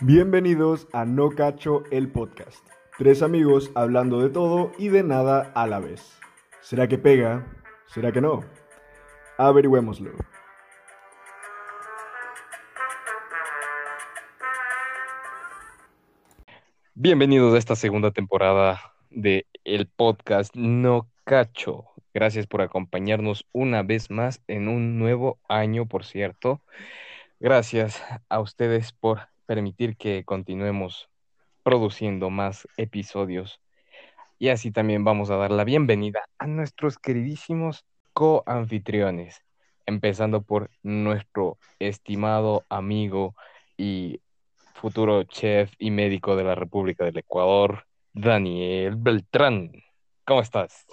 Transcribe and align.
Bienvenidos 0.00 0.86
a 0.92 1.06
No 1.06 1.30
Cacho 1.30 1.82
el 1.90 2.12
podcast. 2.12 2.58
Tres 2.98 3.22
amigos 3.22 3.70
hablando 3.74 4.20
de 4.20 4.28
todo 4.28 4.70
y 4.76 4.88
de 4.88 5.02
nada 5.02 5.50
a 5.54 5.66
la 5.66 5.80
vez. 5.80 6.20
¿Será 6.60 6.88
que 6.88 6.98
pega? 6.98 7.46
¿Será 7.86 8.12
que 8.12 8.20
no? 8.20 8.40
Averigüémoslo. 9.38 10.10
Bienvenidos 16.94 17.54
a 17.54 17.58
esta 17.58 17.74
segunda 17.74 18.10
temporada 18.10 18.80
de 19.08 19.46
el 19.64 19.86
podcast 19.86 20.54
No 20.54 21.08
Cacho. 21.24 21.93
Gracias 22.14 22.46
por 22.46 22.62
acompañarnos 22.62 23.44
una 23.50 23.82
vez 23.82 24.08
más 24.08 24.40
en 24.46 24.68
un 24.68 25.00
nuevo 25.00 25.40
año, 25.48 25.86
por 25.86 26.04
cierto. 26.04 26.62
Gracias 27.40 28.00
a 28.28 28.38
ustedes 28.38 28.92
por 28.92 29.28
permitir 29.46 29.96
que 29.96 30.22
continuemos 30.24 31.10
produciendo 31.64 32.30
más 32.30 32.68
episodios. 32.76 33.60
Y 34.38 34.50
así 34.50 34.70
también 34.70 35.02
vamos 35.02 35.30
a 35.30 35.36
dar 35.36 35.50
la 35.50 35.64
bienvenida 35.64 36.24
a 36.38 36.46
nuestros 36.46 36.98
queridísimos 36.98 37.84
coanfitriones, 38.12 39.42
empezando 39.84 40.42
por 40.42 40.70
nuestro 40.84 41.58
estimado 41.80 42.64
amigo 42.68 43.34
y 43.76 44.20
futuro 44.74 45.24
chef 45.24 45.72
y 45.78 45.90
médico 45.90 46.36
de 46.36 46.44
la 46.44 46.54
República 46.54 47.04
del 47.04 47.18
Ecuador, 47.18 47.86
Daniel 48.12 48.94
Beltrán. 48.94 49.72
¿Cómo 50.24 50.40
estás? 50.40 50.86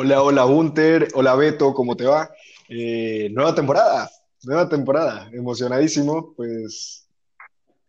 Hola, 0.00 0.22
hola, 0.22 0.44
Gunter. 0.44 1.08
Hola, 1.14 1.34
Beto, 1.34 1.74
¿cómo 1.74 1.96
te 1.96 2.04
va? 2.04 2.30
Eh, 2.68 3.30
nueva 3.32 3.52
temporada, 3.52 4.08
nueva 4.44 4.68
temporada. 4.68 5.28
Emocionadísimo, 5.32 6.34
pues 6.36 7.10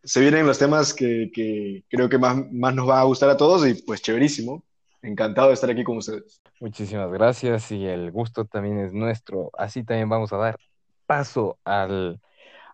se 0.02 0.18
vienen 0.18 0.44
los 0.44 0.58
temas 0.58 0.92
que, 0.92 1.30
que 1.32 1.84
creo 1.88 2.08
que 2.08 2.18
más, 2.18 2.36
más 2.50 2.74
nos 2.74 2.88
va 2.88 2.98
a 2.98 3.04
gustar 3.04 3.30
a 3.30 3.36
todos 3.36 3.64
y 3.64 3.74
pues 3.74 4.02
chéverísimo. 4.02 4.64
Encantado 5.02 5.46
de 5.48 5.54
estar 5.54 5.70
aquí 5.70 5.84
con 5.84 5.98
ustedes. 5.98 6.42
Muchísimas 6.58 7.12
gracias 7.12 7.70
y 7.70 7.86
el 7.86 8.10
gusto 8.10 8.44
también 8.44 8.80
es 8.80 8.92
nuestro. 8.92 9.52
Así 9.56 9.84
también 9.84 10.08
vamos 10.08 10.32
a 10.32 10.38
dar 10.38 10.58
paso 11.06 11.58
al, 11.62 12.20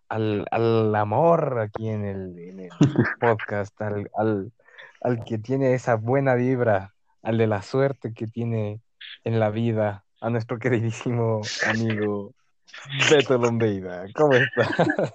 al, 0.08 0.46
al 0.50 0.94
amor 0.94 1.58
aquí 1.58 1.90
en 1.90 2.06
el, 2.06 2.38
en 2.38 2.60
el 2.60 2.70
podcast, 3.20 3.78
al, 3.82 4.10
al, 4.16 4.50
al 5.02 5.24
que 5.24 5.36
tiene 5.36 5.74
esa 5.74 5.96
buena 5.96 6.36
vibra, 6.36 6.94
al 7.22 7.36
de 7.36 7.46
la 7.46 7.60
suerte 7.60 8.14
que 8.14 8.26
tiene 8.26 8.80
en 9.24 9.40
la 9.40 9.50
vida, 9.50 10.04
a 10.20 10.30
nuestro 10.30 10.58
queridísimo 10.58 11.42
amigo 11.66 12.34
Beto 13.10 13.38
Lombeida. 13.38 14.06
¿Cómo 14.14 14.34
está? 14.34 15.14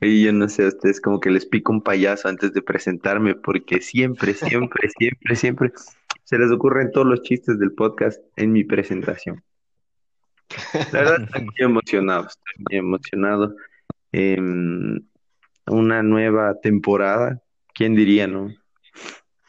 Y 0.00 0.24
yo 0.24 0.32
no 0.32 0.48
sé 0.48 0.64
a 0.64 0.68
ustedes, 0.68 1.00
como 1.00 1.20
que 1.20 1.30
les 1.30 1.46
pico 1.46 1.72
un 1.72 1.82
payaso 1.82 2.28
antes 2.28 2.52
de 2.52 2.62
presentarme, 2.62 3.34
porque 3.34 3.80
siempre, 3.80 4.34
siempre, 4.34 4.88
siempre, 4.98 5.36
siempre 5.36 5.72
se 6.24 6.38
les 6.38 6.50
ocurren 6.50 6.90
todos 6.92 7.06
los 7.06 7.22
chistes 7.22 7.58
del 7.58 7.72
podcast 7.72 8.20
en 8.36 8.52
mi 8.52 8.64
presentación. 8.64 9.42
La 10.92 11.00
verdad, 11.00 11.22
estoy 11.22 11.44
muy 11.44 11.54
emocionado, 11.58 12.26
estoy 12.26 12.64
muy 12.68 12.78
emocionado. 12.78 13.56
Em, 14.12 15.00
una 15.66 16.02
nueva 16.02 16.54
temporada, 16.60 17.42
¿quién 17.74 17.94
diría, 17.94 18.26
no? 18.26 18.52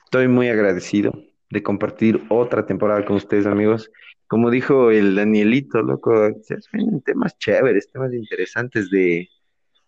Estoy 0.08 0.30
muy 0.30 0.48
agradecido 0.48 1.12
de 1.50 1.62
compartir 1.62 2.24
otra 2.30 2.66
temporada 2.66 3.04
con 3.04 3.18
ustedes, 3.18 3.46
amigos. 3.46 3.92
Como 4.28 4.50
dijo 4.50 4.90
el 4.90 5.18
Danielito, 5.18 5.82
loco, 5.82 6.30
se 6.44 6.56
ven 6.72 7.02
temas 7.02 7.38
chéveres, 7.40 7.92
temas 7.92 8.14
interesantes 8.14 8.90
de, 8.90 9.28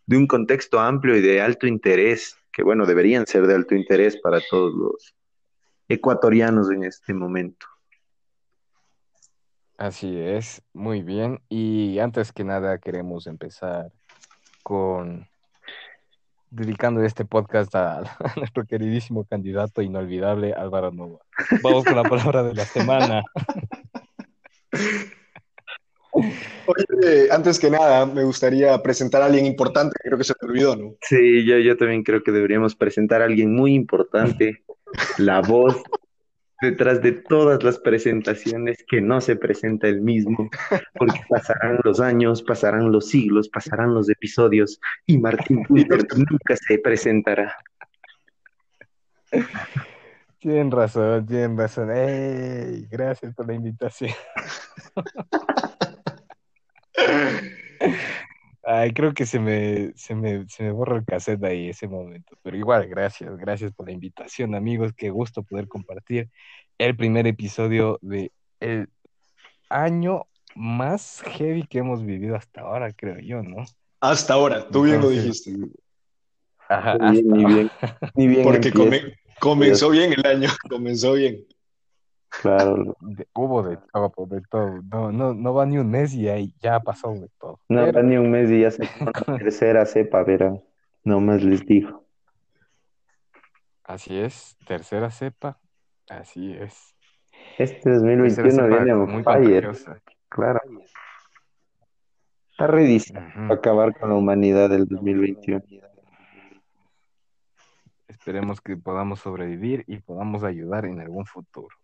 de 0.08 0.18
un 0.18 0.28
contexto 0.28 0.78
amplio 0.78 1.16
y 1.16 1.22
de 1.22 1.40
alto 1.40 1.68
interés, 1.68 2.38
que 2.52 2.64
bueno, 2.64 2.86
deberían 2.86 3.28
ser 3.28 3.48
de 3.48 3.56
alto 3.56 3.76
interés 3.76 4.18
para 4.18 4.42
todos 4.42 4.74
los 4.74 5.16
ecuatorianos 5.88 6.70
en 6.70 6.84
este 6.84 7.14
momento. 7.14 7.66
Así 9.78 10.18
es, 10.18 10.62
muy 10.74 11.02
bien. 11.02 11.42
Y 11.48 11.98
antes 12.00 12.34
que 12.34 12.44
nada 12.44 12.80
queremos 12.80 13.26
empezar 13.26 13.94
con 14.64 15.30
dedicando 16.52 17.04
este 17.04 17.26
podcast 17.26 17.74
a, 17.76 18.00
a 18.20 18.34
nuestro 18.38 18.66
queridísimo 18.66 19.26
candidato 19.26 19.82
inolvidable 19.82 20.54
Álvaro 20.54 20.92
Nova. 20.92 21.20
Vamos 21.62 21.84
con 21.86 21.96
la 21.96 22.04
palabra 22.04 22.44
de 22.44 22.54
la 22.54 22.66
semana. 22.66 23.24
Oye, 26.12 27.32
antes 27.32 27.60
que 27.60 27.70
nada, 27.70 28.06
me 28.06 28.24
gustaría 28.24 28.78
presentar 28.82 29.22
a 29.22 29.26
alguien 29.26 29.46
importante, 29.46 29.96
creo 30.04 30.18
que 30.18 30.24
se 30.24 30.34
te 30.34 30.46
olvidó, 30.46 30.76
¿no? 30.76 30.96
Sí, 31.02 31.46
yo, 31.46 31.58
yo 31.58 31.78
también 31.78 32.04
creo 32.04 32.24
que 32.24 32.32
deberíamos 32.32 32.76
presentar 32.76 33.22
a 33.22 33.26
alguien 33.26 33.56
muy 33.56 33.74
importante, 33.74 34.64
la 35.18 35.42
voz 35.42 35.82
detrás 36.62 37.02
de 37.02 37.14
todas 37.14 37.64
las 37.64 37.80
presentaciones 37.80 38.84
que 38.88 39.02
no 39.02 39.22
se 39.22 39.36
presenta 39.36 39.88
el 39.88 40.02
mismo, 40.02 40.50
porque 40.96 41.22
pasarán 41.30 41.80
los 41.84 42.00
años, 42.00 42.42
pasarán 42.44 42.92
los 42.92 43.10
siglos, 43.10 43.50
pasarán 43.50 43.94
los 43.94 44.10
episodios 44.10 44.80
y 45.06 45.18
Martín 45.18 45.64
Pulver 45.64 46.06
nunca 46.18 46.56
se 46.56 46.80
presentará. 46.80 47.56
Tienen 50.40 50.72
razón, 50.72 51.26
tienen 51.26 51.58
razón. 51.58 51.92
¡Ey! 51.92 52.88
Gracias 52.90 53.34
por 53.36 53.48
la 53.48 53.54
invitación. 53.54 54.14
Ay, 58.72 58.94
creo 58.94 59.16
que 59.16 59.26
se 59.26 59.40
me, 59.40 59.94
se 59.96 60.14
me, 60.14 60.48
se 60.48 60.62
me 60.62 60.70
borra 60.72 60.96
el 60.96 61.04
cassette 61.04 61.44
ahí 61.44 61.70
ese 61.70 61.88
momento. 61.88 62.38
Pero 62.44 62.56
igual, 62.56 62.88
gracias, 62.88 63.36
gracias 63.36 63.72
por 63.74 63.88
la 63.88 63.94
invitación, 63.94 64.54
amigos. 64.54 64.94
Qué 64.96 65.10
gusto 65.10 65.42
poder 65.42 65.68
compartir 65.68 66.30
el 66.78 66.96
primer 66.96 67.26
episodio 67.26 67.98
de 68.04 68.32
el 68.60 68.88
año 69.72 70.28
más 70.56 71.24
heavy 71.26 71.66
que 71.66 71.80
hemos 71.80 72.06
vivido 72.06 72.36
hasta 72.36 72.62
ahora, 72.62 72.94
creo 72.94 73.18
yo, 73.20 73.42
¿no? 73.42 73.64
Hasta 74.02 74.36
ahora, 74.36 74.70
tú 74.70 74.84
bien 74.84 75.02
lo 75.02 75.10
dijiste. 75.10 75.52
Ajá, 76.70 76.96
Ni 77.00 77.24
bien, 77.24 77.32
ni 77.34 77.46
bien, 77.46 77.72
ni 78.14 78.28
bien 78.28 78.44
Porque 78.44 78.72
come- 78.72 79.16
comenzó 79.40 79.90
bien 79.90 80.14
el 80.14 80.26
año, 80.28 80.48
comenzó 80.70 81.14
bien. 81.14 81.44
Claro. 82.30 82.96
de- 83.02 83.28
hubo 83.34 83.64
de 83.64 83.78
todo, 83.92 84.26
de 84.28 84.42
todo. 84.50 84.82
No, 84.84 85.12
no, 85.12 85.34
no 85.34 85.54
va 85.54 85.66
ni 85.66 85.78
un 85.78 85.90
mes 85.90 86.14
y 86.14 86.30
ahí 86.30 86.54
ya 86.62 86.80
pasó 86.80 87.14
de 87.14 87.30
todo. 87.40 87.60
No 87.70 87.82
Pero- 87.86 87.94
va 87.98 88.02
ni 88.04 88.18
un 88.18 88.30
mes 88.32 88.50
y 88.50 88.62
ya 88.62 88.72
se 88.72 88.84
la 88.84 89.12
tercera 89.40 89.86
cepa, 89.86 90.24
verán. 90.24 90.62
Nomás 91.04 91.44
les 91.44 91.66
digo. 91.66 92.06
Así 93.84 94.20
es, 94.20 94.56
tercera 94.68 95.10
cepa, 95.10 95.60
así 96.10 96.54
es. 96.54 96.96
Este 97.58 97.76
Tercera 97.90 97.96
2021 97.96 98.52
cepa 98.52 98.68
viene 98.84 98.96
muy 98.96 99.24
fire, 99.24 99.66
contagiosa. 99.66 100.02
claro. 100.30 100.60
Está 102.52 102.68
redísimo 102.68 103.20
Ujú. 103.22 103.54
acabar 103.54 103.98
con 103.98 104.10
la 104.10 104.16
humanidad 104.16 104.70
del 104.70 104.86
2021. 104.86 105.64
Esperemos 108.08 108.60
que 108.62 108.76
podamos 108.76 109.20
sobrevivir 109.22 109.86
y 109.88 109.98
podamos 110.00 110.44
ayudar 110.44 110.86
en 110.86 111.00
algún 111.00 111.26
futuro. 111.26 111.76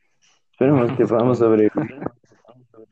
Esperemos 0.56 0.90
que 0.94 1.06
podamos 1.06 1.40
sobrevivir 1.40 2.00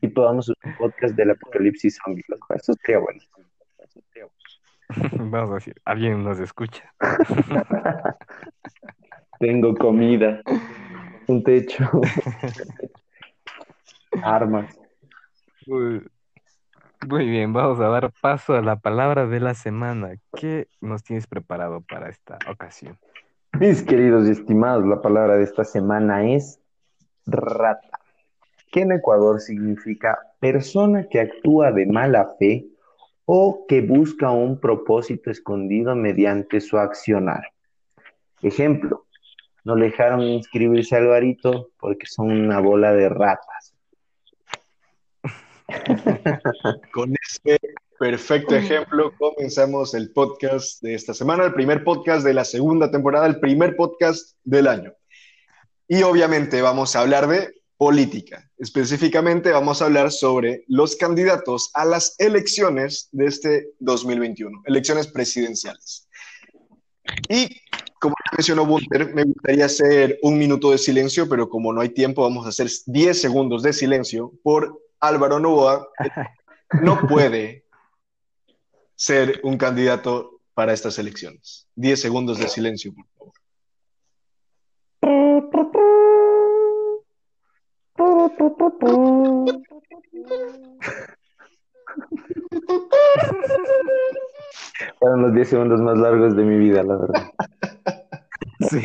y 0.02 0.08
podamos 0.08 0.50
hacer 0.50 0.70
un 0.70 0.76
podcast 0.76 1.16
del 1.16 1.30
apocalipsis 1.30 1.98
zombie. 2.04 2.22
loco. 2.28 2.52
Eso 2.52 2.74
sería 2.74 3.00
bueno. 3.00 3.20
Vamos 5.32 5.50
a 5.50 5.54
decir, 5.54 5.74
alguien 5.86 6.22
nos 6.22 6.38
escucha. 6.40 6.84
Tengo 9.40 9.74
comida, 9.76 10.42
un 11.26 11.42
techo, 11.42 11.88
armas. 14.22 14.78
Muy, 15.66 16.06
muy 17.08 17.26
bien, 17.30 17.54
vamos 17.54 17.80
a 17.80 17.88
dar 17.88 18.12
paso 18.20 18.54
a 18.54 18.60
la 18.60 18.76
palabra 18.76 19.26
de 19.26 19.40
la 19.40 19.54
semana. 19.54 20.16
¿Qué 20.36 20.68
nos 20.82 21.02
tienes 21.02 21.26
preparado 21.26 21.80
para 21.80 22.10
esta 22.10 22.36
ocasión? 22.46 22.98
Mis 23.58 23.82
queridos 23.82 24.28
y 24.28 24.32
estimados, 24.32 24.84
la 24.84 25.00
palabra 25.00 25.36
de 25.36 25.44
esta 25.44 25.64
semana 25.64 26.30
es 26.30 26.60
rata, 27.26 28.00
que 28.70 28.80
en 28.80 28.92
Ecuador 28.92 29.40
significa 29.40 30.18
persona 30.40 31.06
que 31.08 31.20
actúa 31.20 31.72
de 31.72 31.86
mala 31.86 32.34
fe 32.38 32.66
o 33.26 33.66
que 33.66 33.80
busca 33.80 34.30
un 34.30 34.60
propósito 34.60 35.30
escondido 35.30 35.94
mediante 35.94 36.60
su 36.60 36.78
accionar. 36.78 37.52
Ejemplo, 38.42 39.06
no 39.64 39.76
le 39.76 39.86
dejaron 39.86 40.20
inscribirse 40.22 40.94
a 40.94 40.98
Alvarito 40.98 41.70
porque 41.80 42.06
son 42.06 42.30
una 42.30 42.60
bola 42.60 42.92
de 42.92 43.08
ratas. 43.08 43.74
Con 46.92 47.14
este 47.22 47.58
perfecto 47.98 48.54
ejemplo 48.54 49.12
comenzamos 49.16 49.94
el 49.94 50.10
podcast 50.12 50.82
de 50.82 50.94
esta 50.94 51.14
semana, 51.14 51.44
el 51.44 51.54
primer 51.54 51.84
podcast 51.84 52.24
de 52.26 52.34
la 52.34 52.44
segunda 52.44 52.90
temporada, 52.90 53.26
el 53.26 53.40
primer 53.40 53.76
podcast 53.76 54.36
del 54.44 54.68
año. 54.68 54.92
Y 55.88 56.02
obviamente 56.02 56.62
vamos 56.62 56.96
a 56.96 57.00
hablar 57.00 57.28
de 57.28 57.54
política. 57.76 58.50
Específicamente 58.56 59.50
vamos 59.50 59.82
a 59.82 59.86
hablar 59.86 60.10
sobre 60.10 60.64
los 60.68 60.96
candidatos 60.96 61.70
a 61.74 61.84
las 61.84 62.14
elecciones 62.18 63.08
de 63.12 63.26
este 63.26 63.68
2021, 63.80 64.62
elecciones 64.64 65.06
presidenciales. 65.08 66.08
Y 67.28 67.60
como 68.00 68.14
mencionó 68.36 68.66
Bunter, 68.66 69.14
me 69.14 69.24
gustaría 69.24 69.66
hacer 69.66 70.18
un 70.22 70.38
minuto 70.38 70.70
de 70.70 70.78
silencio, 70.78 71.28
pero 71.28 71.48
como 71.48 71.72
no 71.72 71.80
hay 71.80 71.90
tiempo, 71.90 72.22
vamos 72.22 72.46
a 72.46 72.50
hacer 72.50 72.70
10 72.86 73.20
segundos 73.20 73.62
de 73.62 73.72
silencio 73.72 74.32
por 74.42 74.80
Álvaro 75.00 75.40
Novoa. 75.40 75.88
No 76.82 77.00
puede 77.08 77.64
ser 78.94 79.40
un 79.42 79.58
candidato 79.58 80.40
para 80.54 80.72
estas 80.72 80.98
elecciones. 80.98 81.66
10 81.76 82.00
segundos 82.00 82.38
de 82.38 82.48
silencio, 82.48 82.94
por 82.94 83.06
favor. 83.18 83.43
Fueron 94.98 95.22
los 95.22 95.34
10 95.34 95.48
segundos 95.48 95.80
más 95.80 95.98
largos 95.98 96.36
de 96.36 96.42
mi 96.42 96.58
vida, 96.58 96.82
la 96.82 96.96
verdad. 96.96 97.30
Sí. 98.68 98.80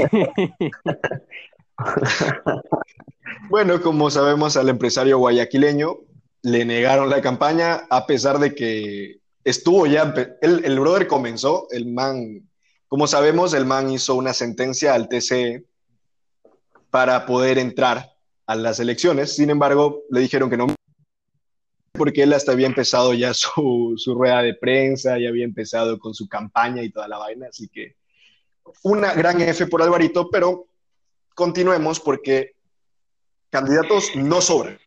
Bueno, 3.49 3.81
como 3.81 4.09
sabemos, 4.11 4.57
al 4.57 4.69
empresario 4.69 5.17
guayaquileño 5.17 5.97
le 6.43 6.65
negaron 6.65 7.09
la 7.09 7.21
campaña 7.21 7.87
a 7.89 8.05
pesar 8.05 8.37
de 8.37 8.53
que 8.53 9.21
estuvo 9.43 9.87
ya, 9.87 10.13
el, 10.41 10.65
el 10.65 10.79
brother 10.79 11.07
comenzó, 11.07 11.67
el 11.71 11.87
man, 11.87 12.47
como 12.87 13.07
sabemos, 13.07 13.53
el 13.53 13.65
man 13.65 13.89
hizo 13.89 14.15
una 14.15 14.33
sentencia 14.33 14.93
al 14.93 15.09
TCE 15.09 15.65
para 16.91 17.25
poder 17.25 17.57
entrar 17.57 18.13
a 18.45 18.55
las 18.55 18.79
elecciones. 18.79 19.35
Sin 19.35 19.49
embargo, 19.49 20.03
le 20.09 20.21
dijeron 20.21 20.49
que 20.49 20.57
no, 20.57 20.67
porque 21.93 22.23
él 22.23 22.33
hasta 22.33 22.51
había 22.51 22.67
empezado 22.67 23.13
ya 23.13 23.33
su, 23.33 23.93
su 23.97 24.15
rueda 24.15 24.41
de 24.41 24.55
prensa, 24.55 25.19
ya 25.19 25.29
había 25.29 25.45
empezado 25.45 25.99
con 25.99 26.13
su 26.13 26.27
campaña 26.27 26.81
y 26.81 26.91
toda 26.91 27.07
la 27.07 27.17
vaina. 27.17 27.47
Así 27.49 27.67
que 27.67 27.95
una 28.83 29.13
gran 29.13 29.41
F 29.41 29.67
por 29.67 29.81
Alvarito, 29.81 30.29
pero 30.29 30.67
continuemos 31.35 31.99
porque 31.99 32.53
candidatos 33.49 34.15
no 34.15 34.41
sobran. 34.41 34.79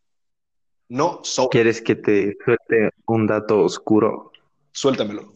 No 0.88 1.20
sobran. 1.22 1.50
¿Quieres 1.50 1.80
que 1.80 1.94
te 1.94 2.36
suelte 2.44 2.90
un 3.06 3.26
dato 3.26 3.60
oscuro? 3.60 4.32
Suéltamelo. 4.72 5.34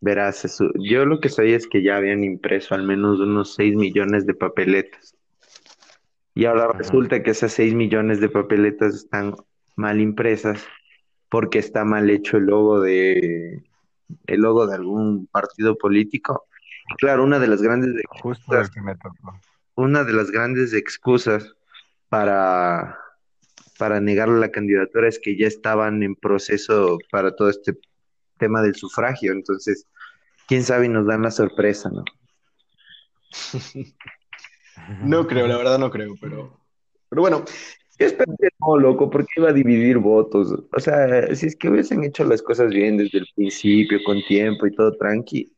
Verás, 0.00 0.44
eso. 0.44 0.66
yo 0.78 1.06
lo 1.06 1.18
que 1.18 1.30
sabía 1.30 1.56
es 1.56 1.66
que 1.66 1.82
ya 1.82 1.96
habían 1.96 2.24
impreso 2.24 2.74
al 2.74 2.82
menos 2.82 3.20
unos 3.20 3.54
6 3.54 3.74
millones 3.76 4.26
de 4.26 4.34
papeletas. 4.34 5.14
Y 6.34 6.46
ahora 6.46 6.64
Ajá. 6.64 6.78
resulta 6.78 7.22
que 7.22 7.30
esas 7.30 7.52
6 7.52 7.74
millones 7.74 8.20
de 8.20 8.28
papeletas 8.28 8.94
están 8.94 9.34
mal 9.76 10.00
impresas 10.00 10.64
porque 11.28 11.58
está 11.58 11.84
mal 11.84 12.10
hecho 12.10 12.36
el 12.36 12.46
logo 12.46 12.80
de 12.80 13.62
el 14.26 14.40
logo 14.40 14.66
de 14.66 14.74
algún 14.74 15.26
partido 15.26 15.76
político. 15.76 16.46
Y 16.90 16.94
claro, 16.96 17.24
una 17.24 17.38
de 17.38 17.46
las 17.46 17.62
grandes 17.62 17.90
el 17.90 18.70
que 18.70 18.80
me 18.82 18.94
tocó. 18.96 19.40
una 19.74 20.04
de 20.04 20.12
las 20.12 20.30
grandes 20.30 20.74
excusas 20.74 21.54
para, 22.08 22.98
para 23.78 24.00
negar 24.00 24.28
la 24.28 24.50
candidatura 24.50 25.08
es 25.08 25.18
que 25.18 25.36
ya 25.36 25.46
estaban 25.46 26.02
en 26.02 26.14
proceso 26.14 26.98
para 27.10 27.34
todo 27.34 27.48
este 27.48 27.78
tema 28.38 28.62
del 28.62 28.74
sufragio. 28.74 29.32
Entonces, 29.32 29.86
quién 30.46 30.62
sabe 30.62 30.86
y 30.86 30.90
nos 30.90 31.06
dan 31.06 31.22
la 31.22 31.30
sorpresa, 31.30 31.90
¿no? 31.90 32.04
No 35.00 35.26
creo, 35.26 35.46
la 35.46 35.56
verdad 35.56 35.78
no 35.78 35.90
creo, 35.90 36.14
pero, 36.20 36.60
pero 37.08 37.22
bueno, 37.22 37.44
Yo 37.98 38.06
espero 38.06 38.34
que 38.40 38.48
no, 38.60 38.76
loco, 38.78 39.10
porque 39.10 39.28
iba 39.36 39.50
a 39.50 39.52
dividir 39.52 39.98
votos. 39.98 40.52
O 40.72 40.80
sea, 40.80 41.34
si 41.34 41.46
es 41.46 41.56
que 41.56 41.68
hubiesen 41.68 42.04
hecho 42.04 42.24
las 42.24 42.42
cosas 42.42 42.70
bien 42.72 42.96
desde 42.98 43.18
el 43.18 43.26
principio, 43.36 44.00
con 44.04 44.22
tiempo 44.24 44.66
y 44.66 44.74
todo 44.74 44.96
tranqui, 44.96 45.52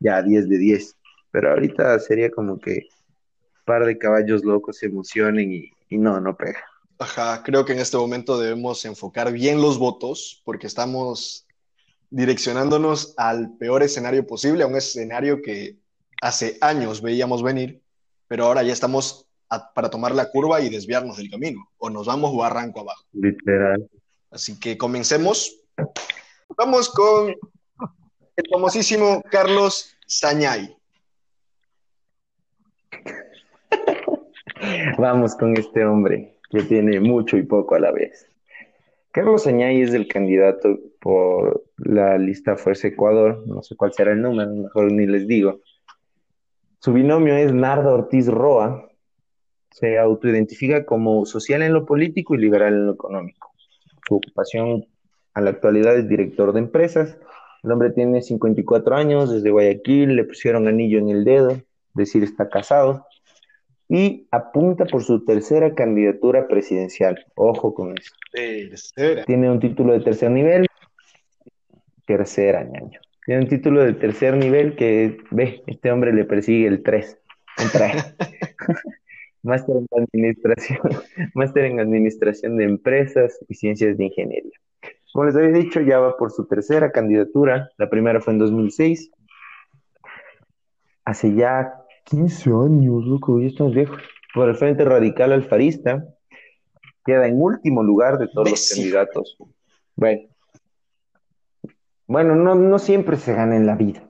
ya 0.00 0.22
10 0.22 0.48
de 0.48 0.58
10. 0.58 0.96
Pero 1.30 1.50
ahorita 1.50 1.98
sería 2.00 2.30
como 2.30 2.58
que 2.58 2.72
un 2.72 3.64
par 3.64 3.84
de 3.86 3.98
caballos 3.98 4.44
locos 4.44 4.78
se 4.78 4.86
emocionen 4.86 5.52
y, 5.52 5.70
y 5.88 5.98
no, 5.98 6.20
no 6.20 6.36
pega. 6.36 6.60
ajá, 6.98 7.42
creo 7.44 7.64
que 7.64 7.72
en 7.72 7.80
este 7.80 7.96
momento 7.96 8.38
debemos 8.38 8.84
enfocar 8.84 9.32
bien 9.32 9.60
los 9.60 9.78
votos 9.78 10.42
porque 10.44 10.66
estamos 10.66 11.46
direccionándonos 12.10 13.14
al 13.16 13.56
peor 13.58 13.82
escenario 13.82 14.26
posible, 14.26 14.64
a 14.64 14.66
un 14.66 14.76
escenario 14.76 15.42
que 15.42 15.78
hace 16.22 16.58
años 16.60 17.02
veíamos 17.02 17.42
venir, 17.42 17.82
pero 18.28 18.44
ahora 18.44 18.62
ya 18.62 18.72
estamos 18.72 19.26
a- 19.48 19.72
para 19.72 19.90
tomar 19.90 20.12
la 20.12 20.30
curva 20.30 20.60
y 20.60 20.68
desviarnos 20.68 21.16
del 21.18 21.30
camino, 21.30 21.68
o 21.78 21.90
nos 21.90 22.06
vamos 22.06 22.36
barranco 22.36 22.80
abajo. 22.80 23.04
Literal. 23.12 23.88
Así 24.30 24.58
que 24.58 24.76
comencemos. 24.76 25.60
Vamos 26.56 26.88
con 26.90 27.28
el 27.30 28.44
famosísimo 28.50 29.22
Carlos 29.30 29.94
Sañay. 30.06 30.76
Vamos 34.98 35.34
con 35.36 35.56
este 35.56 35.84
hombre 35.84 36.38
que 36.50 36.62
tiene 36.62 37.00
mucho 37.00 37.36
y 37.36 37.42
poco 37.42 37.74
a 37.74 37.80
la 37.80 37.92
vez. 37.92 38.28
Carlos 39.12 39.46
Añay 39.46 39.82
es 39.82 39.94
el 39.94 40.08
candidato 40.08 40.78
por 41.00 41.64
la 41.78 42.18
lista 42.18 42.56
Fuerza 42.56 42.88
Ecuador, 42.88 43.42
no 43.46 43.62
sé 43.62 43.76
cuál 43.76 43.92
será 43.92 44.12
el 44.12 44.20
número, 44.22 44.52
mejor 44.54 44.92
ni 44.92 45.06
les 45.06 45.26
digo. 45.26 45.60
Su 46.78 46.92
binomio 46.92 47.34
es 47.36 47.52
Narda 47.52 47.92
Ortiz 47.92 48.28
Roa, 48.28 48.88
se 49.70 49.98
autoidentifica 49.98 50.86
como 50.86 51.26
social 51.26 51.62
en 51.62 51.72
lo 51.72 51.84
político 51.84 52.34
y 52.34 52.38
liberal 52.38 52.74
en 52.74 52.86
lo 52.86 52.92
económico. 52.94 53.52
Su 54.06 54.16
ocupación 54.16 54.86
a 55.34 55.40
la 55.40 55.50
actualidad 55.50 55.96
es 55.96 56.08
director 56.08 56.52
de 56.52 56.60
empresas. 56.60 57.18
El 57.62 57.72
hombre 57.72 57.90
tiene 57.90 58.22
54 58.22 58.96
años, 58.96 59.32
desde 59.32 59.50
Guayaquil, 59.50 60.16
le 60.16 60.24
pusieron 60.24 60.68
anillo 60.68 60.98
en 60.98 61.08
el 61.08 61.24
dedo, 61.24 61.50
es 61.50 61.64
decir, 61.94 62.22
está 62.22 62.48
casado 62.48 63.06
y 63.88 64.26
apunta 64.30 64.84
por 64.84 65.04
su 65.04 65.24
tercera 65.24 65.74
candidatura 65.74 66.48
presidencial. 66.48 67.24
Ojo 67.36 67.74
con 67.74 67.96
eso. 67.96 68.12
Tercera. 68.32 69.24
Tiene 69.24 69.50
un 69.50 69.60
título 69.60 69.92
de 69.92 70.00
tercer 70.00 70.30
nivel. 70.30 70.66
Tercera, 72.04 72.64
ñaño. 72.64 73.00
Tiene 73.26 73.42
un 73.42 73.48
título 73.48 73.82
de 73.82 73.92
tercer 73.92 74.36
nivel 74.36 74.76
que, 74.76 75.18
ve, 75.32 75.62
este 75.66 75.90
hombre 75.90 76.12
le 76.12 76.24
persigue 76.24 76.68
el 76.68 76.84
3. 76.84 77.18
Un 77.58 77.70
3. 77.72 78.16
Máster 79.42 79.76
en 79.76 79.86
administración, 80.02 80.80
máster 81.34 81.64
en 81.66 81.80
administración 81.80 82.56
de 82.56 82.64
empresas 82.64 83.38
y 83.48 83.54
ciencias 83.54 83.96
de 83.96 84.04
ingeniería. 84.04 84.58
Como 85.12 85.24
les 85.24 85.36
había 85.36 85.50
dicho, 85.50 85.80
ya 85.80 85.98
va 85.98 86.16
por 86.16 86.30
su 86.30 86.46
tercera 86.46 86.90
candidatura. 86.92 87.70
La 87.78 87.88
primera 87.88 88.20
fue 88.20 88.32
en 88.32 88.38
2006. 88.40 89.10
Hace 91.04 91.34
ya 91.34 91.72
15 92.04 92.50
años, 92.50 93.04
loco, 93.04 93.40
ya 93.40 93.46
estamos 93.46 93.74
viejos. 93.74 94.02
Por 94.34 94.48
el 94.48 94.56
Frente 94.56 94.84
Radical 94.84 95.32
Alfarista, 95.32 96.04
queda 97.04 97.26
en 97.26 97.40
último 97.40 97.82
lugar 97.82 98.18
de 98.18 98.28
todos 98.28 98.50
los 98.50 98.74
candidatos. 98.74 99.38
Bueno, 99.94 100.22
bueno, 102.06 102.34
no, 102.34 102.54
no 102.54 102.78
siempre 102.78 103.16
se 103.16 103.34
gana 103.34 103.56
en 103.56 103.66
la 103.66 103.74
vida, 103.74 104.02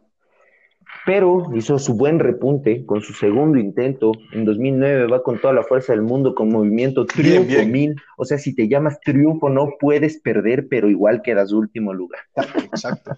pero 1.06 1.50
hizo 1.54 1.78
su 1.78 1.96
buen 1.96 2.18
repunte 2.18 2.84
con 2.84 3.00
su 3.00 3.12
segundo 3.12 3.58
intento. 3.58 4.12
En 4.32 4.44
2009 4.44 5.06
va 5.06 5.22
con 5.22 5.40
toda 5.40 5.54
la 5.54 5.62
fuerza 5.62 5.92
del 5.92 6.02
mundo 6.02 6.34
con 6.34 6.48
movimiento 6.48 7.06
Triunfo 7.06 7.46
bien. 7.46 7.72
Mil. 7.72 7.96
O 8.16 8.24
sea, 8.24 8.38
si 8.38 8.54
te 8.54 8.68
llamas 8.68 9.00
Triunfo 9.00 9.48
no 9.48 9.74
puedes 9.78 10.20
perder, 10.20 10.68
pero 10.68 10.90
igual 10.90 11.22
quedas 11.22 11.52
último 11.52 11.94
lugar. 11.94 12.20
Exacto. 12.56 13.16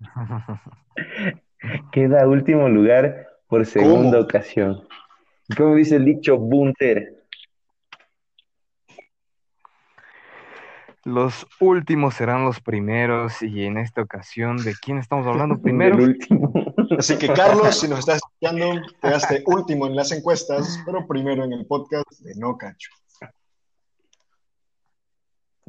Queda 1.92 2.26
último 2.26 2.68
lugar 2.68 3.28
por 3.48 3.66
segunda 3.66 4.12
¿Cómo? 4.12 4.24
ocasión. 4.24 4.82
Como 5.56 5.74
dice 5.74 5.96
el 5.96 6.04
dicho 6.04 6.38
Bunter, 6.38 7.19
Los 11.04 11.46
últimos 11.60 12.14
serán 12.14 12.44
los 12.44 12.60
primeros 12.60 13.42
y 13.42 13.64
en 13.64 13.78
esta 13.78 14.02
ocasión, 14.02 14.58
¿de 14.58 14.74
quién 14.74 14.98
estamos 14.98 15.26
hablando 15.26 15.58
primero? 15.62 15.94
el 15.96 16.10
último. 16.10 16.52
Así 16.98 17.16
que, 17.16 17.28
Carlos, 17.32 17.80
si 17.80 17.88
nos 17.88 18.00
estás 18.00 18.16
escuchando, 18.16 18.82
quedaste 19.00 19.42
último 19.46 19.86
en 19.86 19.96
las 19.96 20.12
encuestas, 20.12 20.78
pero 20.84 21.06
primero 21.06 21.44
en 21.44 21.52
el 21.52 21.66
podcast 21.66 22.06
de 22.20 22.34
No 22.36 22.56
Cacho. 22.58 22.90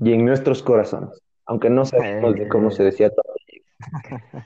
y 0.03 0.13
en 0.13 0.25
nuestros 0.25 0.63
corazones, 0.63 1.21
aunque 1.45 1.69
no 1.69 1.85
sabemos 1.85 2.33
de 2.33 2.47
cómo 2.47 2.71
se 2.71 2.83
decía 2.83 3.11
todo. 3.11 3.35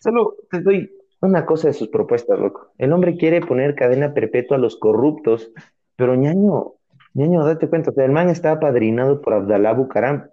Solo 0.03 0.35
te 0.51 0.59
doy 0.61 0.91
una 1.21 1.45
cosa 1.45 1.69
de 1.69 1.73
sus 1.73 1.87
propuestas, 1.87 2.37
loco. 2.37 2.73
El 2.77 2.91
hombre 2.91 3.15
quiere 3.17 3.39
poner 3.41 3.73
cadena 3.73 4.13
perpetua 4.13 4.57
a 4.57 4.59
los 4.59 4.77
corruptos, 4.77 5.51
pero 5.95 6.13
ñaño, 6.15 6.73
ñaño, 7.13 7.45
date 7.45 7.69
cuenta, 7.69 7.91
o 7.91 7.93
sea, 7.93 8.03
el 8.03 8.11
man 8.11 8.29
está 8.29 8.51
apadrinado 8.51 9.21
por 9.21 9.33
Abdalá 9.33 9.73
Bucaram 9.73 10.27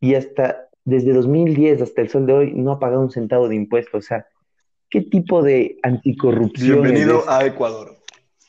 y 0.00 0.14
hasta 0.14 0.68
desde 0.84 1.12
2010 1.12 1.82
hasta 1.82 2.02
el 2.02 2.08
sol 2.08 2.26
de 2.26 2.32
hoy 2.32 2.52
no 2.52 2.72
ha 2.72 2.78
pagado 2.78 3.02
un 3.02 3.10
centavo 3.10 3.48
de 3.48 3.56
impuesto. 3.56 3.98
O 3.98 4.02
sea, 4.02 4.26
¿qué 4.90 5.00
tipo 5.02 5.42
de 5.42 5.78
anticorrupción 5.82 6.82
Bienvenido 6.82 7.28
a 7.28 7.44
Ecuador. 7.44 7.96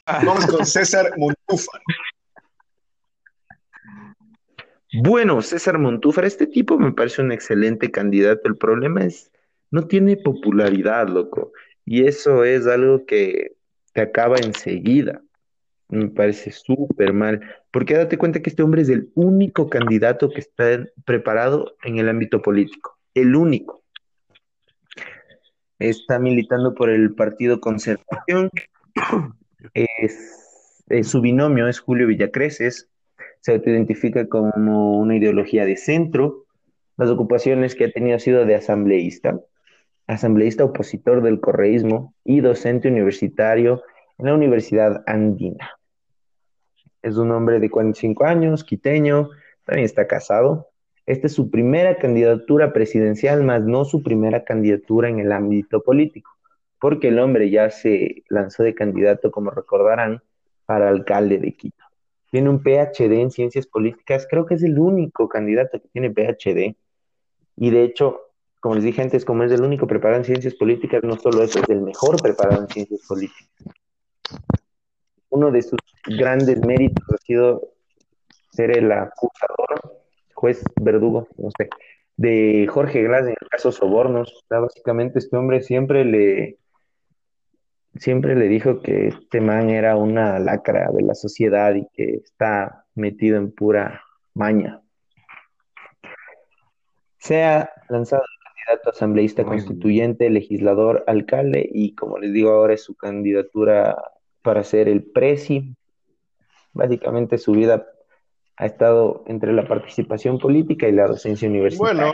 Vamos 0.05 0.45
con 0.45 0.65
César 0.65 1.11
Montúfar. 1.17 1.81
Bueno, 4.93 5.41
César 5.41 5.77
Montúfar, 5.77 6.25
este 6.25 6.47
tipo 6.47 6.77
me 6.77 6.93
parece 6.93 7.21
un 7.21 7.31
excelente 7.31 7.91
candidato. 7.91 8.47
El 8.47 8.57
problema 8.57 9.03
es, 9.03 9.31
no 9.71 9.87
tiene 9.87 10.15
popularidad, 10.15 11.07
loco. 11.09 11.51
Y 11.85 12.05
eso 12.05 12.43
es 12.43 12.67
algo 12.67 13.05
que 13.05 13.55
te 13.93 14.01
acaba 14.01 14.37
enseguida. 14.37 15.21
Me 15.89 16.07
parece 16.09 16.51
súper 16.51 17.13
mal. 17.13 17.41
Porque 17.71 17.95
date 17.95 18.17
cuenta 18.17 18.41
que 18.41 18.49
este 18.49 18.63
hombre 18.63 18.81
es 18.81 18.89
el 18.89 19.11
único 19.15 19.69
candidato 19.69 20.29
que 20.29 20.39
está 20.39 20.85
preparado 21.05 21.75
en 21.83 21.99
el 21.99 22.09
ámbito 22.09 22.41
político. 22.41 22.97
El 23.13 23.35
único. 23.35 23.83
Está 25.79 26.19
militando 26.19 26.73
por 26.73 26.89
el 26.89 27.13
Partido 27.15 27.59
Conservación. 27.59 28.49
Es, 29.73 31.09
su 31.09 31.21
binomio 31.21 31.67
es 31.67 31.79
Julio 31.79 32.05
Villacreces. 32.05 32.87
Se 33.39 33.53
autoidentifica 33.53 34.29
como 34.29 34.99
una 34.99 35.15
ideología 35.15 35.65
de 35.65 35.75
centro. 35.75 36.45
Las 36.97 37.09
ocupaciones 37.09 37.73
que 37.73 37.85
ha 37.85 37.91
tenido 37.91 38.15
ha 38.15 38.19
sido 38.19 38.45
de 38.45 38.55
asambleísta, 38.55 39.39
asambleísta 40.07 40.63
opositor 40.63 41.23
del 41.23 41.39
correísmo 41.39 42.13
y 42.23 42.41
docente 42.41 42.87
universitario 42.87 43.81
en 44.17 44.27
la 44.27 44.35
Universidad 44.35 45.03
Andina. 45.07 45.74
Es 47.05 47.17
un 47.17 47.29
hombre 47.29 47.59
de 47.59 47.69
45 47.69 48.25
años, 48.25 48.63
quiteño, 48.63 49.29
también 49.63 49.85
está 49.85 50.07
casado. 50.07 50.69
Esta 51.05 51.27
es 51.27 51.33
su 51.33 51.51
primera 51.51 51.99
candidatura 51.99 52.73
presidencial, 52.73 53.43
más 53.43 53.61
no 53.61 53.85
su 53.85 54.01
primera 54.01 54.43
candidatura 54.43 55.07
en 55.07 55.19
el 55.19 55.31
ámbito 55.31 55.83
político, 55.83 56.31
porque 56.79 57.09
el 57.09 57.19
hombre 57.19 57.51
ya 57.51 57.69
se 57.69 58.23
lanzó 58.27 58.63
de 58.63 58.73
candidato, 58.73 59.29
como 59.29 59.51
recordarán, 59.51 60.23
para 60.65 60.89
alcalde 60.89 61.37
de 61.37 61.55
Quito. 61.55 61.83
Tiene 62.31 62.49
un 62.49 62.63
PhD 62.63 63.21
en 63.21 63.29
ciencias 63.29 63.67
políticas, 63.67 64.25
creo 64.27 64.47
que 64.47 64.55
es 64.55 64.63
el 64.63 64.79
único 64.79 65.29
candidato 65.29 65.79
que 65.79 65.87
tiene 65.89 66.09
PhD. 66.09 66.75
Y 67.55 67.69
de 67.69 67.83
hecho, 67.83 68.19
como 68.61 68.73
les 68.73 68.83
dije 68.83 69.03
antes, 69.03 69.25
como 69.25 69.43
es 69.43 69.51
el 69.51 69.61
único 69.61 69.85
preparado 69.85 70.21
en 70.21 70.25
ciencias 70.25 70.55
políticas, 70.55 71.03
no 71.03 71.17
solo 71.17 71.43
eso, 71.43 71.59
es 71.59 71.69
el 71.69 71.83
mejor 71.83 72.19
preparado 72.19 72.63
en 72.63 72.67
ciencias 72.67 73.01
políticas. 73.07 73.47
Uno 75.35 75.51
de 75.51 75.61
sus 75.61 75.79
grandes 76.07 76.65
méritos 76.65 77.03
ha 77.13 77.17
sido 77.17 77.61
ser 78.51 78.77
el 78.77 78.89
acusador, 78.89 79.99
juez 80.33 80.63
verdugo, 80.79 81.27
no 81.37 81.49
sé, 81.57 81.69
de 82.15 82.67
Jorge 82.69 83.03
Glass 83.03 83.23
en 83.23 83.35
el 83.39 83.49
caso 83.49 83.73
Sobornos. 83.73 84.33
O 84.33 84.47
sea, 84.47 84.59
básicamente 84.59 85.19
este 85.19 85.35
hombre 85.35 85.61
siempre 85.61 86.05
le, 86.05 86.57
siempre 87.95 88.35
le 88.35 88.47
dijo 88.47 88.81
que 88.81 89.07
este 89.09 89.41
man 89.41 89.69
era 89.69 89.97
una 89.97 90.39
lacra 90.39 90.89
de 90.93 91.03
la 91.03 91.15
sociedad 91.15 91.75
y 91.75 91.85
que 91.93 92.21
está 92.23 92.85
metido 92.95 93.35
en 93.35 93.51
pura 93.51 94.03
maña. 94.33 94.81
Se 97.17 97.43
ha 97.43 97.69
lanzado 97.89 98.21
el 98.23 98.53
candidato 98.53 98.89
asambleísta 98.91 99.43
Muy 99.43 99.51
bien. 99.51 99.65
constituyente, 99.65 100.29
legislador, 100.29 101.03
alcalde 101.07 101.67
y 101.69 101.93
como 101.93 102.19
les 102.19 102.31
digo 102.31 102.51
ahora 102.51 102.73
es 102.73 102.83
su 102.83 102.95
candidatura 102.95 103.97
para 104.45 104.63
ser 104.63 104.87
el 104.87 105.03
presi. 105.03 105.75
Básicamente 106.71 107.37
su 107.37 107.51
vida 107.53 107.85
ha 108.57 108.65
estado 108.65 109.23
entre 109.27 109.51
la 109.51 109.67
participación 109.67 110.39
política 110.39 110.87
y 110.87 110.91
la 110.93 111.07
docencia 111.07 111.49
universitaria. 111.49 112.13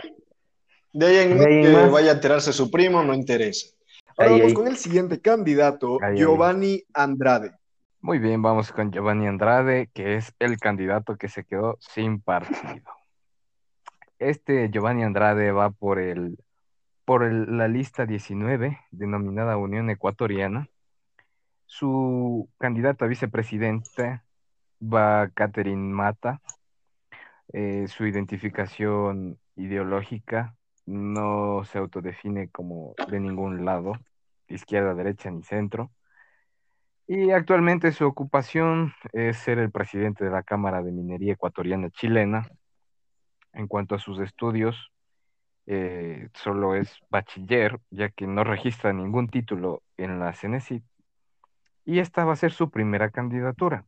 de 0.92 1.06
ahí 1.06 1.16
en 1.30 1.38
De 1.38 1.46
ahí 1.46 1.54
en 1.58 1.62
que 1.62 1.68
más. 1.72 1.92
vaya 1.92 2.10
a 2.10 2.14
enterarse 2.14 2.52
su 2.52 2.70
primo, 2.70 3.04
no 3.04 3.14
interesa. 3.14 3.68
Ahora 4.16 4.32
Ahí, 4.32 4.38
vamos 4.40 4.46
ahí. 4.48 4.54
con 4.54 4.66
el 4.68 4.76
siguiente 4.76 5.20
candidato, 5.20 5.98
Ahí, 6.02 6.12
ahí. 6.12 6.18
Giovanni 6.18 6.82
Andrade. 6.94 7.52
Muy 8.00 8.18
bien, 8.18 8.42
vamos 8.42 8.72
con 8.72 8.90
Giovanni 8.90 9.26
Andrade, 9.28 9.88
que 9.94 10.16
es 10.16 10.34
el 10.40 10.58
candidato 10.58 11.16
que 11.16 11.28
se 11.28 11.44
quedó 11.44 11.76
sin 11.80 12.20
partido. 12.20 12.82
Este 14.18 14.70
Giovanni 14.70 15.02
Andrade 15.04 15.52
va 15.52 15.70
por 15.70 15.98
el, 15.98 16.36
por 17.04 17.22
el- 17.24 17.56
la 17.58 17.68
lista 17.68 18.06
19, 18.06 18.78
denominada 18.90 19.56
Unión 19.56 19.88
Ecuatoriana. 19.90 20.68
Su 21.74 22.50
candidata 22.58 23.06
a 23.06 23.08
vicepresidente 23.08 24.20
va 24.82 25.30
Catherine 25.30 25.94
Mata. 25.94 26.42
Eh, 27.50 27.86
su 27.88 28.06
identificación 28.06 29.38
ideológica 29.56 30.54
no 30.84 31.64
se 31.64 31.78
autodefine 31.78 32.50
como 32.50 32.94
de 33.08 33.20
ningún 33.20 33.64
lado, 33.64 33.94
izquierda, 34.48 34.94
derecha 34.94 35.30
ni 35.30 35.44
centro. 35.44 35.90
Y 37.06 37.30
actualmente 37.30 37.92
su 37.92 38.04
ocupación 38.06 38.92
es 39.14 39.38
ser 39.38 39.58
el 39.58 39.70
presidente 39.70 40.26
de 40.26 40.30
la 40.30 40.42
Cámara 40.42 40.82
de 40.82 40.92
Minería 40.92 41.32
Ecuatoriana 41.32 41.88
Chilena. 41.88 42.50
En 43.54 43.66
cuanto 43.66 43.94
a 43.94 43.98
sus 43.98 44.20
estudios, 44.20 44.92
eh, 45.64 46.28
solo 46.34 46.74
es 46.74 46.98
bachiller, 47.08 47.80
ya 47.88 48.10
que 48.10 48.26
no 48.26 48.44
registra 48.44 48.92
ningún 48.92 49.28
título 49.28 49.82
en 49.96 50.18
la 50.18 50.34
CENESID. 50.34 50.82
Y 51.84 51.98
esta 51.98 52.24
va 52.24 52.32
a 52.34 52.36
ser 52.36 52.52
su 52.52 52.70
primera 52.70 53.10
candidatura. 53.10 53.86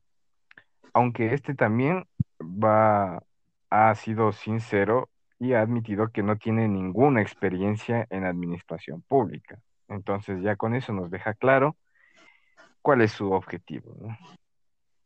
Aunque 0.92 1.34
este 1.34 1.54
también 1.54 2.06
va, 2.40 3.22
ha 3.70 3.94
sido 3.94 4.32
sincero 4.32 5.10
y 5.38 5.52
ha 5.54 5.60
admitido 5.60 6.10
que 6.10 6.22
no 6.22 6.36
tiene 6.36 6.68
ninguna 6.68 7.20
experiencia 7.22 8.06
en 8.10 8.24
administración 8.24 9.02
pública. 9.02 9.58
Entonces 9.88 10.42
ya 10.42 10.56
con 10.56 10.74
eso 10.74 10.92
nos 10.92 11.10
deja 11.10 11.34
claro 11.34 11.76
cuál 12.82 13.00
es 13.02 13.12
su 13.12 13.32
objetivo, 13.32 13.96
¿no? 14.00 14.16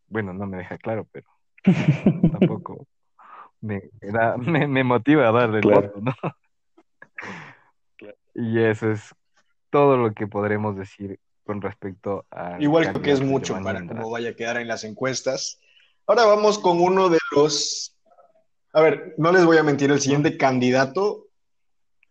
Bueno, 0.08 0.32
no 0.32 0.46
me 0.46 0.56
deja 0.58 0.78
claro, 0.78 1.06
pero 1.12 1.26
tampoco 2.32 2.86
me, 3.60 3.82
da- 4.00 4.36
me, 4.36 4.66
me 4.66 4.84
motiva 4.84 5.28
a 5.28 5.32
darle 5.32 5.58
el 5.58 5.62
Claro. 5.64 5.92
voto, 5.92 6.00
¿no? 6.00 6.12
Y 8.34 8.60
eso 8.60 8.90
es 8.90 9.14
todo 9.70 9.96
lo 9.96 10.12
que 10.14 10.26
podremos 10.26 10.76
decir 10.76 11.18
con 11.48 11.62
respecto 11.62 12.26
a 12.30 12.58
Igual 12.60 12.90
creo 12.90 13.00
que 13.00 13.10
es 13.10 13.22
mucho 13.22 13.58
para 13.62 13.86
cómo 13.86 14.10
vaya 14.10 14.28
a 14.28 14.36
quedar 14.36 14.58
en 14.58 14.68
las 14.68 14.84
encuestas. 14.84 15.58
Ahora 16.06 16.26
vamos 16.26 16.58
con 16.58 16.78
uno 16.78 17.08
de 17.08 17.16
los... 17.34 17.96
A 18.74 18.82
ver, 18.82 19.14
no 19.16 19.32
les 19.32 19.46
voy 19.46 19.56
a 19.56 19.62
mentir, 19.62 19.90
el 19.90 19.98
siguiente 19.98 20.36
candidato, 20.36 21.28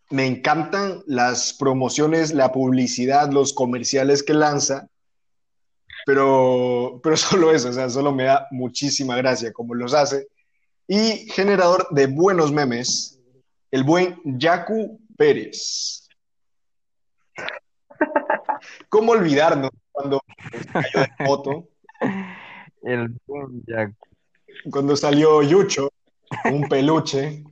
me 0.10 0.26
encantan 0.26 1.04
las 1.06 1.54
promociones, 1.54 2.34
la 2.34 2.52
publicidad, 2.52 3.32
los 3.32 3.54
comerciales 3.54 4.24
que 4.24 4.34
lanza, 4.34 4.90
pero, 6.08 7.00
pero 7.04 7.16
solo 7.18 7.52
eso, 7.52 7.70
o 7.70 7.74
sea, 7.74 7.92
solo 7.92 8.12
me 8.12 8.24
da 8.24 8.48
muchísima 8.50 9.16
gracia 9.18 9.54
cómo 9.54 9.76
los 9.76 9.94
hace. 9.94 10.30
Y 10.88 11.30
generador 11.30 11.88
de 11.92 12.08
buenos 12.08 12.52
memes, 12.52 13.20
el 13.70 13.84
buen 13.84 14.20
Yacu 14.24 15.00
Pérez. 15.16 16.07
¿Cómo 18.90 19.12
olvidarnos 19.14 19.72
cuando 19.92 20.22
cayó 20.72 21.00
de 21.02 21.12
moto? 21.26 21.68
El 22.84 23.16
buen 23.26 23.64
Jack- 23.66 23.96
cuando 24.72 24.96
salió 24.96 25.42
Yucho, 25.44 25.92
un 26.46 26.68
peluche. 26.68 27.44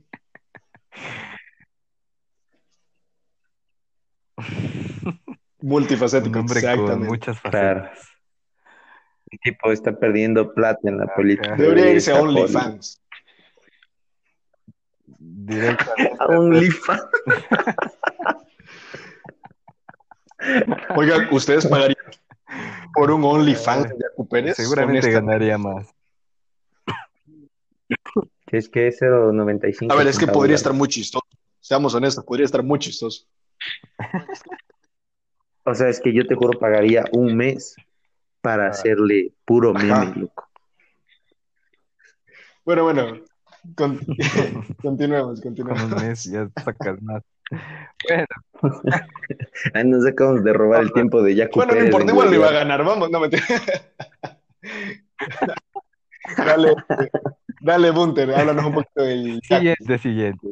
Multifacético, 5.60 6.38
un 6.38 6.40
hombre 6.44 6.60
con 6.60 6.70
exactamente. 6.70 7.06
muchas 7.08 7.40
Claro. 7.40 7.80
facetas. 7.84 8.08
El 9.30 9.38
tipo 9.40 9.72
está 9.72 9.98
perdiendo 9.98 10.54
plata 10.54 10.80
en 10.88 10.98
la 10.98 11.06
política. 11.14 11.56
Debería 11.56 11.90
irse 11.92 12.12
a. 12.12 12.20
OnlyFans. 12.20 13.02
Directamente 15.18 16.16
A 16.20 16.26
OnlyFans. 16.26 17.02
Oigan, 20.96 21.28
¿ustedes 21.32 21.66
pagarían 21.66 21.96
por 22.94 23.10
un 23.10 23.24
OnlyFans 23.24 23.88
de 23.90 23.96
Yacu 23.98 24.28
Pérez? 24.28 24.56
seguramente 24.56 25.10
ganaría 25.10 25.58
más. 25.58 25.86
Es 28.46 28.68
que 28.68 28.86
es 28.88 29.00
0.95. 29.00 29.92
A 29.92 29.96
ver, 29.96 30.06
es 30.06 30.18
que 30.18 30.26
podría 30.26 30.54
estar 30.54 30.72
muy 30.72 30.88
chistoso. 30.88 31.24
Seamos 31.60 31.94
honestos, 31.94 32.24
podría 32.24 32.44
estar 32.46 32.62
muy 32.62 32.78
chistoso. 32.78 33.26
O 35.64 35.74
sea, 35.74 35.88
es 35.88 36.00
que 36.00 36.12
yo 36.14 36.26
te 36.26 36.34
juro 36.36 36.58
pagaría 36.58 37.04
un 37.12 37.36
mes 37.36 37.74
para 38.40 38.68
hacerle 38.68 39.32
puro 39.44 39.72
meme, 39.74 39.90
Ajá. 39.92 40.12
loco. 40.16 40.48
Bueno, 42.64 42.84
bueno. 42.84 43.20
con- 43.76 43.98
continuemos, 44.82 45.40
Con 45.40 45.48
un 45.50 45.56
continuemos. 45.56 46.02
mes 46.02 46.24
ya 46.24 46.48
sacas 46.64 47.02
más. 47.02 47.22
Bueno, 47.50 48.26
Ahí 49.74 49.84
nos 49.84 50.06
acabamos 50.06 50.44
de 50.44 50.52
robar 50.52 50.82
el 50.82 50.92
tiempo 50.92 51.20
de 51.22 51.34
Yacu 51.34 51.60
Bueno, 51.60 51.72
no 51.72 51.78
Pérez 51.78 51.86
importa, 51.86 52.12
igual 52.12 52.30
lo 52.30 52.34
iba 52.34 52.48
a 52.48 52.52
ganar. 52.52 52.84
Vamos, 52.84 53.10
no 53.10 53.20
me 53.20 53.28
Dale, 56.36 56.74
dale, 57.60 57.90
Bunter, 57.92 58.32
háblanos 58.32 58.66
un 58.66 58.74
poquito 58.74 59.02
del 59.02 59.40
siguiente, 59.42 59.98
siguiente. 59.98 60.48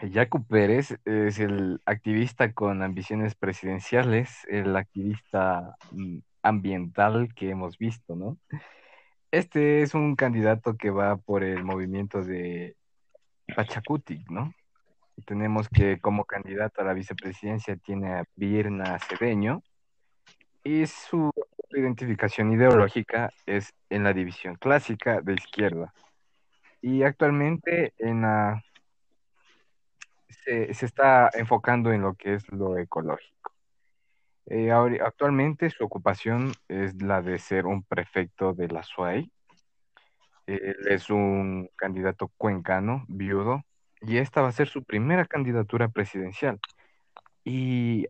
Yacu 0.00 0.44
Pérez 0.44 0.98
es 1.04 1.38
el 1.38 1.80
activista 1.86 2.52
con 2.52 2.82
ambiciones 2.82 3.34
presidenciales, 3.34 4.44
el 4.48 4.76
activista 4.76 5.76
mm, 5.90 6.18
ambiental 6.42 7.32
que 7.34 7.48
hemos 7.50 7.78
visto, 7.78 8.14
¿no? 8.14 8.36
Este 9.30 9.82
es 9.82 9.92
un 9.92 10.16
candidato 10.16 10.78
que 10.78 10.88
va 10.88 11.18
por 11.18 11.44
el 11.44 11.62
movimiento 11.62 12.22
de 12.22 12.76
Pachacuti, 13.54 14.24
¿no? 14.30 14.54
Tenemos 15.26 15.68
que 15.68 16.00
como 16.00 16.24
candidato 16.24 16.80
a 16.80 16.84
la 16.84 16.94
vicepresidencia 16.94 17.76
tiene 17.76 18.14
a 18.14 18.24
Virna 18.36 18.98
Cedeño 18.98 19.62
y 20.64 20.86
su 20.86 21.30
identificación 21.72 22.52
ideológica 22.52 23.30
es 23.44 23.74
en 23.90 24.04
la 24.04 24.14
división 24.14 24.54
clásica 24.54 25.20
de 25.20 25.34
izquierda. 25.34 25.92
Y 26.80 27.02
actualmente 27.02 27.92
en 27.98 28.22
la, 28.22 28.64
se, 30.44 30.72
se 30.72 30.86
está 30.86 31.28
enfocando 31.34 31.92
en 31.92 32.00
lo 32.00 32.14
que 32.14 32.32
es 32.32 32.48
lo 32.50 32.78
ecológico. 32.78 33.57
Eh, 34.50 34.72
actualmente 34.72 35.68
su 35.68 35.84
ocupación 35.84 36.54
es 36.68 37.00
la 37.02 37.20
de 37.20 37.38
ser 37.38 37.66
un 37.66 37.82
prefecto 37.82 38.54
de 38.54 38.68
la 38.68 38.82
SUAY. 38.82 39.30
Él 40.46 40.76
es 40.88 41.10
un 41.10 41.68
candidato 41.76 42.32
cuencano, 42.38 43.04
viudo, 43.08 43.64
y 44.00 44.16
esta 44.16 44.40
va 44.40 44.48
a 44.48 44.52
ser 44.52 44.68
su 44.68 44.84
primera 44.84 45.26
candidatura 45.26 45.88
presidencial. 45.88 46.58
Y 47.44 48.06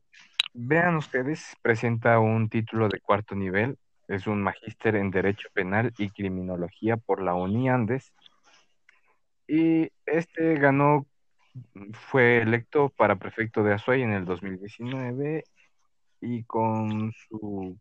vean 0.54 0.96
ustedes, 0.96 1.56
presenta 1.62 2.20
un 2.20 2.48
título 2.48 2.88
de 2.88 3.00
cuarto 3.00 3.34
nivel, 3.34 3.76
es 4.06 4.28
un 4.28 4.40
magíster 4.42 4.94
en 4.94 5.10
Derecho 5.10 5.48
Penal 5.52 5.92
y 5.98 6.10
Criminología 6.10 6.96
por 6.96 7.20
la 7.20 7.34
UNI 7.34 7.68
Andes. 7.68 8.12
Y 9.48 9.90
este 10.06 10.54
ganó, 10.54 11.06
fue 11.92 12.42
electo 12.42 12.90
para 12.90 13.16
prefecto 13.16 13.64
de 13.64 13.74
Azuay 13.74 14.02
en 14.02 14.12
el 14.12 14.24
2019 14.24 15.44
y 16.20 16.44
con 16.44 17.12
su, 17.12 17.78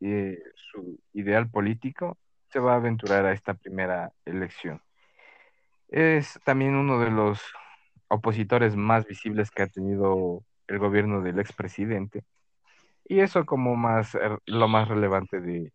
eh, 0.00 0.38
su 0.54 0.98
ideal 1.12 1.48
político 1.48 2.18
se 2.50 2.58
va 2.58 2.74
a 2.74 2.76
aventurar 2.76 3.26
a 3.26 3.32
esta 3.32 3.54
primera 3.54 4.12
elección. 4.24 4.80
Es 5.88 6.40
también 6.44 6.74
uno 6.74 6.98
de 7.00 7.10
los 7.10 7.40
opositores 8.08 8.76
más 8.76 9.06
visibles 9.06 9.50
que 9.50 9.62
ha 9.62 9.66
tenido 9.66 10.42
el 10.68 10.78
gobierno 10.78 11.20
del 11.20 11.38
expresidente. 11.38 12.24
Y 13.06 13.20
eso 13.20 13.44
como 13.44 13.76
más 13.76 14.14
eh, 14.14 14.20
lo 14.46 14.68
más 14.68 14.88
relevante 14.88 15.40
de 15.40 15.72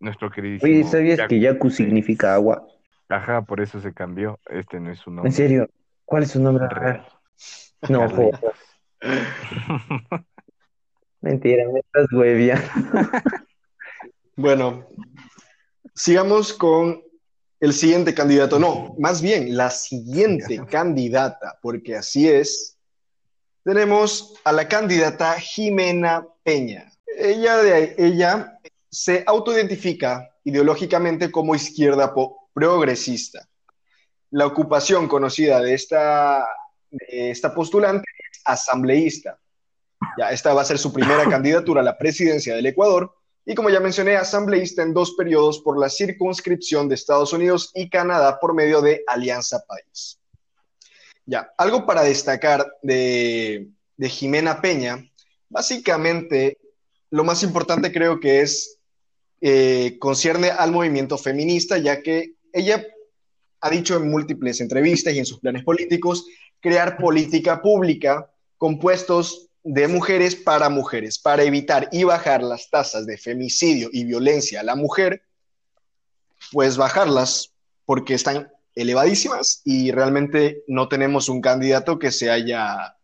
nuestro 0.00 0.30
queridísimo 0.30 0.72
Oye, 0.72 0.84
¿sabías 0.84 1.18
Yaku 1.18 1.28
que 1.28 1.40
Yaku 1.40 1.70
significa 1.70 2.34
agua? 2.34 2.66
Ajá, 3.08 3.42
por 3.42 3.60
eso 3.60 3.80
se 3.80 3.92
cambió. 3.92 4.40
Este 4.46 4.80
no 4.80 4.90
es 4.90 4.98
su 4.98 5.10
¿En 5.10 5.16
nombre 5.16 5.32
serio? 5.32 5.68
¿Cuál 6.04 6.24
es 6.24 6.30
su 6.30 6.40
nombre 6.40 6.68
real. 6.68 7.06
No. 7.88 8.08
Mentira, 11.22 11.64
me 11.72 11.80
estás 11.80 12.06
hueviando. 12.12 12.68
Bueno, 14.34 14.88
sigamos 15.94 16.54
con 16.54 17.02
el 17.60 17.74
siguiente 17.74 18.14
candidato. 18.14 18.58
No, 18.58 18.96
más 18.98 19.20
bien 19.20 19.54
la 19.56 19.68
siguiente 19.68 20.58
candidata, 20.70 21.58
porque 21.60 21.96
así 21.96 22.28
es. 22.28 22.78
Tenemos 23.62 24.34
a 24.42 24.52
la 24.52 24.66
candidata 24.66 25.38
Jimena 25.38 26.26
Peña. 26.42 26.90
Ella, 27.06 27.58
de, 27.58 27.94
ella 27.98 28.58
se 28.88 29.22
autoidentifica 29.26 30.30
ideológicamente 30.44 31.30
como 31.30 31.54
izquierda 31.54 32.14
progresista. 32.54 33.46
La 34.30 34.46
ocupación 34.46 35.08
conocida 35.08 35.60
de 35.60 35.74
esta, 35.74 36.42
de 36.90 37.30
esta 37.30 37.54
postulante 37.54 38.08
es 38.32 38.40
asambleísta. 38.46 39.38
Ya, 40.18 40.30
esta 40.30 40.54
va 40.54 40.62
a 40.62 40.64
ser 40.64 40.78
su 40.78 40.92
primera 40.92 41.24
candidatura 41.30 41.80
a 41.80 41.84
la 41.84 41.98
presidencia 41.98 42.54
del 42.54 42.66
Ecuador 42.66 43.14
y 43.44 43.54
como 43.54 43.70
ya 43.70 43.80
mencioné, 43.80 44.16
asambleísta 44.16 44.82
en 44.82 44.94
dos 44.94 45.14
periodos 45.14 45.60
por 45.60 45.78
la 45.78 45.88
circunscripción 45.88 46.88
de 46.88 46.94
Estados 46.94 47.32
Unidos 47.32 47.72
y 47.74 47.90
Canadá 47.90 48.38
por 48.38 48.54
medio 48.54 48.80
de 48.80 49.02
Alianza 49.06 49.64
País. 49.66 50.18
Ya, 51.26 51.52
algo 51.58 51.84
para 51.84 52.02
destacar 52.02 52.64
de, 52.82 53.68
de 53.96 54.08
Jimena 54.08 54.60
Peña, 54.60 55.04
básicamente 55.48 56.58
lo 57.10 57.24
más 57.24 57.42
importante 57.42 57.92
creo 57.92 58.20
que 58.20 58.40
es, 58.40 58.78
eh, 59.40 59.96
concierne 59.98 60.50
al 60.50 60.70
movimiento 60.70 61.18
feminista, 61.18 61.78
ya 61.78 62.00
que 62.00 62.34
ella 62.52 62.86
ha 63.60 63.70
dicho 63.70 63.96
en 63.96 64.08
múltiples 64.08 64.60
entrevistas 64.60 65.14
y 65.14 65.18
en 65.18 65.26
sus 65.26 65.40
planes 65.40 65.64
políticos 65.64 66.26
crear 66.60 66.96
política 66.96 67.60
pública 67.60 68.30
con 68.56 68.78
puestos 68.78 69.50
de 69.64 69.88
mujeres 69.88 70.34
para 70.34 70.68
mujeres, 70.68 71.18
para 71.18 71.44
evitar 71.44 71.88
y 71.92 72.04
bajar 72.04 72.42
las 72.42 72.68
tasas 72.70 73.06
de 73.06 73.16
femicidio 73.16 73.88
y 73.92 74.04
violencia 74.04 74.60
a 74.60 74.64
la 74.64 74.74
mujer, 74.74 75.22
pues 76.50 76.76
bajarlas 76.76 77.52
porque 77.84 78.14
están 78.14 78.50
elevadísimas 78.74 79.60
y 79.64 79.92
realmente 79.92 80.64
no 80.66 80.88
tenemos 80.88 81.28
un 81.28 81.40
candidato 81.40 81.98
que 81.98 82.10
se 82.10 82.30
haya, 82.30 82.96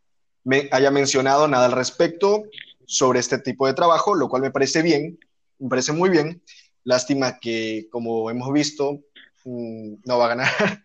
me, 0.44 0.68
haya 0.72 0.90
mencionado 0.90 1.46
nada 1.46 1.66
al 1.66 1.72
respecto 1.72 2.44
sobre 2.86 3.20
este 3.20 3.38
tipo 3.38 3.66
de 3.66 3.74
trabajo, 3.74 4.14
lo 4.14 4.28
cual 4.28 4.42
me 4.42 4.50
parece 4.50 4.82
bien, 4.82 5.18
me 5.58 5.68
parece 5.68 5.92
muy 5.92 6.10
bien. 6.10 6.42
Lástima 6.84 7.38
que, 7.38 7.86
como 7.90 8.30
hemos 8.30 8.50
visto, 8.52 9.00
mmm, 9.44 9.94
no 10.04 10.18
va 10.18 10.24
a 10.24 10.28
ganar. 10.28 10.48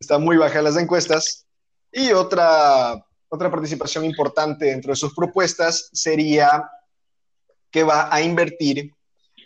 Están 0.00 0.24
muy 0.24 0.36
bajas 0.36 0.64
las 0.64 0.76
encuestas. 0.76 1.46
Y 1.92 2.12
otra, 2.12 3.04
otra 3.32 3.50
participación 3.50 4.04
importante 4.04 4.66
dentro 4.66 4.92
de 4.92 4.96
sus 4.96 5.14
propuestas 5.14 5.88
sería 5.94 6.70
que 7.70 7.82
va 7.82 8.14
a 8.14 8.20
invertir 8.20 8.92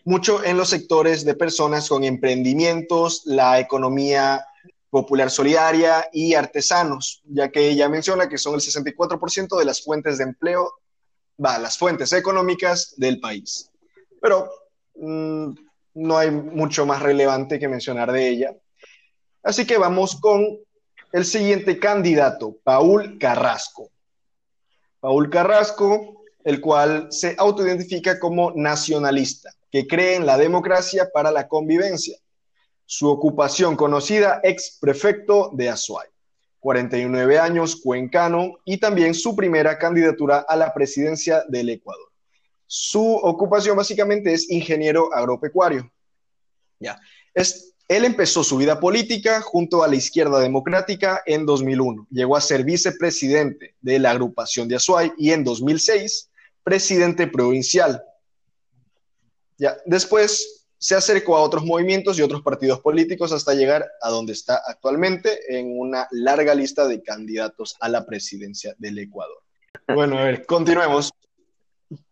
mucho 0.05 0.43
en 0.45 0.57
los 0.57 0.71
sectores 0.71 1.25
de 1.25 1.37
personas 1.37 1.89
con 1.89 2.03
emprendimientos, 2.03 3.23
la 3.27 3.61
economía 3.61 4.45
popular 4.91 5.31
solidaria 5.31 6.09
y 6.13 6.35
artesanos, 6.35 7.23
ya 7.27 7.49
que 7.51 7.69
ella 7.69 7.89
menciona 7.89 8.29
que 8.29 8.39
son 8.39 8.55
el 8.55 8.61
64% 8.61 9.57
de 9.57 9.65
las 9.65 9.85
fuentes 9.85 10.19
de 10.19 10.25
empleo, 10.25 10.73
va, 11.43 11.57
las 11.59 11.79
fuentes 11.79 12.13
económicas 12.13 12.95
del 12.97 13.21
país. 13.21 13.71
Pero 14.21 14.51
mmm, 14.97 15.53
no 15.95 16.19
hay 16.19 16.33
mucho 16.33 16.87
más 16.87 17.01
relevante 17.03 17.61
que 17.61 17.69
mencionar 17.69 18.11
de 18.11 18.29
ella. 18.29 18.57
Así 19.45 19.65
que 19.65 19.79
vamos 19.79 20.21
con 20.21 20.66
el 21.17 21.25
siguiente 21.25 21.79
candidato, 21.79 22.59
Paul 22.63 23.17
Carrasco. 23.19 23.91
Paul 25.01 25.31
Carrasco, 25.31 26.25
el 26.45 26.61
cual 26.61 27.07
se 27.11 27.35
autoidentifica 27.39 28.21
como 28.21 28.53
nacionalista, 28.55 29.51
que 29.71 29.87
cree 29.87 30.17
en 30.17 30.27
la 30.27 30.37
democracia 30.37 31.09
para 31.11 31.31
la 31.31 31.49
convivencia. 31.49 32.19
Su 32.85 33.09
ocupación 33.09 33.77
conocida, 33.77 34.43
ex 34.45 34.77
prefecto 34.79 35.53
de 35.55 35.71
Azuay, 35.71 36.07
49 36.61 37.39
años, 37.39 37.81
cuencano, 37.83 38.59
y 38.67 38.77
también 38.77 39.15
su 39.15 39.35
primera 39.35 39.79
candidatura 39.79 40.45
a 40.47 40.55
la 40.55 40.75
presidencia 40.75 41.45
del 41.49 41.71
Ecuador. 41.71 42.11
Su 42.67 43.15
ocupación 43.15 43.75
básicamente 43.75 44.35
es 44.35 44.51
ingeniero 44.51 45.11
agropecuario. 45.15 45.91
Ya. 46.79 47.01
Es, 47.33 47.75
él 47.89 48.05
empezó 48.05 48.43
su 48.43 48.57
vida 48.57 48.81
política 48.81 49.41
junto 49.41 49.85
a 49.85 49.89
la 49.89 49.95
izquierda 49.97 50.41
democrática 50.41 51.23
en 51.25 51.47
2001. 51.47 52.09
Llegó 52.11 52.37
a 52.37 52.41
ser 52.41 52.65
vicepresidente 52.65 53.75
de 53.81 53.99
la 53.99 54.11
agrupación 54.11 54.67
de 54.69 54.77
Azuay 54.77 55.13
y 55.17 55.31
en 55.31 55.45
2006 55.45 56.31
presidente 56.65 57.29
provincial. 57.29 58.03
Ya. 59.57 59.77
Después 59.87 60.65
se 60.79 60.95
acercó 60.95 61.37
a 61.37 61.43
otros 61.43 61.65
movimientos 61.65 62.19
y 62.19 62.23
otros 62.23 62.43
partidos 62.43 62.81
políticos 62.81 63.33
hasta 63.33 63.55
llegar 63.55 63.87
a 64.03 64.11
donde 64.11 64.33
está 64.33 64.61
actualmente 64.67 65.57
en 65.57 65.79
una 65.79 66.07
larga 66.11 66.55
lista 66.55 66.87
de 66.87 67.03
candidatos 67.03 67.77
a 67.81 67.89
la 67.89 68.05
presidencia 68.05 68.75
del 68.79 68.99
Ecuador. 68.99 69.39
Bueno, 69.95 70.19
a 70.19 70.25
ver, 70.25 70.45
continuemos 70.45 71.13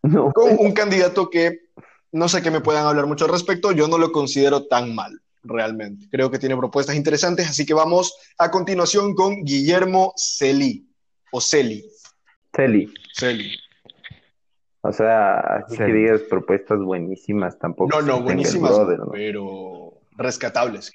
No. 0.02 0.32
con 0.32 0.56
un 0.58 0.72
candidato 0.72 1.28
que 1.28 1.70
no 2.12 2.28
sé 2.28 2.40
qué 2.40 2.50
me 2.52 2.60
puedan 2.60 2.86
hablar 2.86 3.06
mucho 3.06 3.24
al 3.24 3.32
respecto, 3.32 3.72
yo 3.72 3.88
no 3.88 3.98
lo 3.98 4.12
considero 4.12 4.66
tan 4.66 4.94
mal, 4.94 5.20
realmente. 5.44 6.06
Creo 6.10 6.30
que 6.30 6.38
tiene 6.38 6.56
propuestas 6.56 6.96
interesantes, 6.96 7.48
así 7.48 7.64
que 7.64 7.74
vamos 7.74 8.16
a 8.38 8.50
continuación 8.50 9.14
con 9.14 9.44
Guillermo 9.44 10.12
Celi, 10.16 10.88
o 11.32 11.40
Celi. 11.40 11.84
Celi. 12.54 12.92
Celi. 13.14 13.56
O 14.80 14.92
sea, 14.92 15.38
así 15.38 15.76
que 15.76 15.84
Celi. 15.84 16.00
digas 16.00 16.22
propuestas 16.22 16.78
buenísimas 16.80 17.58
tampoco. 17.58 17.94
No, 17.94 18.02
no, 18.02 18.22
buenísimas, 18.22 18.70
brother, 18.70 18.98
¿no? 18.98 19.10
pero 19.12 19.94
rescatables. 20.16 20.92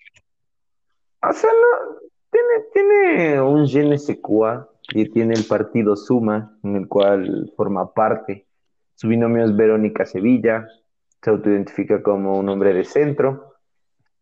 O 1.21 1.33
sea, 1.33 1.49
no, 1.49 1.99
tiene, 2.31 2.65
tiene 2.73 3.41
un 3.41 3.67
quoi, 4.21 4.59
y 4.93 5.09
tiene 5.09 5.33
el 5.35 5.45
partido 5.45 5.95
Suma, 5.95 6.57
en 6.63 6.75
el 6.75 6.87
cual 6.87 7.51
forma 7.55 7.93
parte. 7.93 8.45
Su 8.95 9.07
binomio 9.07 9.45
es 9.45 9.55
Verónica 9.55 10.05
Sevilla, 10.05 10.67
se 11.21 11.29
autoidentifica 11.29 12.01
como 12.01 12.37
un 12.37 12.49
hombre 12.49 12.73
de 12.73 12.83
centro, 12.83 13.48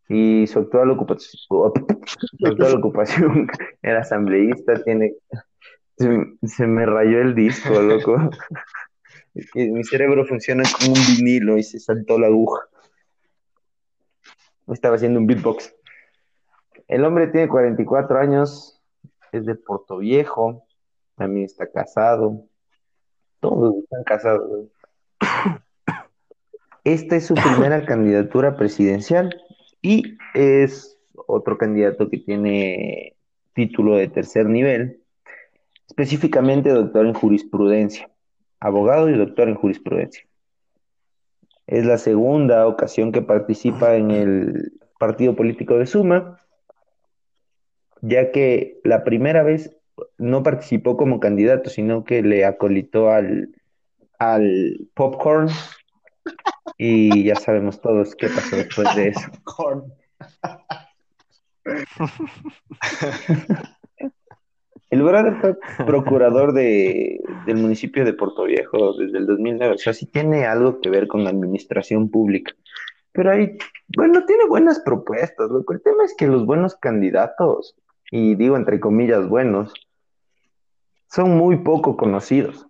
y 0.09 0.47
su 0.47 0.59
actual 0.59 0.91
ocupación, 0.91 1.33
su 2.39 2.47
actual 2.47 2.75
ocupación 2.75 3.47
era 3.81 4.01
asambleísta, 4.01 4.83
tiene... 4.83 5.13
Se, 5.97 6.67
me 6.67 6.85
rayó 6.85 7.21
el 7.21 7.33
disco, 7.33 7.81
loco. 7.81 8.29
Es 9.33 9.49
mi 9.55 9.83
cerebro 9.83 10.25
funciona 10.27 10.63
como 10.77 10.93
un 10.93 10.99
vinilo 11.15 11.57
y 11.57 11.63
se 11.63 11.79
saltó 11.79 12.19
la 12.19 12.27
aguja. 12.27 12.67
Estaba 14.67 14.95
haciendo 14.95 15.19
un 15.19 15.25
beatbox. 15.25 15.73
El 16.87 17.03
hombre 17.03 17.27
tiene 17.27 17.47
44 17.47 18.19
años, 18.19 18.79
es 19.31 19.47
de 19.47 19.55
Puerto 19.55 19.97
Viejo, 19.97 20.67
también 21.15 21.47
está 21.47 21.65
casado. 21.65 22.45
Todos 23.39 23.75
están 23.83 24.03
casados. 24.03 24.67
Esta 26.83 27.15
es 27.15 27.25
su 27.25 27.33
primera 27.33 27.85
candidatura 27.87 28.55
presidencial 28.55 29.35
y 29.81 30.17
es 30.33 30.97
otro 31.27 31.57
candidato 31.57 32.09
que 32.09 32.17
tiene 32.17 33.15
título 33.53 33.95
de 33.95 34.07
tercer 34.07 34.45
nivel, 34.47 35.01
específicamente 35.87 36.69
doctor 36.69 37.05
en 37.05 37.13
jurisprudencia, 37.13 38.09
abogado 38.59 39.09
y 39.09 39.17
doctor 39.17 39.49
en 39.49 39.55
jurisprudencia. 39.55 40.23
Es 41.65 41.85
la 41.85 41.97
segunda 41.97 42.67
ocasión 42.67 43.11
que 43.11 43.21
participa 43.21 43.95
en 43.95 44.11
el 44.11 44.73
partido 44.99 45.35
político 45.35 45.77
de 45.77 45.85
Suma, 45.85 46.39
ya 48.01 48.31
que 48.31 48.79
la 48.83 49.03
primera 49.03 49.43
vez 49.43 49.75
no 50.17 50.43
participó 50.43 50.95
como 50.97 51.19
candidato, 51.19 51.69
sino 51.69 52.03
que 52.03 52.21
le 52.21 52.45
acolitó 52.45 53.09
al, 53.09 53.49
al 54.19 54.87
popcorn 54.93 55.49
y 56.77 57.23
ya 57.23 57.35
sabemos 57.35 57.81
todos 57.81 58.15
qué 58.15 58.27
pasó 58.27 58.55
después 58.55 58.95
de 58.95 59.07
eso. 59.09 59.31
El 64.89 65.03
brother 65.03 65.35
fue 65.41 65.57
procurador 65.85 66.53
de, 66.53 67.19
del 67.45 67.57
municipio 67.57 68.05
de 68.05 68.13
Puerto 68.13 68.45
Viejo 68.45 68.93
desde 68.93 69.17
el 69.17 69.25
2009, 69.25 69.75
o 69.75 69.77
sea, 69.77 69.93
sí 69.93 70.05
tiene 70.05 70.45
algo 70.45 70.79
que 70.79 70.89
ver 70.89 71.07
con 71.07 71.25
la 71.25 71.29
administración 71.29 72.09
pública. 72.09 72.53
Pero 73.11 73.31
ahí, 73.31 73.57
bueno, 73.97 74.25
tiene 74.25 74.45
buenas 74.47 74.79
propuestas, 74.79 75.49
loco. 75.49 75.73
El 75.73 75.81
tema 75.81 76.05
es 76.05 76.15
que 76.15 76.27
los 76.27 76.45
buenos 76.45 76.75
candidatos, 76.75 77.75
y 78.11 78.35
digo 78.35 78.55
entre 78.55 78.79
comillas 78.79 79.27
buenos, 79.27 79.73
son 81.09 81.37
muy 81.37 81.57
poco 81.57 81.97
conocidos. 81.97 82.65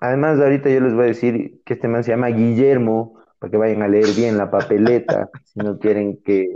Además, 0.00 0.38
ahorita 0.40 0.70
yo 0.70 0.80
les 0.80 0.94
voy 0.94 1.04
a 1.04 1.08
decir 1.08 1.60
que 1.64 1.74
este 1.74 1.88
man 1.88 2.04
se 2.04 2.12
llama 2.12 2.28
Guillermo, 2.28 3.18
para 3.38 3.50
que 3.50 3.56
vayan 3.56 3.82
a 3.82 3.88
leer 3.88 4.08
bien 4.16 4.36
la 4.38 4.50
papeleta, 4.50 5.28
si 5.44 5.60
no 5.60 5.78
quieren 5.78 6.20
que 6.24 6.48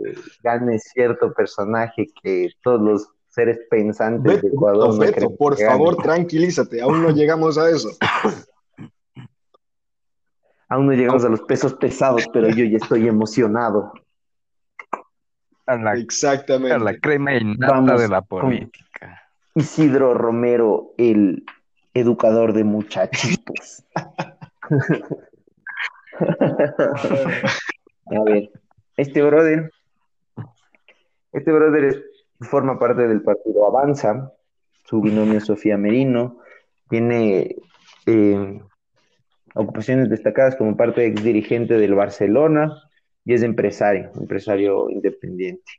gane 0.43 0.79
cierto 0.79 1.33
personaje 1.33 2.09
que 2.23 2.51
todos 2.63 2.81
los 2.81 3.09
seres 3.29 3.59
pensantes 3.71 4.35
Beto, 4.35 4.47
de 4.49 4.55
Ecuador 4.55 4.89
no 4.95 4.99
Beto, 4.99 5.13
creen 5.15 5.37
por 5.37 5.57
que 5.57 5.65
gane. 5.65 5.77
favor, 5.77 5.97
tranquilízate, 5.97 6.83
aún 6.83 7.03
no 7.03 7.11
llegamos 7.11 7.59
a 7.59 7.71
eso. 7.71 7.89
Aún 10.69 10.87
no 10.87 10.95
llegamos 10.95 11.23
a 11.23 11.29
los 11.29 11.43
pesos 11.43 11.75
pesados, 11.75 12.27
pero 12.33 12.49
yo 12.49 12.65
ya 12.65 12.79
estoy 12.79 13.07
emocionado. 13.07 13.93
A 15.67 15.77
la, 15.77 15.91
a 15.91 15.95
la 15.95 16.01
Exactamente. 16.01 17.01
crema 17.01 17.35
innata 17.35 17.75
Vamos 17.75 18.01
de 18.01 18.09
la 18.09 18.23
política. 18.23 19.21
Isidro 19.55 20.15
Romero, 20.15 20.95
el 20.97 21.45
educador 21.95 22.53
de 22.53 22.65
muchachitos. 22.65 23.85
A 28.07 28.25
ver, 28.25 28.51
este 28.97 29.23
brother, 29.23 29.71
este 31.33 31.53
brother 31.53 32.05
forma 32.41 32.79
parte 32.79 33.07
del 33.09 33.23
partido 33.23 33.67
Avanza, 33.67 34.33
su 34.85 35.01
binomio 35.01 35.39
es 35.39 35.47
Sofía 35.47 35.79
Merino, 35.79 36.39
tiene 36.89 37.57
eh, 38.07 38.61
ocupaciones 39.55 40.11
destacadas 40.11 40.57
como 40.57 40.77
parte 40.77 41.01
de 41.01 41.07
ex 41.09 41.23
dirigente 41.23 41.75
del 41.75 41.95
Barcelona 41.95 42.75
y 43.25 43.35
es 43.35 43.43
empresario, 43.43 44.11
empresario 44.17 44.91
independiente. 44.91 45.73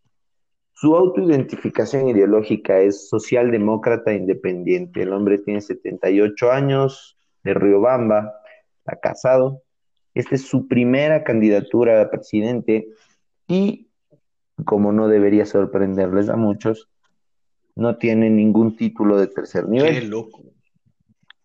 Su 0.84 0.98
autoidentificación 0.98 2.10
ideológica 2.10 2.80
es 2.82 3.08
socialdemócrata 3.08 4.12
independiente. 4.12 5.04
El 5.04 5.13
hombre 5.13 5.38
tiene 5.38 5.62
78 5.62 6.52
años, 6.52 7.17
de 7.41 7.54
Riobamba, 7.54 8.34
está 8.80 9.00
casado. 9.00 9.62
Esta 10.13 10.36
es 10.36 10.46
su 10.46 10.67
primera 10.67 11.24
candidatura 11.24 12.02
a 12.02 12.10
presidente 12.10 12.89
y, 13.48 13.88
como 14.65 14.91
no 14.91 15.08
debería 15.08 15.46
sorprenderles 15.46 16.28
a 16.28 16.36
muchos, 16.36 16.89
no 17.76 17.96
tiene 17.98 18.30
ningún 18.30 18.76
título 18.76 19.17
de 19.17 19.28
tercer 19.28 19.63
Qué 19.63 19.72
nivel. 19.72 20.10
loco. 20.10 20.43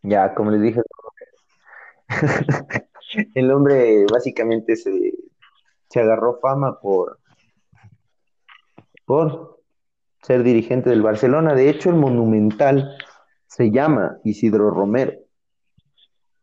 Ya, 0.03 0.35
como 0.35 0.51
les 0.51 0.62
dije, 0.62 0.83
el 3.37 3.53
hombre 3.53 4.05
básicamente 4.11 4.74
se, 4.74 5.12
se 5.88 6.01
agarró 6.01 6.40
fama 6.40 6.81
por, 6.81 7.20
por 9.09 9.61
ser 10.23 10.42
dirigente 10.42 10.90
del 10.90 11.01
Barcelona. 11.01 11.55
De 11.55 11.71
hecho, 11.71 11.88
el 11.88 11.97
Monumental 11.97 12.94
se 13.47 13.71
llama 13.71 14.18
Isidro 14.23 14.71
Romero. 14.71 15.14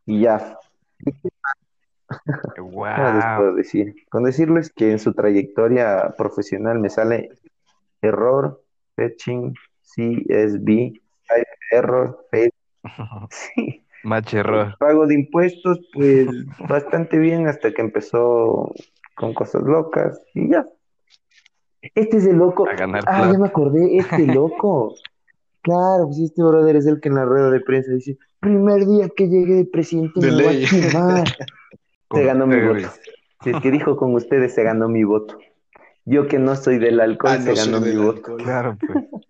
Y 0.04 0.22
ya, 0.22 0.58
¿qué 1.04 1.12
más 1.42 1.54
les 2.56 2.56
puedo 2.56 3.50
Wow. 3.50 3.54
decir? 3.54 3.94
Con 4.10 4.24
decirles 4.24 4.72
que 4.72 4.90
en 4.90 4.98
su 4.98 5.14
trayectoria 5.14 6.12
profesional 6.18 6.80
me 6.80 6.90
sale 6.90 7.30
error, 8.02 8.60
fetching, 8.96 9.54
CSB, 9.82 10.92
error, 11.70 12.26
sí. 13.30 13.84
Match 14.02 14.34
error. 14.34 14.76
Pago 14.78 15.06
de 15.06 15.14
impuestos, 15.14 15.78
pues 15.92 16.26
bastante 16.68 17.18
bien 17.18 17.46
hasta 17.46 17.72
que 17.72 17.82
empezó 17.82 18.72
con 19.14 19.34
cosas 19.34 19.62
locas 19.62 20.20
y 20.34 20.50
ya. 20.50 20.66
Este 21.94 22.16
es 22.18 22.26
el 22.26 22.36
loco. 22.36 22.68
A 22.68 22.74
ganar 22.74 23.02
Ah, 23.06 23.18
plata. 23.18 23.32
ya 23.32 23.38
me 23.38 23.46
acordé, 23.46 23.96
este 23.98 24.26
loco. 24.34 24.94
Claro, 25.62 26.06
pues 26.06 26.18
este 26.20 26.42
brother 26.42 26.76
es 26.76 26.86
el 26.86 27.00
que 27.00 27.08
en 27.08 27.16
la 27.16 27.24
rueda 27.24 27.50
de 27.50 27.60
prensa 27.60 27.92
dice, 27.92 28.18
primer 28.40 28.86
día 28.86 29.08
que 29.14 29.28
llegué 29.28 29.54
de 29.54 29.64
presidente 29.64 30.20
De 30.20 30.30
me 30.30 30.42
voy 30.44 30.54
ley. 30.54 30.64
a 30.64 30.68
chivar. 30.68 31.24
Con 32.08 32.20
Se 32.20 32.26
ganó 32.26 32.46
mi 32.46 32.60
voto. 32.60 32.88
Si 33.42 33.50
es 33.50 33.60
que 33.60 33.70
dijo 33.70 33.96
con 33.96 34.14
ustedes, 34.14 34.54
se 34.54 34.62
ganó 34.62 34.88
mi 34.88 35.04
voto. 35.04 35.38
Yo 36.04 36.28
que 36.28 36.38
no 36.38 36.54
soy 36.54 36.78
del 36.78 37.00
alcohol, 37.00 37.32
Ah, 37.36 37.40
se 37.42 37.50
no 37.50 37.56
ganó 37.56 37.80
mi 37.80 37.96
voto. 37.96 38.16
alcohol. 38.18 38.42
Claro, 38.42 38.78
pues. 38.86 39.04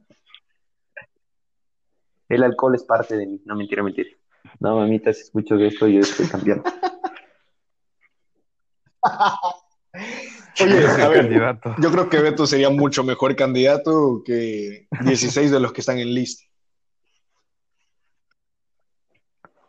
El 2.29 2.43
alcohol 2.43 2.75
es 2.75 2.85
parte 2.85 3.17
de 3.17 3.27
mí. 3.27 3.41
No, 3.45 3.55
mentira, 3.57 3.83
mentira. 3.83 4.11
No, 4.59 4.77
mamita, 4.77 5.13
si 5.13 5.23
escucho 5.23 5.57
de 5.57 5.69
esto, 5.69 5.87
yo 5.87 6.01
estoy 6.01 6.27
cambiando. 6.27 6.65
Oye, 10.63 10.81
Yo 10.83 10.89
soy 10.91 11.03
a 11.03 11.09
ver, 11.09 11.21
candidato. 11.23 11.75
yo 11.79 11.91
creo 11.91 12.09
que 12.09 12.21
Beto 12.21 12.47
sería 12.47 12.71
mucho 12.71 13.05
mejor 13.05 13.35
candidato 13.37 14.23
que 14.25 14.87
16 15.05 15.51
de 15.51 15.61
los 15.61 15.73
que 15.73 15.81
están 15.83 15.99
en 15.99 16.15
lista. 16.15 16.45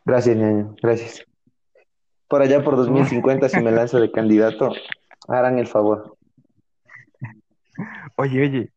Gracias, 0.05 0.35
ñaño, 0.37 0.75
gracias. 0.81 1.23
Por 2.29 2.41
allá 2.41 2.63
por 2.63 2.75
2050, 2.77 3.49
si 3.49 3.59
me 3.61 3.71
lanzo 3.71 3.99
de 3.99 4.11
candidato, 4.11 4.71
harán 5.27 5.59
el 5.59 5.67
favor. 5.67 6.15
Oye, 8.15 8.41
oye. 8.43 8.71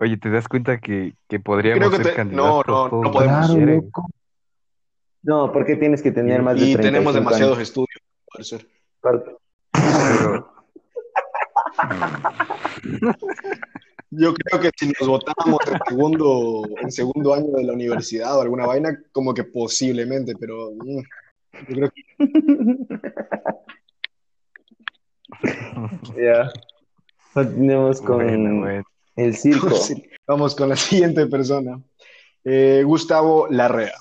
Oye, 0.00 0.16
¿te 0.16 0.30
das 0.30 0.46
cuenta 0.46 0.78
que, 0.78 1.14
que 1.28 1.40
Creo 1.40 1.42
podríamos 1.42 1.90
que 1.90 1.96
ser 1.96 2.06
te- 2.06 2.14
candidatos 2.14 2.66
no, 2.68 2.84
no, 2.84 2.88
todos 2.90 3.02
no 3.04 3.10
podemos. 3.12 3.46
Claro. 3.50 3.82
No, 5.22 5.52
porque 5.52 5.74
tienes 5.74 6.00
que 6.02 6.12
tener 6.12 6.40
más 6.42 6.54
de 6.54 6.60
Y 6.66 6.72
35 6.74 6.82
tenemos 6.82 7.14
demasiados 7.14 7.56
años. 7.58 7.68
estudios. 7.68 8.66
Par- 9.00 9.24
Pero, 9.72 10.52
Yo 14.10 14.32
creo 14.32 14.60
que 14.60 14.70
si 14.74 14.90
nos 14.98 15.06
votamos 15.06 15.58
en 15.70 15.78
segundo, 15.86 16.62
en 16.80 16.90
segundo 16.90 17.34
año 17.34 17.50
de 17.56 17.64
la 17.64 17.74
universidad 17.74 18.38
o 18.38 18.42
alguna 18.42 18.64
vaina, 18.66 18.98
como 19.12 19.34
que 19.34 19.44
posiblemente, 19.44 20.32
pero 20.40 20.70
mm, 20.72 21.00
yo 21.68 21.74
creo 21.74 21.90
que 21.90 22.02
Ya. 26.16 26.50
Continuemos 27.34 28.00
con 28.00 28.24
bueno, 28.24 28.60
bueno. 28.60 28.84
el 29.16 29.36
circo. 29.36 29.68
Vamos 30.26 30.54
con 30.54 30.70
la 30.70 30.76
siguiente 30.76 31.26
persona. 31.26 31.78
Eh, 32.44 32.82
Gustavo 32.84 33.46
Larrea. 33.50 33.92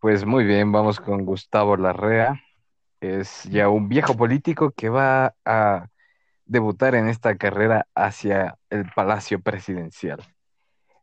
Pues 0.00 0.26
muy 0.26 0.44
bien, 0.44 0.70
vamos 0.70 1.00
con 1.00 1.24
Gustavo 1.24 1.76
Larrea. 1.76 2.38
Es 3.00 3.44
ya 3.44 3.70
un 3.70 3.88
viejo 3.88 4.14
político 4.14 4.70
que 4.70 4.90
va 4.90 5.34
a 5.44 5.88
debutar 6.46 6.94
en 6.94 7.08
esta 7.08 7.36
carrera 7.36 7.86
hacia 7.94 8.56
el 8.70 8.86
Palacio 8.94 9.40
Presidencial. 9.40 10.20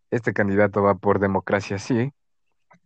Este 0.10 0.34
candidato 0.34 0.84
va 0.84 0.96
por 0.96 1.20
Democracia 1.20 1.78
Sí. 1.80 2.12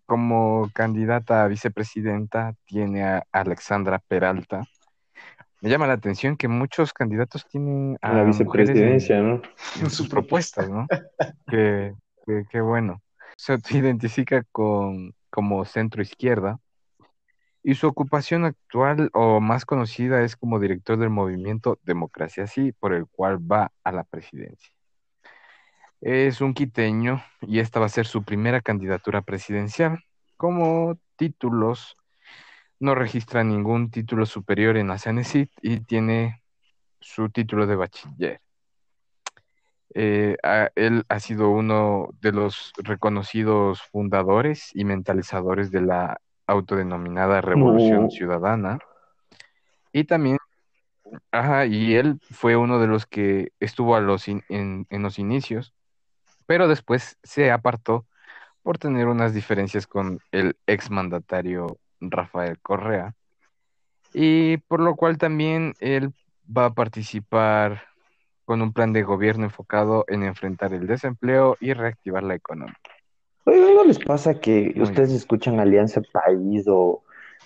Como 0.05 0.69
candidata 0.73 1.43
a 1.43 1.47
vicepresidenta 1.47 2.53
tiene 2.65 3.03
a 3.03 3.23
Alexandra 3.31 3.97
Peralta. 4.07 4.61
Me 5.61 5.69
llama 5.71 5.87
la 5.87 5.93
atención 5.93 6.37
que 6.37 6.47
muchos 6.47 6.93
candidatos 6.93 7.47
tienen 7.47 7.97
a 8.03 8.13
la 8.13 8.23
mujeres 8.25 8.69
en- 8.69 8.75
vicepresidencia, 8.75 9.21
¿no? 9.21 9.41
en 9.81 9.89
sus 9.89 10.07
propuestas, 10.07 10.69
¿no? 10.69 10.85
Qué, 11.47 11.95
qué- 12.25 12.43
qué 12.51 12.61
bueno. 12.61 13.01
Se 13.35 13.53
autoidentifica 13.53 14.43
con, 14.51 15.15
como 15.31 15.65
centro 15.65 16.03
izquierda 16.03 16.59
Y 17.67 17.73
su 17.73 17.87
ocupación 17.87 18.45
actual 18.45 19.09
o 19.13 19.41
más 19.41 19.65
conocida 19.65 20.21
es 20.21 20.35
como 20.35 20.59
director 20.59 20.99
del 20.99 21.09
movimiento 21.09 21.79
Democracia 21.81 22.45
Sí, 22.45 22.73
por 22.73 22.93
el 22.93 23.07
cual 23.07 23.39
va 23.39 23.71
a 23.83 23.91
la 23.91 24.03
presidencia. 24.03 24.71
Es 25.99 26.41
un 26.41 26.53
quiteño 26.53 27.23
y 27.41 27.57
esta 27.57 27.79
va 27.79 27.87
a 27.87 27.89
ser 27.89 28.05
su 28.05 28.23
primera 28.23 28.61
candidatura 28.61 29.23
presidencial. 29.23 30.03
Como 30.37 30.99
títulos, 31.15 31.97
no 32.79 32.93
registra 32.93 33.43
ningún 33.43 33.89
título 33.89 34.27
superior 34.27 34.77
en 34.77 34.95
CNCIT 34.95 35.49
y 35.63 35.79
tiene 35.79 36.43
su 36.99 37.31
título 37.31 37.65
de 37.65 37.75
bachiller. 37.77 38.41
Eh, 39.95 40.37
él 40.75 41.03
ha 41.09 41.19
sido 41.19 41.49
uno 41.49 42.09
de 42.21 42.31
los 42.31 42.73
reconocidos 42.77 43.81
fundadores 43.81 44.69
y 44.75 44.85
mentalizadores 44.85 45.71
de 45.71 45.81
la 45.81 46.21
autodenominada 46.47 47.41
Revolución 47.41 48.03
No. 48.03 48.09
Ciudadana. 48.09 48.79
Y 49.91 50.03
también, 50.03 50.37
ajá, 51.31 51.65
y 51.65 51.95
él 51.95 52.19
fue 52.31 52.55
uno 52.55 52.79
de 52.79 52.87
los 52.87 53.05
que 53.05 53.51
estuvo 53.59 53.95
a 53.95 54.01
los 54.01 54.27
in- 54.27 54.43
en, 54.49 54.85
en 54.89 55.03
los 55.03 55.19
inicios, 55.19 55.73
pero 56.45 56.67
después 56.67 57.17
se 57.23 57.51
apartó 57.51 58.05
por 58.61 58.77
tener 58.77 59.07
unas 59.07 59.33
diferencias 59.33 59.87
con 59.87 60.19
el 60.31 60.57
exmandatario 60.67 61.77
Rafael 62.01 62.59
Correa, 62.59 63.13
y 64.13 64.57
por 64.57 64.79
lo 64.79 64.95
cual 64.95 65.17
también 65.17 65.73
él 65.79 66.13
va 66.45 66.65
a 66.65 66.73
participar 66.73 67.83
con 68.45 68.61
un 68.61 68.73
plan 68.73 68.93
de 68.93 69.03
gobierno 69.03 69.45
enfocado 69.45 70.05
en 70.07 70.23
enfrentar 70.23 70.73
el 70.73 70.87
desempleo 70.87 71.57
y 71.59 71.73
reactivar 71.73 72.23
la 72.23 72.35
economía. 72.35 72.75
Oye, 73.45 73.75
¿no 73.75 73.83
les 73.83 73.99
pasa 73.99 74.39
que 74.39 74.73
Muy 74.75 74.83
ustedes 74.83 75.11
escuchan 75.11 75.59
Alianza 75.59 76.01
País 76.01 76.65
o, 76.67 77.03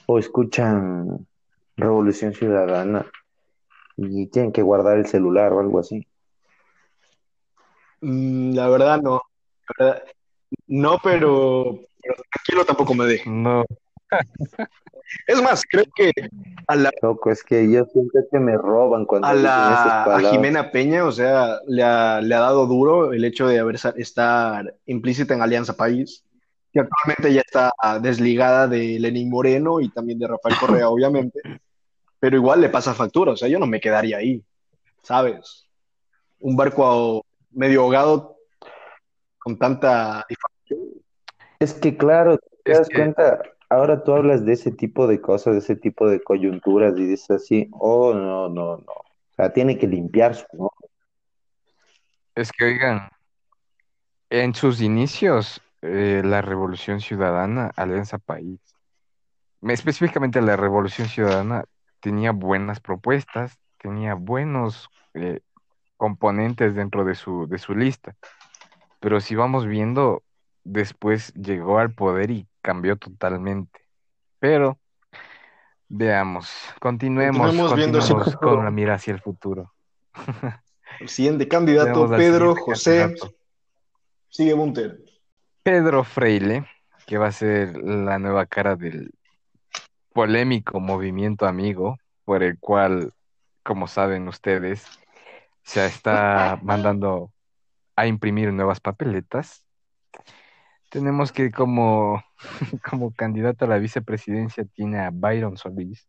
o 0.08 0.20
escuchan 0.20 1.28
Revolución 1.76 2.34
Ciudadana 2.34 3.06
y 3.98 4.28
tienen 4.28 4.52
que 4.52 4.62
guardar 4.62 4.98
el 4.98 5.06
celular 5.06 5.52
o 5.54 5.60
algo 5.60 5.80
así? 5.80 6.08
Mm, 8.02 8.54
La 8.54 8.70
verdad 8.70 9.02
no. 9.02 9.22
La 9.78 9.86
verdad, 9.86 10.04
no, 10.68 10.98
pero, 11.04 11.80
pero 12.02 12.16
tranquilo 12.32 12.66
tampoco 12.66 12.94
me 12.94 13.06
dejo. 13.06 13.30
No, 13.30 13.66
Es 15.28 15.42
más, 15.42 15.64
creo 15.70 15.86
que 15.96 16.12
a 16.68 16.76
la, 16.76 16.92
Loco, 17.02 17.32
es 17.32 17.44
que 17.44 17.70
yo 17.72 17.86
siento 17.86 18.20
que 18.32 18.40
me 18.40 18.56
roban 18.58 19.06
cuando 19.06 19.28
a 19.28 19.34
la 19.34 20.04
a. 20.04 20.20
Jimena 20.20 20.72
Peña, 20.72 21.06
o 21.06 21.12
sea, 21.12 21.60
le 21.68 21.84
ha, 21.84 22.22
le 22.22 22.36
ha 22.36 22.40
dado 22.40 22.68
duro 22.68 23.12
el 23.14 23.26
hecho 23.26 23.48
de 23.48 23.60
haber 23.60 23.78
estar 23.96 24.76
implícita 24.86 25.34
en 25.34 25.42
Alianza 25.42 25.76
País, 25.76 26.24
que 26.72 26.82
actualmente 26.82 27.34
ya 27.34 27.42
está 27.42 27.72
desligada 28.02 28.68
de 28.68 29.00
Lenín 29.00 29.30
Moreno 29.30 29.82
y 29.82 29.90
también 29.90 30.20
de 30.20 30.28
Rafael 30.28 30.56
Correa, 30.60 30.90
obviamente, 30.90 31.40
pero 32.20 32.36
igual 32.38 32.62
le 32.62 32.70
pasa 32.70 32.94
factura, 32.94 33.32
o 33.32 33.38
sea, 33.38 33.48
yo 33.48 33.58
no 33.58 33.66
me 33.66 33.80
quedaría 33.82 34.18
ahí, 34.18 34.44
¿sabes? 35.02 35.66
Un 36.40 36.56
barco 36.56 37.26
medio 37.52 37.82
ahogado 37.82 38.38
con 39.40 39.58
tanta 39.58 40.26
Es 41.60 41.74
que 41.74 41.98
claro, 41.98 42.38
te 42.64 42.72
Es 42.72 42.78
das 42.80 42.90
que- 42.90 42.96
cuenta, 42.96 43.42
ahora 43.70 44.04
tú 44.04 44.14
hablas 44.14 44.46
de 44.46 44.54
ese 44.54 44.72
tipo 44.72 45.08
de 45.08 45.22
cosas, 45.22 45.54
de 45.54 45.60
ese 45.60 45.76
tipo 45.76 46.08
de 46.10 46.22
coyunturas 46.22 46.98
y 46.98 47.06
dices 47.06 47.32
así, 47.32 47.70
oh, 47.74 48.14
no, 48.14 48.50
no, 48.50 48.78
no. 48.78 48.94
O 48.94 49.34
sea, 49.36 49.54
tiene 49.54 49.78
que 49.78 49.88
limpiarse, 49.88 50.46
¿no? 50.54 50.70
es 52.36 52.52
que 52.52 52.66
oigan, 52.66 53.10
en 54.30 54.54
sus 54.56 54.82
inicios, 54.82 55.62
eh, 55.82 56.22
la 56.26 56.42
Revolución 56.42 57.02
Ciudadana, 57.02 57.72
Alianza 57.76 58.18
País, 58.20 58.60
me- 59.62 59.74
específicamente 59.74 60.42
la 60.42 60.58
Revolución 60.58 61.08
Ciudadana, 61.08 61.66
tenía 62.02 62.32
buenas 62.32 62.80
propuestas, 62.82 63.60
tenía 63.80 64.14
buenos 64.16 64.90
eh, 65.14 65.42
componentes 65.98 66.76
dentro 66.76 67.06
de 67.06 67.16
su, 67.16 67.48
de 67.48 67.60
su 67.60 67.76
lista. 67.76 68.16
Pero 69.02 69.22
si 69.22 69.36
vamos 69.36 69.68
viendo, 69.68 70.24
después 70.66 71.34
llegó 71.36 71.80
al 71.80 71.94
poder 71.94 72.32
y 72.32 72.49
cambió 72.62 72.98
totalmente. 72.98 73.82
Pero 74.40 74.80
veamos, 75.88 76.50
continuemos, 76.80 77.56
Continuemos 77.56 78.36
con 78.38 78.64
la 78.64 78.72
mira 78.72 78.96
hacia 78.96 79.14
el 79.14 79.22
futuro. 79.22 79.74
El 81.00 81.08
siguiente 81.08 81.48
candidato, 81.48 82.10
Pedro 82.10 82.56
siguiente 82.56 82.62
José, 82.62 83.00
candidato. 83.00 83.36
sigue 84.28 84.54
Bunter. 84.54 85.00
Pedro 85.64 86.04
Freile, 86.04 86.66
que 87.06 87.18
va 87.18 87.28
a 87.28 87.32
ser 87.32 87.78
la 87.78 88.20
nueva 88.20 88.46
cara 88.48 88.76
del 88.76 89.12
polémico 90.14 90.80
movimiento 90.80 91.46
amigo, 91.46 91.98
por 92.26 92.44
el 92.44 92.60
cual, 92.60 93.14
como 93.64 93.88
saben 93.88 94.28
ustedes, 94.28 94.86
se 95.64 95.86
está 95.86 96.60
mandando 96.64 97.32
a 97.96 98.08
imprimir 98.08 98.52
nuevas 98.52 98.80
papeletas. 98.80 99.64
Tenemos 100.90 101.32
que 101.32 101.52
como, 101.52 102.24
como 102.90 103.14
candidato 103.14 103.66
a 103.66 103.68
la 103.68 103.78
vicepresidencia 103.78 104.66
tiene 104.66 105.00
a 105.00 105.12
Byron 105.12 105.58
Solís 105.58 106.08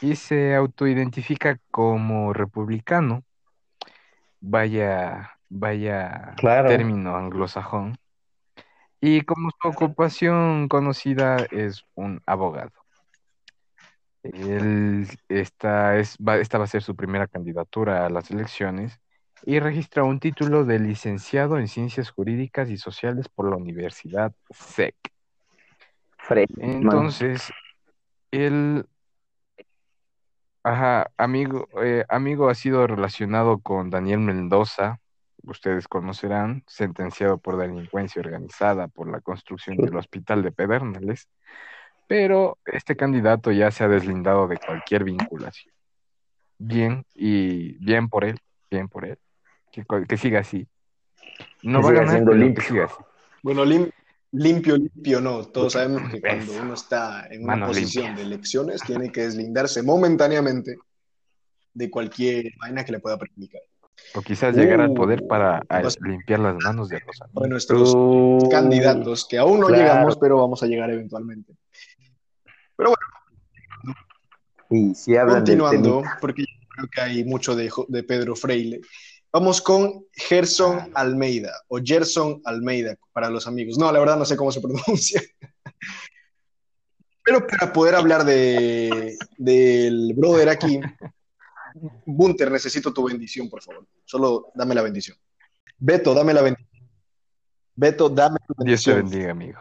y 0.00 0.16
se 0.16 0.54
autoidentifica 0.54 1.58
como 1.70 2.32
republicano. 2.32 3.24
Vaya, 4.40 5.32
vaya 5.48 6.34
Claro. 6.36 6.68
término 6.68 7.16
anglosajón. 7.16 7.98
Y 9.00 9.22
como 9.22 9.50
su 9.50 9.68
ocupación 9.68 10.68
conocida 10.68 11.46
es 11.50 11.84
un 11.94 12.20
abogado. 12.26 12.72
Él, 14.22 15.08
esta, 15.28 15.96
es, 15.96 16.16
va, 16.18 16.36
esta 16.36 16.58
va 16.58 16.64
a 16.64 16.68
ser 16.68 16.82
su 16.82 16.94
primera 16.96 17.26
candidatura 17.26 18.04
a 18.04 18.10
las 18.10 18.30
elecciones 18.30 19.00
y 19.44 19.60
registra 19.60 20.04
un 20.04 20.20
título 20.20 20.64
de 20.64 20.78
licenciado 20.78 21.58
en 21.58 21.68
Ciencias 21.68 22.10
Jurídicas 22.10 22.70
y 22.70 22.76
Sociales 22.76 23.28
por 23.28 23.48
la 23.48 23.56
Universidad 23.56 24.32
SEC. 24.50 24.94
Entonces, 26.58 27.50
él, 28.30 28.86
ajá, 30.62 31.10
amigo, 31.16 31.68
eh, 31.82 32.04
amigo 32.08 32.48
ha 32.48 32.54
sido 32.54 32.86
relacionado 32.86 33.58
con 33.60 33.90
Daniel 33.90 34.20
Mendoza, 34.20 35.00
ustedes 35.42 35.88
conocerán, 35.88 36.64
sentenciado 36.66 37.38
por 37.38 37.56
delincuencia 37.56 38.20
organizada 38.20 38.88
por 38.88 39.10
la 39.10 39.20
construcción 39.20 39.76
del 39.76 39.96
hospital 39.96 40.42
de 40.42 40.52
Pedernales, 40.52 41.28
pero 42.06 42.58
este 42.66 42.96
candidato 42.96 43.52
ya 43.52 43.70
se 43.70 43.84
ha 43.84 43.88
deslindado 43.88 44.48
de 44.48 44.58
cualquier 44.58 45.04
vinculación. 45.04 45.74
Bien, 46.58 47.04
y 47.14 47.74
bien 47.84 48.08
por 48.08 48.24
él, 48.24 48.40
bien 48.70 48.88
por 48.88 49.04
él, 49.04 49.18
que, 49.72 50.16
siga 50.16 50.40
así. 50.40 50.66
No 51.62 51.80
va 51.82 51.88
a 51.88 51.90
siga 51.90 52.00
ganar, 52.00 52.14
siendo 52.14 52.30
pero 52.32 52.40
que 52.40 52.44
limpio. 52.44 52.64
siga 52.64 52.84
así. 52.86 52.94
Bueno, 53.42 53.64
lim- 53.64 53.90
limpio, 54.32 54.76
limpio 54.76 55.20
no. 55.20 55.44
Todos 55.46 55.72
sabemos 55.74 56.10
que 56.10 56.20
cuando 56.20 56.52
Eso. 56.52 56.62
uno 56.62 56.74
está 56.74 57.26
en 57.30 57.44
una 57.44 57.54
Manos 57.56 57.68
posición 57.68 58.04
limpias. 58.06 58.28
de 58.28 58.34
elecciones, 58.34 58.80
tiene 58.82 59.12
que 59.12 59.22
deslindarse 59.22 59.82
momentáneamente 59.82 60.76
de 61.74 61.90
cualquier 61.90 62.52
vaina 62.60 62.84
que 62.84 62.92
le 62.92 62.98
pueda 63.00 63.16
perjudicar. 63.18 63.60
O 64.14 64.22
quizás 64.22 64.56
llegar 64.56 64.80
al 64.80 64.90
Uh, 64.90 64.94
poder 64.94 65.26
para 65.28 65.60
vas- 65.68 65.98
limpiar 66.00 66.38
las 66.40 66.54
manos 66.62 66.88
de 66.88 67.00
Para 67.00 67.12
amigos. 67.26 67.48
nuestros 67.48 67.94
Uh, 67.96 68.48
candidatos, 68.50 69.26
que 69.28 69.38
aún 69.38 69.60
no 69.60 69.66
claro. 69.66 69.82
llegamos, 69.82 70.16
pero 70.18 70.38
vamos 70.38 70.62
a 70.62 70.66
llegar 70.66 70.90
eventualmente. 70.90 71.52
Hablan 75.18 75.44
del 75.44 75.58
Continuando, 75.58 76.02
porque 76.20 76.42
yo 76.42 76.68
creo 76.68 76.88
que 76.92 77.00
hay 77.00 77.24
mucho 77.24 77.56
de, 77.56 77.70
de 77.88 78.02
Pedro 78.02 78.36
Freile. 78.36 78.80
Vamos 79.32 79.60
con 79.60 80.06
Gerson 80.12 80.90
Almeida 80.94 81.52
o 81.68 81.78
Gerson 81.84 82.40
Almeida 82.44 82.96
para 83.12 83.28
los 83.28 83.46
amigos. 83.46 83.78
No, 83.78 83.92
la 83.92 84.00
verdad 84.00 84.16
no 84.16 84.24
sé 84.24 84.36
cómo 84.36 84.50
se 84.52 84.60
pronuncia. 84.60 85.20
Pero 87.24 87.46
para 87.46 87.72
poder 87.72 87.94
hablar 87.94 88.24
de, 88.24 89.16
del 89.36 90.14
brother 90.16 90.48
aquí, 90.48 90.80
Bunter, 92.06 92.50
necesito 92.50 92.92
tu 92.92 93.06
bendición, 93.06 93.50
por 93.50 93.62
favor. 93.62 93.86
Solo 94.04 94.50
dame 94.54 94.74
la 94.74 94.82
bendición. 94.82 95.16
Beto, 95.76 96.14
dame 96.14 96.32
la 96.32 96.40
bendición. 96.42 96.88
Beto, 97.74 98.08
dame 98.08 98.38
tu 98.46 98.54
Dios 98.64 98.82
te 98.82 98.94
bendición. 98.94 99.10
bendiga, 99.10 99.30
amigo. 99.32 99.60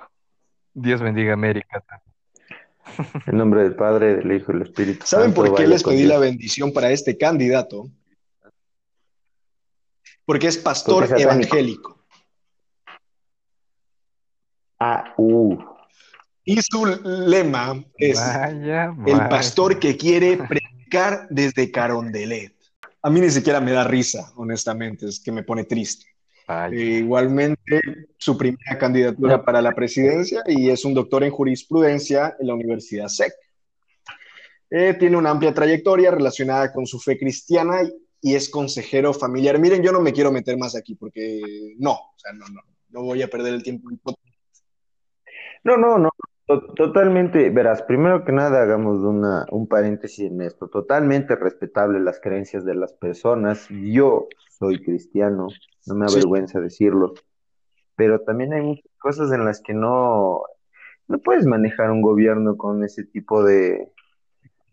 Dios 0.73 1.01
bendiga 1.01 1.33
América. 1.33 1.83
en 3.27 3.37
nombre 3.37 3.63
del 3.63 3.75
Padre, 3.75 4.15
del 4.15 4.31
Hijo 4.31 4.51
y 4.51 4.55
del 4.59 4.67
Espíritu 4.67 5.05
¿Saben 5.05 5.33
Santo, 5.33 5.41
por 5.43 5.55
qué 5.55 5.67
les 5.67 5.83
pedí 5.83 5.97
Dios. 5.97 6.09
la 6.09 6.19
bendición 6.19 6.71
para 6.71 6.89
este 6.91 7.17
candidato? 7.17 7.89
Porque 10.27 10.47
es 10.47 10.57
pastor 10.57 10.95
Porque 11.07 11.15
es 11.15 11.21
satánico. 11.21 11.55
evangélico. 11.55 11.97
Ah, 14.77 15.13
uh, 15.17 15.57
Y 16.43 16.61
su 16.61 16.85
lema 16.85 17.81
es 17.97 18.19
Vaya, 18.19 18.93
el 19.05 19.15
vaya. 19.15 19.29
pastor 19.29 19.79
que 19.79 19.95
quiere 19.95 20.37
predicar 20.37 21.27
desde 21.29 21.71
Carondelet. 21.71 22.53
A 23.01 23.09
mí 23.09 23.21
ni 23.21 23.29
siquiera 23.31 23.61
me 23.61 23.71
da 23.71 23.85
risa, 23.85 24.33
honestamente, 24.35 25.07
es 25.07 25.21
que 25.21 25.31
me 25.31 25.43
pone 25.43 25.63
triste. 25.63 26.05
Eh, 26.71 26.99
igualmente, 26.99 27.81
su 28.17 28.37
primera 28.37 28.77
candidatura 28.77 29.43
para 29.43 29.61
la 29.61 29.73
presidencia 29.73 30.43
y 30.45 30.69
es 30.69 30.83
un 30.83 30.93
doctor 30.93 31.23
en 31.23 31.31
jurisprudencia 31.31 32.35
en 32.37 32.47
la 32.47 32.53
Universidad 32.53 33.07
SEC. 33.07 33.33
Eh, 34.69 34.93
tiene 34.99 35.15
una 35.15 35.29
amplia 35.29 35.53
trayectoria 35.53 36.11
relacionada 36.11 36.73
con 36.73 36.85
su 36.85 36.99
fe 36.99 37.17
cristiana 37.17 37.81
y, 38.21 38.35
es 38.35 38.49
consejero 38.49 39.13
familiar. 39.13 39.59
Miren, 39.59 39.83
yo 39.83 39.91
no 39.91 40.01
me 40.01 40.13
quiero 40.13 40.31
meter 40.31 40.57
más 40.57 40.75
aquí 40.75 40.95
porque 40.95 41.75
no, 41.77 41.93
o 41.93 42.13
sea, 42.17 42.33
no, 42.33 42.45
no, 42.47 42.61
no 42.89 43.03
voy 43.03 43.21
a 43.21 43.27
perder 43.27 43.53
el 43.53 43.63
tiempo. 43.63 43.89
No, 45.63 45.77
no, 45.77 45.97
no, 45.97 46.09
to- 46.45 46.73
totalmente, 46.75 47.49
verás, 47.49 47.81
primero 47.83 48.23
que 48.23 48.31
nada 48.31 48.61
hagamos 48.61 48.99
una, 49.03 49.45
un 49.51 49.67
paréntesis 49.67 50.31
en 50.31 50.41
esto, 50.41 50.69
totalmente 50.69 51.35
respetable 51.35 51.99
las 51.99 52.19
creencias 52.19 52.63
de 52.63 52.75
las 52.75 52.93
personas, 52.93 53.67
yo 53.69 54.27
soy 54.57 54.81
cristiano, 54.81 55.49
no 55.85 55.95
me 55.95 56.07
Sí. 56.07 56.15
avergüenza 56.15 56.59
decirlo, 56.61 57.13
pero 57.95 58.21
también 58.21 58.53
hay 58.53 58.61
muchas 58.61 58.91
cosas 58.99 59.31
en 59.31 59.43
las 59.45 59.61
que 59.61 59.73
no, 59.73 60.41
no 61.07 61.19
puedes 61.19 61.45
manejar 61.45 61.91
un 61.91 62.01
gobierno 62.01 62.55
con 62.55 62.83
ese 62.83 63.03
tipo 63.03 63.43
de, 63.43 63.91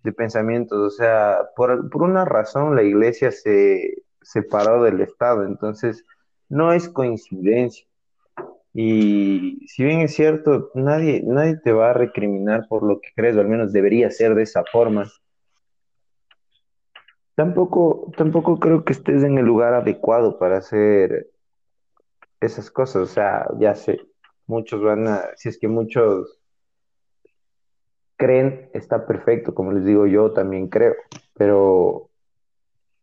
de 0.05 0.13
pensamientos, 0.13 0.79
o 0.79 0.91
sea, 0.91 1.39
por, 1.57 1.91
por 1.91 2.03
una 2.03 2.25
razón 2.25 2.77
la 2.77 2.83
iglesia 2.83 3.33
se 3.33 4.03
separó 4.23 4.83
del 4.83 5.01
Estado, 5.01 5.45
entonces 5.45 6.05
no 6.49 6.73
es 6.73 6.89
coincidencia. 6.89 7.87
Y 8.75 9.67
si 9.67 9.85
bien 9.85 10.01
es 10.01 10.15
cierto, 10.15 10.71
nadie, 10.75 11.23
nadie 11.25 11.57
te 11.57 11.73
va 11.73 11.91
a 11.91 11.95
recriminar 11.95 12.67
por 12.69 12.83
lo 12.83 13.01
que 13.01 13.09
crees, 13.17 13.37
o 13.37 13.41
al 13.41 13.49
menos 13.49 13.73
debería 13.73 14.11
ser 14.11 14.35
de 14.35 14.43
esa 14.43 14.63
forma. 14.71 15.11
Tampoco, 17.35 18.13
tampoco 18.17 18.61
creo 18.61 18.85
que 18.85 18.93
estés 18.93 19.23
en 19.25 19.39
el 19.39 19.47
lugar 19.47 19.75
adecuado 19.75 20.39
para 20.39 20.59
hacer 20.59 21.31
esas 22.41 22.71
cosas. 22.71 23.03
O 23.03 23.07
sea, 23.07 23.47
ya 23.59 23.75
sé, 23.75 24.01
muchos 24.47 24.83
van 24.83 25.09
a, 25.09 25.31
si 25.37 25.49
es 25.49 25.59
que 25.59 25.69
muchos 25.69 26.44
creen, 28.25 28.71
está 28.73 29.07
perfecto, 29.07 29.55
como 29.55 29.73
les 29.73 29.85
digo, 29.85 30.07
yo 30.07 30.33
también 30.33 30.69
creo, 30.69 30.95
pero 31.35 32.09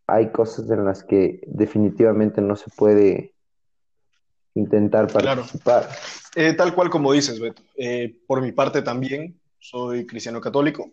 hay 0.07 0.31
cosas 0.31 0.69
en 0.71 0.84
las 0.84 1.03
que 1.03 1.41
definitivamente 1.45 2.41
no 2.41 2.55
se 2.55 2.69
puede 2.75 3.34
intentar 4.55 5.07
Claro. 5.07 5.41
participar. 5.43 5.89
Eh, 6.36 6.53
tal 6.53 6.73
cual 6.73 6.89
como 6.89 7.12
dices, 7.13 7.39
Beto. 7.39 7.62
Eh, 7.77 8.15
por 8.27 8.41
mi 8.41 8.51
parte 8.51 8.81
también 8.81 9.39
soy 9.60 10.05
cristiano 10.05 10.41
católico, 10.41 10.91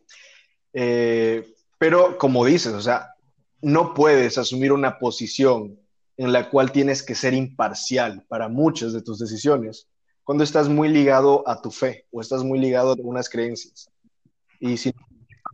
Eh, 0.75 1.43
pero 1.79 2.19
como 2.19 2.45
dices, 2.45 2.75
o 2.75 2.81
sea, 2.83 3.14
no 3.62 3.95
puedes 3.95 4.37
asumir 4.37 4.71
una 4.73 4.99
posición 4.99 5.79
en 6.19 6.33
la 6.33 6.51
cual 6.51 6.71
tienes 6.73 7.03
que 7.03 7.14
ser 7.14 7.33
imparcial 7.33 8.25
para 8.29 8.49
muchas 8.49 8.93
de 8.93 9.01
tus 9.01 9.19
decisiones 9.19 9.88
cuando 10.25 10.45
estás 10.45 10.69
muy 10.69 10.88
ligado 10.91 11.43
a 11.49 11.62
tu 11.62 11.71
fe 11.71 12.05
o 12.12 12.21
estás 12.21 12.45
muy 12.45 12.59
ligado 12.59 12.91
a 12.91 12.95
algunas 12.95 13.31
creencias. 13.31 13.88
Y 14.61 14.77
sin 14.77 14.92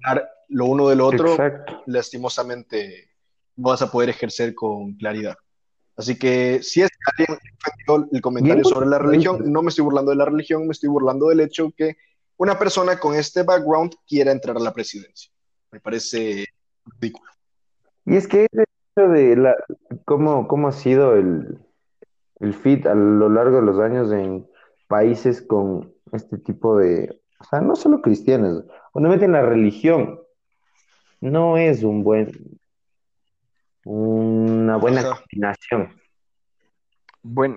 hablar 0.04 0.28
lo 0.48 0.66
uno 0.66 0.88
del 0.88 1.00
otro, 1.00 1.30
Exacto. 1.30 1.82
lastimosamente 1.86 3.10
no 3.56 3.70
vas 3.70 3.82
a 3.82 3.90
poder 3.90 4.10
ejercer 4.10 4.54
con 4.54 4.94
claridad. 4.94 5.36
Así 5.96 6.18
que 6.18 6.60
si 6.62 6.82
es 6.82 6.90
que 6.90 7.24
alguien 7.24 8.08
el 8.12 8.20
comentario 8.20 8.62
Bien, 8.62 8.64
sobre 8.64 8.86
la 8.86 8.98
religión, 8.98 9.52
no 9.52 9.62
me 9.62 9.68
estoy 9.68 9.84
burlando 9.84 10.10
de 10.10 10.16
la 10.16 10.24
religión, 10.24 10.66
me 10.66 10.72
estoy 10.72 10.88
burlando 10.88 11.28
del 11.28 11.40
hecho 11.40 11.70
que 11.76 11.96
una 12.36 12.58
persona 12.58 12.98
con 12.98 13.14
este 13.14 13.42
background 13.42 13.94
quiera 14.06 14.32
entrar 14.32 14.56
a 14.56 14.60
la 14.60 14.72
presidencia. 14.72 15.30
Me 15.70 15.80
parece 15.80 16.46
ridículo. 16.84 17.30
Y 18.06 18.16
es 18.16 18.26
que 18.26 18.44
es 18.44 18.48
el 18.52 18.64
hecho 18.64 19.08
de 19.08 19.36
la, 19.36 19.56
cómo, 20.04 20.48
cómo 20.48 20.68
ha 20.68 20.72
sido 20.72 21.14
el, 21.14 21.58
el 22.40 22.54
fit 22.54 22.86
a 22.86 22.94
lo 22.94 23.28
largo 23.28 23.56
de 23.56 23.62
los 23.62 23.78
años 23.78 24.10
en 24.12 24.48
países 24.88 25.42
con 25.42 25.94
este 26.12 26.38
tipo 26.38 26.76
de, 26.76 27.20
o 27.38 27.44
sea, 27.44 27.60
no 27.60 27.76
solo 27.76 28.00
cristianos, 28.00 28.64
cuando 28.92 29.10
meten 29.10 29.32
la 29.32 29.42
religión, 29.42 30.20
no 31.20 31.56
es 31.56 31.82
un 31.82 32.02
buen, 32.04 32.58
una 33.84 34.76
buena 34.76 35.00
Ajá. 35.00 35.16
combinación. 35.20 36.00
Bueno, 37.22 37.56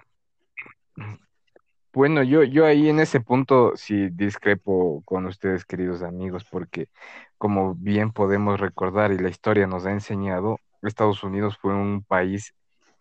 bueno, 1.94 2.24
yo, 2.24 2.44
yo 2.44 2.66
ahí 2.66 2.90
en 2.90 3.00
ese 3.00 3.20
punto 3.20 3.74
sí 3.76 4.10
discrepo 4.10 5.02
con 5.06 5.26
ustedes, 5.26 5.66
queridos 5.66 6.04
amigos, 6.04 6.46
porque 6.50 6.88
como 7.38 7.76
bien 7.76 8.12
podemos 8.12 8.60
recordar 8.60 9.12
y 9.12 9.18
la 9.18 9.30
historia 9.30 9.68
nos 9.68 9.86
ha 9.86 9.92
enseñado, 9.92 10.60
Estados 10.82 11.24
Unidos 11.24 11.58
fue 11.58 11.74
un 11.74 12.04
país 12.04 12.54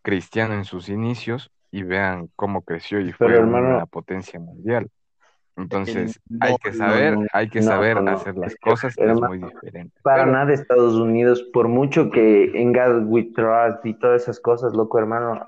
cristiano 0.02 0.54
en 0.54 0.64
sus 0.64 0.88
inicios 0.88 1.50
y 1.70 1.82
vean 1.82 2.30
cómo 2.36 2.62
creció 2.62 3.00
y 3.00 3.12
fue 3.12 3.34
hermano- 3.34 3.76
una 3.76 3.86
potencia 3.86 4.40
mundial. 4.40 4.88
Entonces, 5.56 6.20
no, 6.28 6.38
hay 6.42 6.56
que 6.62 6.72
saber, 6.74 7.16
no, 7.16 7.26
hay 7.32 7.48
que 7.48 7.60
no, 7.60 7.66
saber 7.66 8.02
no, 8.02 8.10
hacer 8.10 8.36
las 8.36 8.54
que, 8.54 8.60
cosas 8.60 8.94
y 8.98 9.02
es 9.02 9.20
muy 9.20 9.38
diferente. 9.38 9.98
Para 10.02 10.24
Pero- 10.24 10.32
nada 10.32 10.52
Estados 10.52 10.94
Unidos, 10.94 11.42
por 11.52 11.68
mucho 11.68 12.10
que 12.10 12.52
en 12.54 12.72
God 12.72 13.06
We 13.06 13.30
Trust 13.34 13.84
y 13.84 13.94
todas 13.94 14.22
esas 14.22 14.38
cosas, 14.38 14.74
loco 14.74 14.98
hermano, 14.98 15.46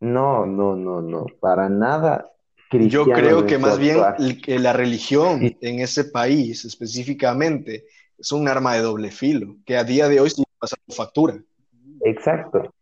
no, 0.00 0.46
no, 0.46 0.76
no, 0.76 1.02
no, 1.02 1.26
para 1.40 1.68
nada 1.68 2.30
Yo 2.70 3.04
creo 3.06 3.46
que 3.46 3.58
más 3.58 3.78
bien 3.78 3.98
que 4.44 4.60
la 4.60 4.72
religión 4.72 5.40
en 5.42 5.80
ese 5.80 6.04
país 6.04 6.64
específicamente 6.64 7.84
es 8.16 8.30
un 8.30 8.46
arma 8.46 8.74
de 8.74 8.82
doble 8.82 9.10
filo, 9.10 9.56
que 9.66 9.76
a 9.76 9.84
día 9.84 10.08
de 10.08 10.20
hoy 10.20 10.30
sigue 10.30 10.46
pasando 10.60 10.94
factura. 10.94 11.36
Exacto. 12.04 12.72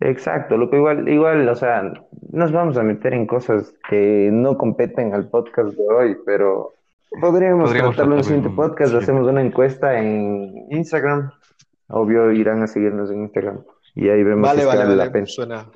Exacto, 0.00 0.56
lo 0.56 0.68
que 0.70 0.76
igual, 0.76 1.08
igual, 1.08 1.48
o 1.48 1.54
sea, 1.54 1.92
nos 2.30 2.52
vamos 2.52 2.76
a 2.76 2.82
meter 2.82 3.14
en 3.14 3.26
cosas 3.26 3.72
que 3.88 4.28
no 4.32 4.58
competen 4.58 5.14
al 5.14 5.28
podcast 5.28 5.76
de 5.76 5.88
hoy, 5.88 6.16
pero 6.26 6.74
podríamos 7.20 7.68
Podríamos 7.68 7.94
tratarlo 7.94 8.14
en 8.14 8.18
el 8.18 8.24
siguiente 8.24 8.50
podcast, 8.50 8.94
hacemos 8.94 9.26
una 9.26 9.40
encuesta 9.40 9.98
en 9.98 10.66
Instagram, 10.70 11.30
obvio 11.88 12.32
irán 12.32 12.62
a 12.62 12.66
seguirnos 12.66 13.10
en 13.10 13.22
Instagram 13.22 13.64
y 13.94 14.08
ahí 14.08 14.22
vemos 14.24 14.48
Vale, 14.48 14.64
vale, 14.64 14.80
vale 14.80 14.96
la 14.96 15.12
pena. 15.12 15.26
Suena. 15.26 15.70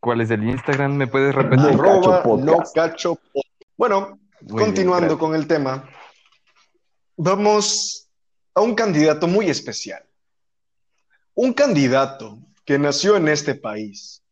¿Cuál 0.00 0.20
es 0.20 0.30
el 0.30 0.42
Instagram? 0.42 0.96
¿Me 0.96 1.06
puedes 1.06 1.34
repetir? 1.34 1.60
No 1.60 1.68
Arroba 1.68 2.64
Cacho 2.74 3.18
no. 3.34 3.40
Bueno, 3.76 4.18
Muy 4.42 4.62
continuando 4.62 5.18
con 5.18 5.34
el 5.34 5.46
tema, 5.46 5.88
vamos 7.16 8.10
a 8.54 8.60
un 8.60 8.74
candidato 8.74 9.26
muy 9.26 9.48
especial. 9.48 10.02
Un 11.34 11.52
candidato 11.52 12.38
que 12.64 12.78
nació 12.78 13.16
en 13.16 13.28
este 13.28 13.54
país. 13.54 14.22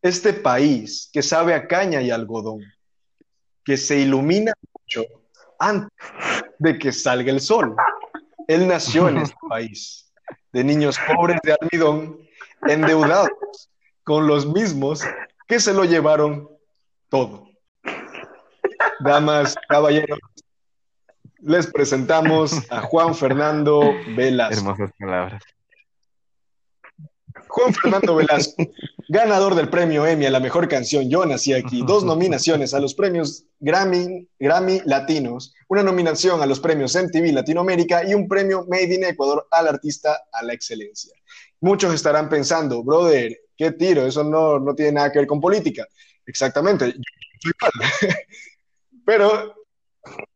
Este 0.00 0.32
país 0.32 1.10
que 1.12 1.22
sabe 1.22 1.54
a 1.54 1.68
caña 1.68 2.00
y 2.02 2.10
algodón, 2.10 2.60
que 3.64 3.76
se 3.76 3.98
ilumina 3.98 4.52
mucho 4.72 5.04
antes 5.58 5.90
de 6.58 6.78
que 6.78 6.92
salga 6.92 7.30
el 7.30 7.40
sol. 7.40 7.76
Él 8.48 8.66
nació 8.66 9.08
en 9.08 9.18
este 9.18 9.36
país, 9.48 10.12
de 10.52 10.64
niños 10.64 10.98
pobres 11.06 11.38
de 11.44 11.56
almidón, 11.60 12.18
endeudados 12.66 13.70
con 14.02 14.26
los 14.26 14.46
mismos 14.46 15.02
que 15.46 15.60
se 15.60 15.72
lo 15.72 15.84
llevaron 15.84 16.48
todo. 17.08 17.48
Damas, 19.00 19.54
caballeros, 19.68 20.18
les 21.38 21.66
presentamos 21.66 22.70
a 22.70 22.80
Juan 22.80 23.14
Fernando 23.14 23.92
Velasco. 24.16 24.54
Hermosas 24.54 24.90
palabras. 24.98 25.42
Juan 27.52 27.74
Fernando 27.74 28.14
Velasco, 28.14 28.64
ganador 29.08 29.54
del 29.54 29.68
premio 29.68 30.06
Emmy 30.06 30.24
a 30.24 30.30
la 30.30 30.40
mejor 30.40 30.68
canción 30.68 31.10
Yo 31.10 31.26
nací 31.26 31.52
aquí, 31.52 31.82
dos 31.86 32.02
nominaciones 32.02 32.72
a 32.72 32.80
los 32.80 32.94
premios 32.94 33.44
Grammy, 33.60 34.26
Grammy 34.38 34.80
Latinos, 34.86 35.54
una 35.68 35.82
nominación 35.82 36.40
a 36.40 36.46
los 36.46 36.60
premios 36.60 36.96
MTV 36.96 37.30
Latinoamérica 37.34 38.08
y 38.08 38.14
un 38.14 38.26
premio 38.26 38.64
Made 38.70 38.94
in 38.94 39.04
Ecuador 39.04 39.46
al 39.50 39.68
artista 39.68 40.22
a 40.32 40.42
la 40.42 40.54
excelencia. 40.54 41.14
Muchos 41.60 41.92
estarán 41.92 42.30
pensando, 42.30 42.82
brother, 42.82 43.38
qué 43.54 43.72
tiro, 43.72 44.06
eso 44.06 44.24
no, 44.24 44.58
no 44.58 44.74
tiene 44.74 44.92
nada 44.92 45.12
que 45.12 45.18
ver 45.18 45.28
con 45.28 45.40
política. 45.40 45.86
Exactamente, 46.24 46.94
pero, 49.04 49.54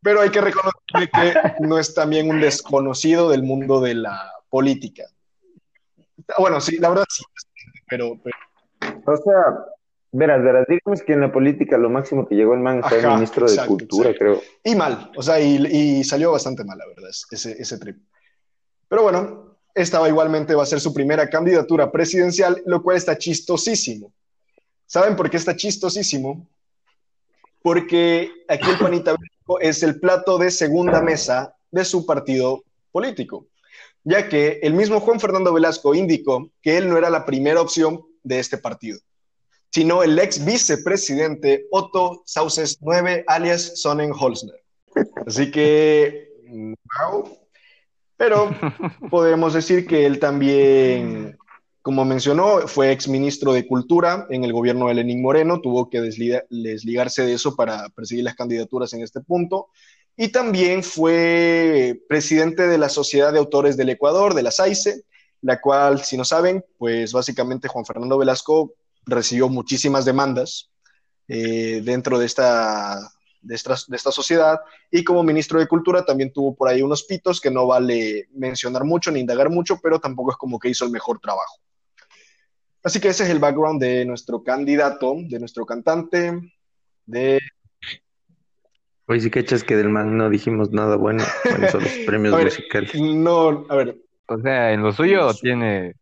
pero 0.03 0.21
hay 0.21 0.29
que 0.29 0.43
reconocer 0.43 1.11
que 1.11 1.35
no 1.61 1.79
es 1.79 1.95
también 1.95 2.29
un 2.29 2.43
desconocido 2.43 3.31
del 3.31 3.43
mundo 3.43 3.81
de 3.81 3.95
la 3.95 4.33
política. 4.51 5.05
Bueno, 6.39 6.61
sí, 6.61 6.79
la 6.79 6.89
verdad 6.89 7.05
sí, 7.09 7.23
pero, 7.89 8.19
pero 8.23 8.37
O 9.07 9.17
sea, 9.17 9.67
verás, 10.13 10.43
verás, 10.43 10.67
digamos 10.69 11.03
que 11.03 11.13
en 11.13 11.21
la 11.21 11.33
política 11.33 11.79
lo 11.79 11.91
máximo 11.91 12.27
que 12.27 12.35
llegó 12.35 12.55
el 12.55 12.61
man 12.61 12.83
fue 12.83 12.99
Ajá, 12.99 13.15
ministro 13.15 13.47
de 13.47 13.53
exacto, 13.53 13.71
Cultura, 13.71 14.11
exacto. 14.11 14.41
creo. 14.41 14.73
y 14.73 14.75
mal, 14.77 15.11
o 15.17 15.23
sea, 15.23 15.41
y, 15.41 15.57
y 15.67 16.05
salió 16.05 16.33
bastante 16.33 16.65
mal, 16.65 16.79
la 16.79 16.87
verdad, 16.87 17.11
ese, 17.31 17.53
ese 17.53 17.79
trip. 17.79 17.97
Pero 18.89 19.03
bueno, 19.03 19.57
esta 19.75 20.09
igualmente 20.09 20.55
va 20.55 20.63
a 20.63 20.67
ser 20.67 20.81
su 20.81 20.95
primera 20.95 21.29
candidatura 21.29 21.93
presidencial, 21.93 22.63
lo 22.65 22.83
cual 22.83 22.97
está 22.97 23.19
chistosísimo. 23.19 24.11
¿Saben 24.87 25.17
por 25.17 25.29
qué 25.29 25.37
está 25.37 25.55
chistosísimo? 25.55 26.49
Porque 27.63 28.31
aquí 28.49 28.71
el 28.71 28.79
panita 28.79 29.15
es 29.61 29.83
el 29.83 30.01
plato 30.01 30.39
de 30.39 30.51
segunda 30.51 31.03
mesa 31.03 31.55
de 31.71 31.85
su 31.85 32.07
partido 32.07 32.63
político, 32.93 33.49
ya 34.09 34.29
que 34.29 34.61
el 34.63 34.73
mismo 34.73 35.01
Juan 35.01 35.19
Fernando 35.19 35.53
Velasco 35.53 35.93
indicó 35.93 36.49
que 36.63 36.79
él 36.79 36.89
no 36.89 36.97
era 36.97 37.11
la 37.11 37.27
primera 37.27 37.61
opción 37.61 38.03
de 38.23 38.39
este 38.39 38.57
partido, 38.57 39.01
sino 39.71 40.05
el 40.05 40.17
ex 40.19 40.45
vicepresidente 40.45 41.67
Otto 41.73 42.23
Sauces 42.25 42.79
9, 42.81 43.25
alias 43.27 43.81
Sonnenholzner. 43.81 44.63
Así 45.27 45.51
que 45.51 46.31
mago, 46.99 47.37
pero 48.17 48.49
podemos 49.11 49.55
decir 49.55 49.87
que 49.89 50.07
él 50.07 50.21
también, 50.21 51.37
como 51.83 52.05
mencionó, 52.05 52.69
fue 52.69 52.93
exministro 52.93 53.53
de 53.53 53.67
Cultura 53.67 54.29
en 54.31 54.45
el 54.45 54.53
gobierno 54.53 54.87
de 54.87 54.95
Lenín 54.95 55.21
Moreno, 55.21 55.61
tuvo 55.61 55.91
que 55.91 56.01
desliga- 56.01 56.45
desligarse 56.49 57.27
de 57.27 57.33
eso 57.33 57.57
para 57.57 57.89
perseguir 57.89 58.23
las 58.23 58.37
candidaturas 58.37 58.93
en 58.93 59.03
este 59.03 59.21
punto, 59.21 59.67
y 60.17 60.29
también 60.29 60.83
fue 60.83 62.01
presidente 62.09 62.67
de 62.67 62.79
la 62.79 62.89
Sociedad 62.89 63.33
de 63.33 63.39
Autores 63.39 63.77
del 63.77 63.91
Ecuador, 63.91 64.35
de 64.35 64.43
la 64.43 64.51
SAICE, 64.51 65.05
la 65.43 65.61
cual, 65.61 66.03
si 66.03 66.17
no 66.17 66.25
saben, 66.25 66.65
pues 66.79 67.13
básicamente 67.13 67.69
Juan 67.69 67.85
Fernando 67.85 68.17
Velasco 68.17 68.75
recibió 69.05 69.49
muchísimas 69.49 70.05
demandas 70.05 70.71
eh, 71.29 71.83
dentro 71.85 72.19
de 72.19 72.27
esta, 72.27 72.99
de, 73.43 73.55
esta, 73.55 73.75
de 73.87 73.97
esta 73.97 74.11
sociedad 74.11 74.59
y 74.91 75.05
como 75.05 75.23
ministro 75.23 75.61
de 75.61 75.69
Cultura 75.69 76.05
también 76.05 76.33
tuvo 76.33 76.55
por 76.55 76.69
ahí 76.69 76.83
unos 76.83 77.05
pitos 77.05 77.41
que 77.41 77.51
no 77.51 77.67
vale 77.67 78.29
mencionar 78.33 78.85
mucho 78.85 79.11
ni 79.11 79.21
indagar 79.21 79.51
mucho, 79.51 79.79
pero 79.83 80.01
tampoco 80.01 80.33
es 80.33 80.37
como 80.37 80.59
que 80.59 80.71
hizo 80.71 80.85
el 80.85 80.91
mejor 80.91 81.21
trabajo. 81.21 81.57
Así 82.83 83.01
que 83.01 83.09
ese 83.09 83.25
es 83.25 83.31
el 83.31 83.41
background 83.41 83.81
de 83.81 84.05
nuestro 84.05 84.43
candidato, 84.43 85.15
de 85.29 85.39
nuestro 85.39 85.67
cantante, 85.67 86.41
de... 87.05 87.41
Hoy 89.09 89.21
sí 89.21 89.31
cachas 89.31 89.63
que 89.63 89.77
del 89.77 89.89
man 89.89 90.17
no 90.17 90.29
dijimos 90.31 90.71
nada 90.73 90.97
bueno 90.97 91.23
son 91.71 91.83
los 91.85 91.93
premios 92.07 92.35
A 92.35 92.39
ver, 92.39 92.47
musicales. 92.47 93.01
No, 93.01 93.65
a 93.69 93.77
ver, 93.77 93.97
O 94.29 94.39
sea, 94.39 94.73
en 94.73 94.83
lo 94.83 94.93
suyo 94.93 95.31
Eso. 95.31 95.39
tiene, 95.41 95.95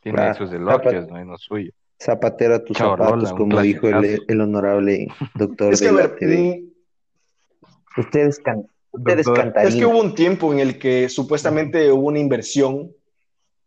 tiene 0.00 0.22
Ah, 0.22 0.34
sus 0.34 0.50
elogios, 0.52 1.08
¿no? 1.08 1.18
En 1.18 1.28
lo 1.28 1.36
suyo. 1.38 1.70
Zapatero 2.00 2.54
a 2.54 2.64
tus 2.64 2.76
zapatos, 2.78 3.32
como 3.32 3.60
dijo 3.60 3.88
el, 3.88 4.22
el 4.26 4.40
honorable 4.40 5.08
doctor 5.34 5.72
es 5.74 5.80
que 5.80 5.86
de 5.86 5.90
a 5.90 5.94
la 5.94 6.06
ver, 6.06 6.16
TV. 6.16 6.62
mm, 6.62 8.00
Ustedes, 8.00 8.38
can 8.38 8.64
ustedes 8.92 9.26
Doctor. 9.26 9.44
cantarían. 9.44 9.72
Es 9.72 9.78
que 9.78 9.86
hubo 9.86 10.00
un 10.00 10.14
tiempo 10.14 10.52
en 10.52 10.60
el 10.60 10.78
que 10.78 11.08
supuestamente 11.08 11.90
hubo 11.90 12.06
una 12.06 12.20
inversión 12.20 12.92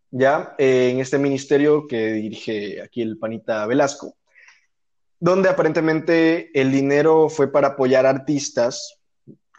ya 0.09 0.55
eh, 0.57 0.89
en 0.91 0.99
este 0.99 1.17
ministerio 1.17 1.85
que 1.87 2.13
dirige 2.13 2.81
aquí 2.81 3.01
el 3.01 3.17
panita 3.17 3.65
Velasco, 3.67 4.15
donde 5.21 5.49
aparentemente 5.49 6.49
el 6.59 6.71
dinero 6.71 7.29
fue 7.29 7.51
para 7.51 7.69
apoyar 7.69 8.07
artistas 8.07 8.97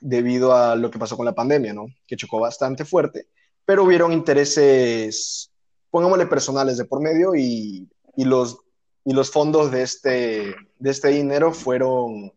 debido 0.00 0.52
a 0.52 0.74
lo 0.74 0.90
que 0.90 0.98
pasó 0.98 1.16
con 1.16 1.24
la 1.24 1.36
pandemia, 1.36 1.72
¿no? 1.72 1.86
Que 2.04 2.16
chocó 2.16 2.40
bastante 2.40 2.84
fuerte, 2.84 3.28
pero 3.64 3.84
hubieron 3.84 4.12
intereses, 4.12 5.52
pongámosle 5.88 6.26
personales 6.26 6.78
de 6.78 6.84
por 6.84 7.00
medio 7.00 7.36
y, 7.36 7.88
y 8.16 8.24
los, 8.24 8.58
y 9.04 9.12
los 9.14 9.30
fondos 9.30 9.70
de 9.70 9.82
este, 9.82 10.56
de 10.80 10.90
este 10.90 11.08
dinero 11.10 11.52
fueron 11.52 12.32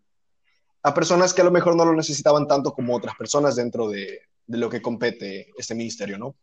a 0.83 0.93
personas 0.93 1.33
que 1.33 1.41
a 1.41 1.45
lo 1.45 1.51
mejor 1.51 1.75
no 1.75 1.83
lo 1.83 1.95
necesitaban 1.95 2.47
tanto 2.47 2.73
como 2.73 2.95
otras 2.95 3.15
personas 3.15 3.55
dentro 3.55 3.89
de, 3.89 4.19
de 4.45 4.57
lo 4.59 4.69
que 4.69 4.83
compete 4.83 5.51
este 5.57 5.73
ministerio, 5.73 6.19
¿no? 6.19 6.35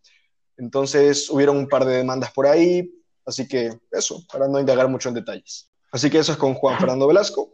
Entonces 0.57 1.31
hubieron 1.31 1.59
un 1.59 1.69
par 1.69 1.85
de 1.85 1.99
demandas 1.99 2.33
por 2.33 2.49
ahí, 2.49 2.93
así 3.25 3.47
que 3.47 3.71
eso, 3.93 4.25
para 4.33 4.49
no 4.49 4.59
indagar 4.59 4.89
mucho 4.89 5.11
en 5.11 5.15
detalles. 5.15 5.72
Así 5.93 6.11
que 6.11 6.19
eso 6.19 6.33
es 6.33 6.39
con 6.39 6.55
Juan 6.55 6.79
Fernando 6.79 7.07
Velasco. 7.07 7.51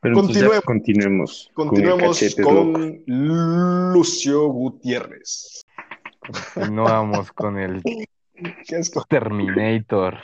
Pero 0.00 0.14
Continuemos. 0.14 0.62
continuemos. 0.64 1.50
con 2.42 3.02
Lucio 3.06 4.46
Gutiérrez. 4.46 5.62
Continuamos 6.54 7.32
con 7.32 7.58
el 7.58 7.82
¿Qué 8.66 8.76
es 8.78 8.88
con- 8.90 9.04
Terminator. 9.08 10.16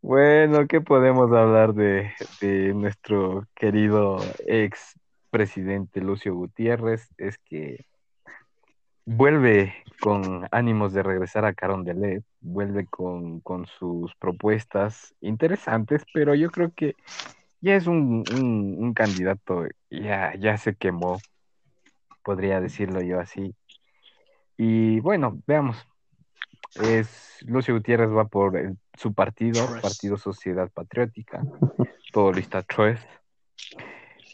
Bueno, 0.00 0.66
¿qué 0.68 0.80
podemos 0.80 1.32
hablar 1.32 1.74
de, 1.74 2.12
de 2.40 2.72
nuestro 2.74 3.46
querido 3.54 4.18
ex 4.46 4.94
presidente 5.30 6.00
Lucio 6.00 6.34
Gutiérrez? 6.34 7.08
Es 7.18 7.36
que 7.38 7.84
vuelve 9.04 9.74
con 10.00 10.46
ánimos 10.52 10.92
de 10.92 11.02
regresar 11.02 11.44
a 11.44 11.52
Carondelet, 11.52 12.22
vuelve 12.40 12.86
con, 12.86 13.40
con 13.40 13.66
sus 13.66 14.14
propuestas 14.16 15.14
interesantes, 15.20 16.04
pero 16.12 16.34
yo 16.34 16.50
creo 16.50 16.72
que 16.74 16.94
ya 17.60 17.74
es 17.74 17.86
un, 17.86 18.24
un, 18.28 18.76
un 18.78 18.94
candidato, 18.94 19.66
ya, 19.90 20.34
ya 20.36 20.56
se 20.56 20.74
quemó, 20.76 21.20
podría 22.22 22.60
decirlo 22.60 23.00
yo 23.02 23.18
así. 23.20 23.54
Y 24.56 25.00
bueno, 25.00 25.40
veamos. 25.46 25.86
Es 26.74 27.38
Lucio 27.46 27.74
Gutiérrez 27.74 28.10
va 28.10 28.26
por 28.26 28.56
el- 28.56 28.76
su 28.94 29.12
partido. 29.12 29.66
Partido 29.82 30.16
Sociedad 30.16 30.70
Patriótica, 30.70 31.44
todo 32.12 32.32
lista 32.32 32.62
tres. 32.62 33.00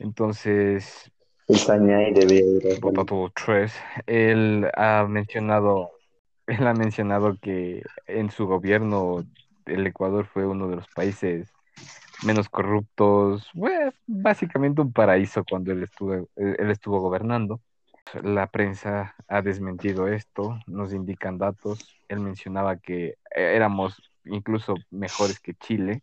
Entonces, 0.00 1.10
El 1.48 1.56
Sañay 1.56 2.12
debía 2.12 2.40
ir 2.40 2.72
a- 2.76 2.80
vota 2.80 3.04
todo 3.04 3.30
tres. 3.30 3.74
Él 4.06 4.66
ha 4.74 5.06
mencionado, 5.08 5.90
él 6.46 6.66
ha 6.66 6.74
mencionado 6.74 7.36
que 7.40 7.82
en 8.06 8.30
su 8.30 8.46
gobierno 8.46 9.24
el 9.66 9.86
Ecuador 9.86 10.26
fue 10.26 10.46
uno 10.46 10.68
de 10.68 10.76
los 10.76 10.88
países 10.88 11.50
menos 12.24 12.48
corruptos, 12.48 13.50
pues, 13.54 13.94
básicamente 14.06 14.80
un 14.80 14.92
paraíso 14.92 15.44
cuando 15.44 15.72
él 15.72 15.82
estuvo, 15.82 16.28
él 16.36 16.70
estuvo 16.70 17.00
gobernando. 17.00 17.60
La 18.22 18.46
prensa 18.46 19.14
ha 19.28 19.42
desmentido 19.42 20.08
esto, 20.08 20.58
nos 20.66 20.92
indican 20.92 21.38
datos. 21.38 21.80
Él 22.08 22.20
mencionaba 22.20 22.76
que 22.76 23.16
éramos 23.34 24.00
incluso 24.24 24.74
mejores 24.90 25.40
que 25.40 25.54
Chile. 25.54 26.02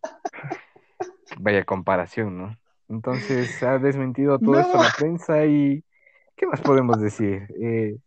Vaya 1.38 1.64
comparación, 1.64 2.38
¿no? 2.38 2.58
Entonces 2.90 3.62
ha 3.64 3.78
desmentido 3.78 4.38
todo 4.40 4.56
No. 4.56 4.60
esto 4.60 4.78
la 4.78 4.92
prensa 4.98 5.46
y 5.46 5.84
¿qué 6.36 6.46
más 6.46 6.60
podemos 6.62 7.00
decir? 7.00 7.48
Eh, 7.62 7.98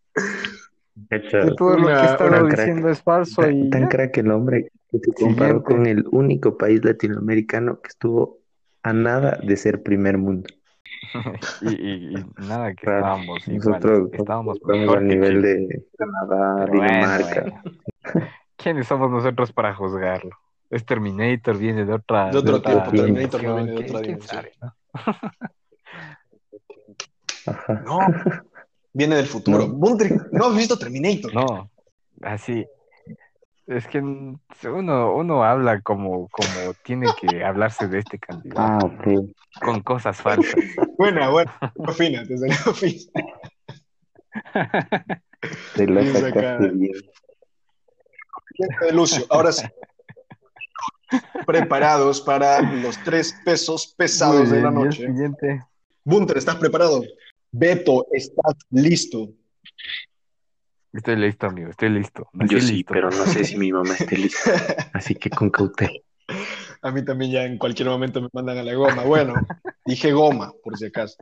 Todo 1.56 1.78
lo 1.78 1.86
que 1.88 1.92
ha 1.92 2.04
estado 2.04 2.46
crack. 2.48 2.58
diciendo 2.58 2.88
es 2.88 3.02
falso 3.02 3.42
Tan, 3.42 3.52
y 3.64 3.70
tan 3.70 3.88
crack 3.88 4.16
el 4.18 4.30
hombre 4.30 4.70
que 4.90 4.98
se 4.98 5.12
comparó 5.12 5.54
Siguiente. 5.62 5.64
con 5.64 5.86
el 5.86 6.04
único 6.12 6.56
país 6.56 6.84
latinoamericano 6.84 7.80
que 7.80 7.88
estuvo 7.88 8.38
a 8.82 8.92
nada 8.92 9.38
de 9.42 9.56
ser 9.56 9.82
primer 9.82 10.18
mundo. 10.18 10.48
Y, 11.62 11.68
y- 11.68 12.18
y 12.18 12.24
nada, 12.42 12.74
que 12.74 12.84
Claro, 12.84 13.00
estábamos 13.00 13.48
Nosotros 13.48 14.08
estábamos 14.12 14.56
estamos 14.56 14.80
mejor 14.80 14.98
al 14.98 15.08
que 15.08 15.14
nivel 15.14 15.42
de 15.42 15.86
Canadá, 15.96 16.66
bueno, 16.66 16.72
Dinamarca. 16.84 17.42
bueno. 17.42 17.62
¿Quiénes 18.56 18.86
somos 18.86 19.10
nosotros 19.10 19.52
para 19.52 19.74
juzgarlo? 19.74 20.30
Es 20.70 20.84
Terminator, 20.84 21.58
viene 21.58 21.84
de 21.84 21.92
otra, 21.92 22.30
De 22.30 22.38
otro 22.38 22.60
tiempo, 22.60 22.90
Terminator 22.90 23.42
no 23.44 23.54
viene 23.56 23.70
de 23.72 23.76
otra 23.76 24.00
¿quién- 24.00 24.18
quién 24.18 24.18
dimensión. 24.18 24.42
sabe, 24.42 24.52
no? 24.60 24.74
Ajá. 27.46 27.82
No, 27.84 27.98
viene 28.94 29.16
del 29.16 29.26
futuro. 29.26 29.66
No. 29.68 29.96
No 30.32 30.46
has 30.46 30.56
visto 30.56 30.78
Terminator. 30.78 31.34
No, 31.34 31.70
así. 32.22 32.64
Es 33.66 33.86
que 33.88 33.98
uno, 33.98 35.14
uno 35.14 35.42
habla 35.44 35.80
como, 35.80 36.28
como 36.28 36.74
tiene 36.84 37.06
que 37.20 37.42
hablarse 37.44 37.88
de 37.88 37.98
este 37.98 38.18
candidato, 38.18 38.60
Ah, 38.60 38.78
ok. 38.84 39.30
con 39.62 39.80
cosas 39.82 40.20
falsas. 40.20 40.54
Buena, 40.98 41.28
buena. 41.30 41.52
Fina, 41.96 42.24
te 42.26 42.36
salió 42.38 42.56
fina. 42.74 43.24
Te 45.74 45.86
la 45.86 46.00
Bien 46.02 46.14
sacaste 46.14 46.68
bien. 46.70 46.92
de 48.80 48.92
Lucio. 48.92 49.24
Ahora 49.30 49.50
sí. 49.52 49.66
Preparados 51.46 52.20
para 52.20 52.60
los 52.60 52.96
tres 53.02 53.34
pesos 53.44 53.94
pesados 53.96 54.48
Muy 54.48 54.56
de 54.58 54.62
la 54.62 54.70
bien, 54.70 54.84
noche. 54.84 55.06
siguiente. 55.06 55.62
Bunter, 56.04 56.36
¿estás 56.38 56.56
preparado? 56.56 57.02
Beto, 57.64 58.08
¿estás 58.10 58.54
listo? 58.70 59.28
Estoy 60.92 61.14
listo, 61.14 61.46
amigo, 61.46 61.70
estoy 61.70 61.88
listo. 61.90 62.28
Yo 62.32 62.58
sí, 62.60 62.72
listo. 62.78 62.92
pero 62.92 63.10
no 63.12 63.26
sé 63.26 63.44
si 63.44 63.56
mi 63.56 63.70
mamá 63.70 63.94
esté 63.94 64.16
lista. 64.16 64.50
Así 64.92 65.14
que 65.14 65.30
con 65.30 65.50
cautela. 65.50 65.92
A 66.82 66.90
mí 66.90 67.04
también 67.04 67.30
ya 67.30 67.44
en 67.44 67.56
cualquier 67.56 67.88
momento 67.88 68.20
me 68.20 68.28
mandan 68.32 68.58
a 68.58 68.64
la 68.64 68.74
goma. 68.74 69.04
Bueno, 69.04 69.46
dije 69.86 70.10
goma, 70.12 70.52
por 70.64 70.76
si 70.76 70.86
acaso. 70.86 71.16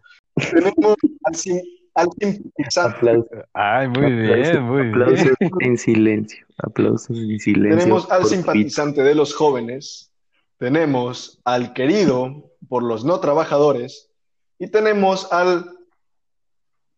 Tenemos 0.50 0.96
al, 1.24 1.34
sim- 1.34 1.60
al 1.94 2.08
simpatizante, 2.18 2.96
Aplausos, 2.96 3.38
Ay, 3.52 3.88
muy 3.88 4.06
aplausos, 4.06 4.52
bien, 4.52 4.62
muy 4.62 4.82
bien. 4.84 5.02
aplausos 5.02 5.36
en 5.60 5.76
silencio. 5.76 6.46
Aplausos 6.56 7.10
en 7.18 7.38
silencio. 7.38 7.76
tenemos 7.76 8.10
al 8.10 8.24
simpatizante 8.24 9.02
de 9.02 9.14
los 9.14 9.34
jóvenes, 9.34 10.10
tenemos 10.56 11.42
al 11.44 11.74
querido 11.74 12.50
por 12.70 12.84
los 12.84 13.04
no 13.04 13.20
trabajadores 13.20 14.10
y 14.58 14.68
tenemos 14.68 15.30
al 15.30 15.76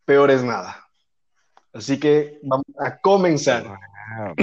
peor 0.05 0.31
es 0.31 0.43
nada. 0.43 0.87
Así 1.73 1.99
que 1.99 2.39
vamos 2.43 2.67
a 2.79 2.99
comenzar. 2.99 3.65
Wow. 3.65 4.35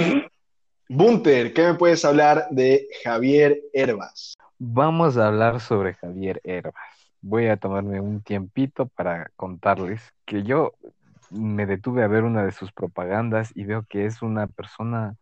Bunter, 0.89 1.53
¿qué 1.53 1.67
me 1.67 1.73
puedes 1.75 2.03
hablar 2.03 2.47
de 2.51 2.87
Javier 3.03 3.61
Herbas? 3.73 4.33
Vamos 4.59 5.17
a 5.17 5.27
hablar 5.27 5.61
sobre 5.61 5.93
Javier 5.93 6.41
Herbas. 6.43 6.75
Voy 7.21 7.47
a 7.47 7.55
tomarme 7.57 8.01
un 8.01 8.21
tiempito 8.21 8.87
para 8.87 9.31
contarles 9.37 10.01
que 10.25 10.43
yo 10.43 10.73
me 11.29 11.65
detuve 11.65 12.03
a 12.03 12.07
ver 12.07 12.23
una 12.23 12.43
de 12.43 12.51
sus 12.51 12.73
propagandas 12.73 13.51
y 13.55 13.63
veo 13.63 13.85
que 13.87 14.05
es 14.05 14.21
una 14.21 14.47
persona 14.47 15.15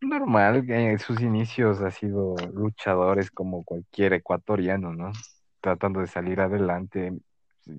normal, 0.00 0.64
que 0.64 0.90
en 0.90 0.98
sus 0.98 1.20
inicios 1.20 1.80
ha 1.80 1.90
sido 1.90 2.36
luchadores 2.52 3.30
como 3.30 3.64
cualquier 3.64 4.12
ecuatoriano, 4.12 4.94
¿no? 4.94 5.10
Tratando 5.60 6.00
de 6.00 6.06
salir 6.06 6.40
adelante, 6.40 7.12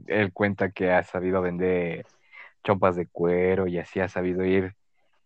él 0.07 0.33
cuenta 0.33 0.71
que 0.71 0.91
ha 0.91 1.03
sabido 1.03 1.41
vender 1.41 2.05
chompas 2.63 2.95
de 2.95 3.07
cuero 3.07 3.67
y 3.67 3.79
así 3.79 3.99
ha 3.99 4.07
sabido 4.07 4.43
ir 4.45 4.75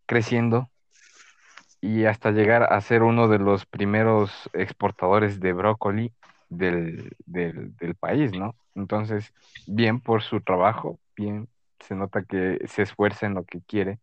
creciendo 0.06 0.70
y 1.84 2.06
hasta 2.06 2.32
llegar 2.32 2.72
a 2.72 2.80
ser 2.80 3.04
uno 3.04 3.28
de 3.28 3.40
los 3.40 3.66
primeros 3.66 4.50
exportadores 4.54 5.42
de 5.42 5.52
brócoli 5.52 6.14
del, 6.48 7.12
del, 7.26 7.96
país, 8.00 8.32
¿no? 8.32 8.56
Entonces, 8.74 9.34
bien 9.68 10.00
por 10.00 10.22
su 10.24 10.40
trabajo, 10.40 11.00
bien, 11.16 11.50
se 11.80 11.96
nota 11.96 12.24
que 12.24 12.60
se 12.68 12.84
esfuerza 12.84 13.26
en 13.26 13.34
lo 13.34 13.44
que 13.44 13.62
quiere. 13.62 14.00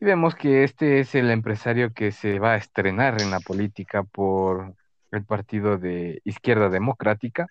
Y 0.00 0.04
vemos 0.04 0.34
que 0.34 0.64
este 0.64 0.98
es 0.98 1.14
el 1.14 1.30
empresario 1.30 1.92
que 1.92 2.10
se 2.10 2.40
va 2.40 2.54
a 2.54 2.56
estrenar 2.56 3.22
en 3.22 3.30
la 3.30 3.38
política 3.38 4.02
por 4.02 4.74
el 5.12 5.24
partido 5.24 5.78
de 5.78 6.20
Izquierda 6.24 6.68
Democrática. 6.68 7.46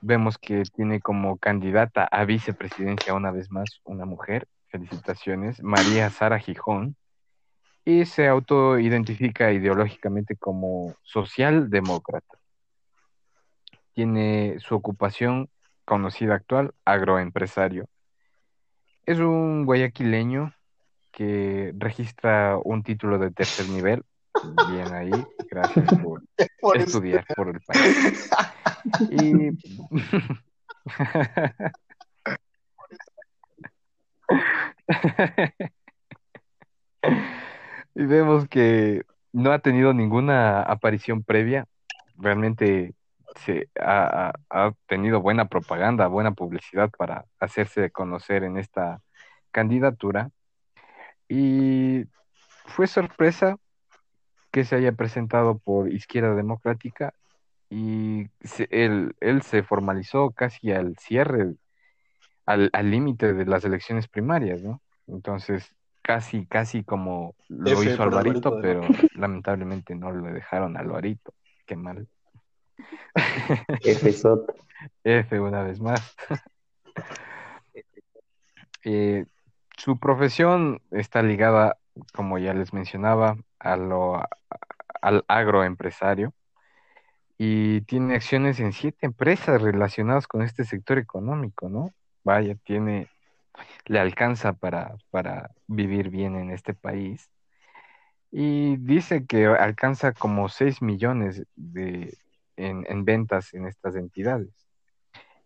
Vemos 0.00 0.38
que 0.38 0.62
tiene 0.74 1.00
como 1.00 1.38
candidata 1.38 2.04
a 2.04 2.24
vicepresidencia 2.24 3.14
una 3.14 3.30
vez 3.30 3.50
más 3.50 3.80
una 3.84 4.04
mujer. 4.04 4.46
Felicitaciones, 4.68 5.62
María 5.62 6.10
Sara 6.10 6.38
Gijón. 6.38 6.96
Y 7.84 8.04
se 8.04 8.28
autoidentifica 8.28 9.50
ideológicamente 9.52 10.36
como 10.36 10.94
socialdemócrata. 11.02 12.38
Tiene 13.94 14.56
su 14.58 14.74
ocupación 14.74 15.48
conocida 15.84 16.34
actual, 16.34 16.74
agroempresario. 16.84 17.88
Es 19.06 19.18
un 19.20 19.64
guayaquileño 19.64 20.52
que 21.10 21.72
registra 21.78 22.58
un 22.62 22.82
título 22.82 23.18
de 23.18 23.30
tercer 23.30 23.68
nivel. 23.70 24.04
Bien 24.42 24.92
ahí, 24.92 25.10
gracias 25.50 25.90
por 26.02 26.22
estudiar 26.74 27.24
por 27.34 27.48
el 27.48 27.60
país. 27.60 28.30
Y... 29.10 29.50
y 37.94 38.04
vemos 38.04 38.48
que 38.48 39.02
no 39.32 39.52
ha 39.52 39.58
tenido 39.58 39.92
ninguna 39.92 40.62
aparición 40.62 41.22
previa. 41.22 41.66
Realmente 42.16 42.94
se 43.36 43.68
ha- 43.80 44.32
ha 44.50 44.72
tenido 44.86 45.20
buena 45.20 45.48
propaganda, 45.48 46.06
buena 46.08 46.32
publicidad 46.32 46.90
para 46.96 47.24
hacerse 47.38 47.90
conocer 47.90 48.44
en 48.44 48.58
esta 48.58 49.00
candidatura. 49.50 50.30
Y 51.28 52.04
fue 52.66 52.86
sorpresa 52.86 53.56
que 54.50 54.64
se 54.64 54.76
haya 54.76 54.92
presentado 54.92 55.58
por 55.58 55.92
Izquierda 55.92 56.34
Democrática 56.34 57.12
y 57.70 58.28
se- 58.40 58.68
él, 58.70 59.14
él 59.20 59.42
se 59.42 59.62
formalizó 59.62 60.30
casi 60.30 60.72
al 60.72 60.96
cierre, 60.98 61.54
al 62.46 62.70
al 62.72 62.90
límite 62.90 63.34
de 63.34 63.44
las 63.44 63.64
elecciones 63.64 64.08
primarias, 64.08 64.62
¿no? 64.62 64.80
Entonces, 65.06 65.74
casi, 66.02 66.46
casi 66.46 66.82
como 66.82 67.34
lo 67.48 67.72
F 67.72 67.92
hizo 67.92 68.02
Alvarito, 68.02 68.48
Alvarito, 68.48 68.60
pero 68.62 68.80
lamentablemente 69.14 69.94
no 69.94 70.12
le 70.12 70.32
dejaron 70.32 70.76
a 70.76 70.80
Alvarito. 70.80 71.34
Qué 71.66 71.76
mal. 71.76 72.06
Efesot. 73.84 74.54
F 75.04 75.40
una 75.40 75.62
vez 75.62 75.80
más. 75.80 76.00
Eh, 78.84 79.26
su 79.76 79.98
profesión 79.98 80.80
está 80.92 81.22
ligada, 81.22 81.76
como 82.14 82.38
ya 82.38 82.54
les 82.54 82.72
mencionaba, 82.72 83.36
a 83.60 83.76
lo, 83.76 84.22
al 85.02 85.24
agroempresario 85.28 86.32
y 87.38 87.82
tiene 87.82 88.16
acciones 88.16 88.58
en 88.58 88.72
siete 88.72 89.06
empresas 89.06 89.62
relacionadas 89.62 90.26
con 90.26 90.42
este 90.42 90.64
sector 90.64 90.98
económico, 90.98 91.68
¿no? 91.68 91.92
Vaya, 92.24 92.56
tiene, 92.64 93.08
le 93.86 94.00
alcanza 94.00 94.54
para, 94.54 94.96
para 95.10 95.52
vivir 95.68 96.10
bien 96.10 96.34
en 96.34 96.50
este 96.50 96.74
país. 96.74 97.30
Y 98.30 98.76
dice 98.78 99.24
que 99.24 99.46
alcanza 99.46 100.12
como 100.12 100.48
6 100.48 100.82
millones 100.82 101.44
de, 101.54 102.18
en, 102.56 102.84
en 102.88 103.04
ventas 103.04 103.54
en 103.54 103.66
estas 103.66 103.94
entidades. 103.94 104.50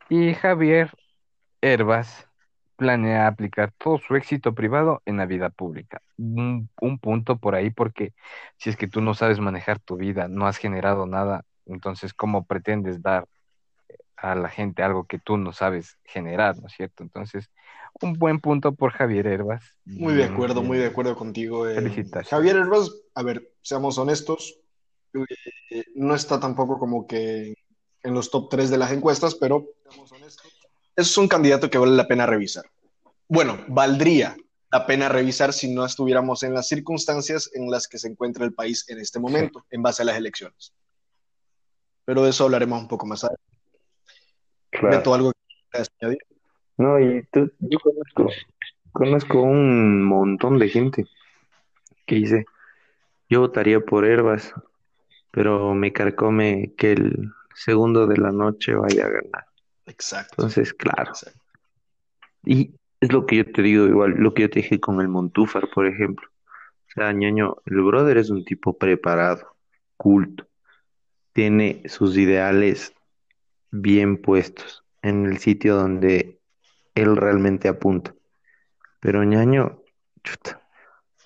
Y 0.09 0.35
Javier 0.35 0.91
Herbas 1.61 2.29
planea 2.83 3.29
aplicar 3.29 3.73
todo 3.79 3.99
su 3.99 4.17
éxito 4.17 4.55
privado 4.55 5.03
en 5.07 5.17
la 5.17 5.27
vida 5.27 5.51
pública. 5.51 6.03
Un, 6.19 6.69
un 6.81 6.99
punto 6.99 7.37
por 7.37 7.55
ahí 7.55 7.71
porque 7.71 8.13
si 8.57 8.71
es 8.71 8.77
que 8.77 8.89
tú 8.89 9.01
no 9.01 9.15
sabes 9.15 9.39
manejar 9.39 9.79
tu 9.79 9.97
vida, 9.97 10.27
no 10.27 10.49
has 10.49 10.57
generado 10.57 11.07
nada, 11.07 11.45
entonces 11.67 12.13
¿cómo 12.13 12.45
pretendes 12.45 13.01
dar 13.01 13.29
a 14.17 14.35
la 14.35 14.49
gente 14.49 14.83
algo 14.83 15.05
que 15.05 15.21
tú 15.21 15.37
no 15.37 15.53
sabes 15.53 15.97
generar, 16.05 16.59
¿no 16.59 16.67
es 16.67 16.73
cierto? 16.73 17.05
Entonces, 17.05 17.51
un 18.01 18.15
buen 18.15 18.41
punto 18.41 18.73
por 18.75 18.91
Javier 18.91 19.29
Herbas. 19.29 19.63
Muy 19.85 20.15
de 20.15 20.25
acuerdo, 20.25 20.63
muy 20.63 20.79
de 20.79 20.87
acuerdo 20.87 21.15
contigo. 21.15 21.69
eh. 21.69 22.05
Javier 22.29 22.57
Herbas, 22.57 22.91
a 23.15 23.23
ver, 23.23 23.53
seamos 23.63 23.97
honestos, 23.99 24.59
eh, 25.71 25.85
no 25.95 26.15
está 26.17 26.41
tampoco 26.41 26.79
como 26.81 27.07
que 27.07 27.55
en 28.03 28.15
los 28.15 28.31
top 28.31 28.49
3 28.51 28.71
de 28.71 28.79
las 28.79 28.91
encuestas, 28.91 29.37
pero 29.37 29.67
seamos 29.89 30.11
honestos, 30.11 30.62
es 30.97 31.17
un 31.17 31.29
candidato 31.29 31.71
que 31.71 31.79
vale 31.79 31.93
la 31.93 32.09
pena 32.09 32.27
revisar. 32.27 32.65
Bueno, 33.29 33.59
valdría 33.69 34.37
la 34.71 34.87
pena 34.87 35.09
revisar 35.09 35.53
si 35.53 35.73
no 35.73 35.85
estuviéramos 35.85 36.43
en 36.43 36.55
las 36.55 36.69
circunstancias 36.69 37.51
en 37.55 37.71
las 37.71 37.89
que 37.89 37.99
se 37.99 38.09
encuentra 38.09 38.45
el 38.45 38.55
país 38.55 38.89
en 38.89 38.99
este 38.99 39.21
momento, 39.21 39.67
en 39.71 39.83
base 39.83 40.03
a 40.03 40.07
las 40.07 40.17
elecciones. 40.17 40.73
Pero 42.05 42.23
de 42.23 42.31
eso 42.31 42.45
hablaremos 42.45 42.81
un 42.81 42.89
poco 42.89 43.07
más 43.07 43.23
adelante. 43.23 43.45
Claro. 44.71 44.97
Beto, 44.97 45.15
algo 45.15 45.33
que 45.71 45.83
añadir? 46.01 46.19
No, 46.79 46.99
y 46.99 47.23
tú, 47.31 47.53
yo 47.61 47.79
conozco, 47.81 48.29
conozco 48.93 49.43
un 49.43 50.03
montón 50.05 50.59
de 50.59 50.69
gente 50.69 51.07
que 52.07 52.15
dice, 52.17 52.47
yo 53.29 53.41
votaría 53.41 53.81
por 53.81 54.05
Herbas, 54.05 54.55
pero 55.31 55.75
me 55.75 55.93
carcome 55.93 56.73
que 56.77 56.93
el 56.93 57.31
segundo 57.55 58.07
de 58.07 58.17
la 58.17 58.33
noche 58.33 58.75
vaya 58.75 59.07
a 59.07 59.11
ganar. 59.11 59.52
Exacto. 59.87 60.35
Entonces, 60.39 60.73
claro. 60.75 61.11
exacto. 61.11 61.41
Y 62.45 62.75
es 63.01 63.13
lo 63.13 63.27
que 63.27 63.37
yo 63.37 63.53
te 63.53 63.63
digo, 63.63 63.87
igual, 63.87 64.13
lo 64.13 64.35
que 64.35 64.43
yo 64.43 64.51
te 64.51 64.61
dije 64.61 64.81
con 64.81 65.01
el 65.01 65.09
Montúfar, 65.09 65.69
por 65.75 65.87
ejemplo. 65.87 66.29
O 66.89 66.91
sea, 66.95 67.13
ñaño, 67.13 67.57
el 67.67 67.83
brother 67.83 68.19
es 68.19 68.31
un 68.31 68.45
tipo 68.45 68.77
preparado, 68.77 69.57
culto, 69.97 70.47
tiene 71.33 71.83
sus 71.87 72.17
ideales 72.17 72.95
bien 73.71 74.19
puestos 74.19 74.85
en 75.01 75.27
el 75.27 75.39
sitio 75.39 75.75
donde 75.75 76.39
él 76.95 77.17
realmente 77.17 77.69
apunta. 77.69 78.15
Pero 79.01 79.25
ñaño, 79.25 79.83
chuta, 80.23 80.61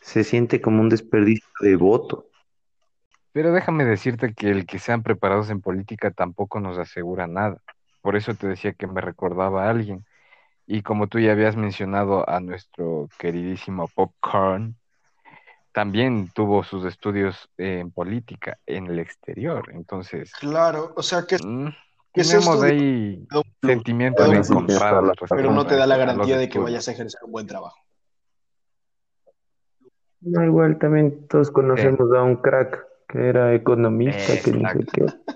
se 0.01 0.25
siente 0.25 0.61
como 0.61 0.81
un 0.81 0.89
desperdicio 0.89 1.49
de 1.61 1.77
voto. 1.77 2.31
Pero 3.33 3.53
déjame 3.53 3.85
decirte 3.85 4.33
que 4.33 4.51
el 4.51 4.65
que 4.65 4.79
sean 4.79 5.03
preparados 5.03 5.51
en 5.51 5.61
política 5.61 6.11
tampoco 6.11 6.61
nos 6.61 6.79
asegura 6.79 7.27
nada. 7.27 7.61
Por 8.07 8.15
eso 8.15 8.35
te 8.35 8.47
decía 8.47 8.73
que 8.73 8.87
me 8.87 9.01
recordaba 9.01 9.67
a 9.67 9.71
alguien. 9.71 10.05
Y 10.65 10.83
como 10.83 11.09
tú 11.09 11.19
ya 11.19 11.33
habías 11.33 11.57
mencionado 11.57 12.25
a 12.31 12.39
nuestro 12.39 13.09
queridísimo 13.19 13.89
Popcorn, 13.93 14.77
también 15.73 16.31
tuvo 16.33 16.63
sus 16.63 16.85
estudios 16.85 17.51
en 17.59 17.91
política 17.91 18.59
en 18.65 18.87
el 18.87 19.01
exterior. 19.01 19.73
Entonces, 19.73 20.33
Claro, 20.39 20.93
o 20.95 21.03
sea 21.03 21.25
que 21.27 21.37
mm, 21.45 21.67
tenemos 22.13 22.63
ahí 22.63 23.27
Pero 23.29 23.43
sentimientos 23.61 24.29
pero- 24.29 24.41
encontrados. 24.41 25.17
pero 25.29 25.51
no 25.51 25.67
te 25.67 25.75
da 25.75 25.89
la 25.89 25.97
garantía 25.97 26.39
de 26.39 26.49
que 26.49 26.61
vayas 26.61 26.87
a 26.87 26.93
ejercer 26.93 27.25
un 27.25 27.33
buen 27.33 27.49
trabajo. 27.49 27.81
No, 30.21 30.45
igual 30.45 30.79
también 30.79 31.27
todos 31.27 31.51
conocemos 31.51 32.09
a 32.17 32.23
un 32.23 32.37
crack 32.37 32.87
que 33.09 33.31
era 33.31 33.53
economista, 33.53 34.41
que 34.45 34.53
ni 34.53 34.61
sé 34.65 34.79
Exacto. 34.79 35.07
qué. 35.27 35.36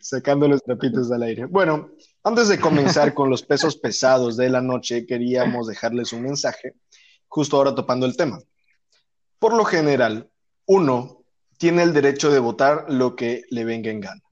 Sacando 0.00 0.48
los 0.48 0.62
trapitos 0.62 1.10
al 1.12 1.22
aire. 1.22 1.46
Bueno, 1.46 1.90
antes 2.22 2.48
de 2.48 2.60
comenzar 2.60 3.14
con 3.14 3.30
los 3.30 3.42
pesos 3.42 3.76
pesados 3.76 4.36
de 4.36 4.50
la 4.50 4.60
noche, 4.60 5.06
queríamos 5.06 5.66
dejarles 5.66 6.12
un 6.12 6.22
mensaje, 6.22 6.74
justo 7.28 7.56
ahora 7.56 7.74
topando 7.74 8.06
el 8.06 8.16
tema. 8.16 8.40
Por 9.38 9.54
lo 9.54 9.64
general, 9.64 10.30
uno 10.66 11.24
tiene 11.56 11.82
el 11.82 11.92
derecho 11.92 12.30
de 12.30 12.38
votar 12.38 12.86
lo 12.88 13.16
que 13.16 13.44
le 13.50 13.64
venga 13.64 13.90
en 13.90 14.00
gana. 14.00 14.22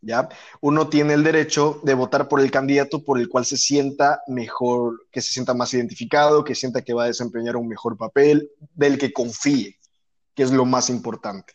¿Ya? 0.00 0.28
Uno 0.60 0.88
tiene 0.88 1.14
el 1.14 1.22
derecho 1.22 1.80
de 1.84 1.94
votar 1.94 2.26
por 2.26 2.40
el 2.40 2.50
candidato 2.50 3.04
por 3.04 3.20
el 3.20 3.28
cual 3.28 3.46
se 3.46 3.56
sienta 3.56 4.20
mejor, 4.26 5.06
que 5.12 5.20
se 5.20 5.32
sienta 5.32 5.54
más 5.54 5.72
identificado, 5.74 6.42
que 6.42 6.56
sienta 6.56 6.82
que 6.82 6.92
va 6.92 7.04
a 7.04 7.06
desempeñar 7.06 7.56
un 7.56 7.68
mejor 7.68 7.96
papel, 7.96 8.50
del 8.74 8.98
que 8.98 9.12
confíe, 9.12 9.78
que 10.34 10.42
es 10.42 10.50
lo 10.50 10.64
más 10.64 10.90
importante. 10.90 11.52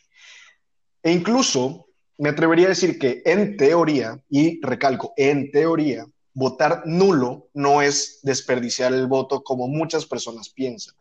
E 1.04 1.12
incluso 1.12 1.87
me 2.18 2.30
atrevería 2.30 2.66
a 2.66 2.70
decir 2.70 2.98
que 2.98 3.22
en 3.26 3.58
teoría, 3.58 4.22
y 4.30 4.60
recalco, 4.62 5.14
en 5.18 5.52
teoría, 5.52 6.06
votar 6.34 6.84
nulo 6.86 7.50
no 7.54 7.82
es 7.82 8.20
desperdiciar 8.24 8.94
el 8.94 9.08
voto 9.08 9.44
como 9.44 9.68
muchas 9.68 10.06
personas 10.06 10.50
piensan. 10.50 10.96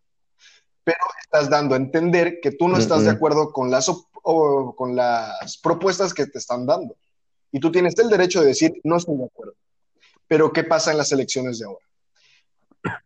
Pero 0.84 0.98
estás 1.22 1.50
dando 1.50 1.74
a 1.74 1.78
entender 1.78 2.38
que 2.40 2.52
tú 2.52 2.68
no 2.68 2.78
estás 2.78 3.04
de 3.04 3.10
acuerdo 3.10 3.52
con 3.52 3.70
las, 3.70 3.88
o 3.88 4.74
con 4.76 4.94
las 4.94 5.58
propuestas 5.58 6.14
que 6.14 6.26
te 6.26 6.38
están 6.38 6.64
dando. 6.66 6.96
Y 7.50 7.60
tú 7.60 7.72
tienes 7.72 7.98
el 7.98 8.08
derecho 8.08 8.40
de 8.40 8.48
decir, 8.48 8.80
no 8.84 8.96
estoy 8.96 9.16
de 9.16 9.24
acuerdo. 9.24 9.54
Pero 10.28 10.52
¿qué 10.52 10.64
pasa 10.64 10.90
en 10.90 10.98
las 10.98 11.12
elecciones 11.12 11.58
de 11.58 11.66
ahora? 11.66 11.84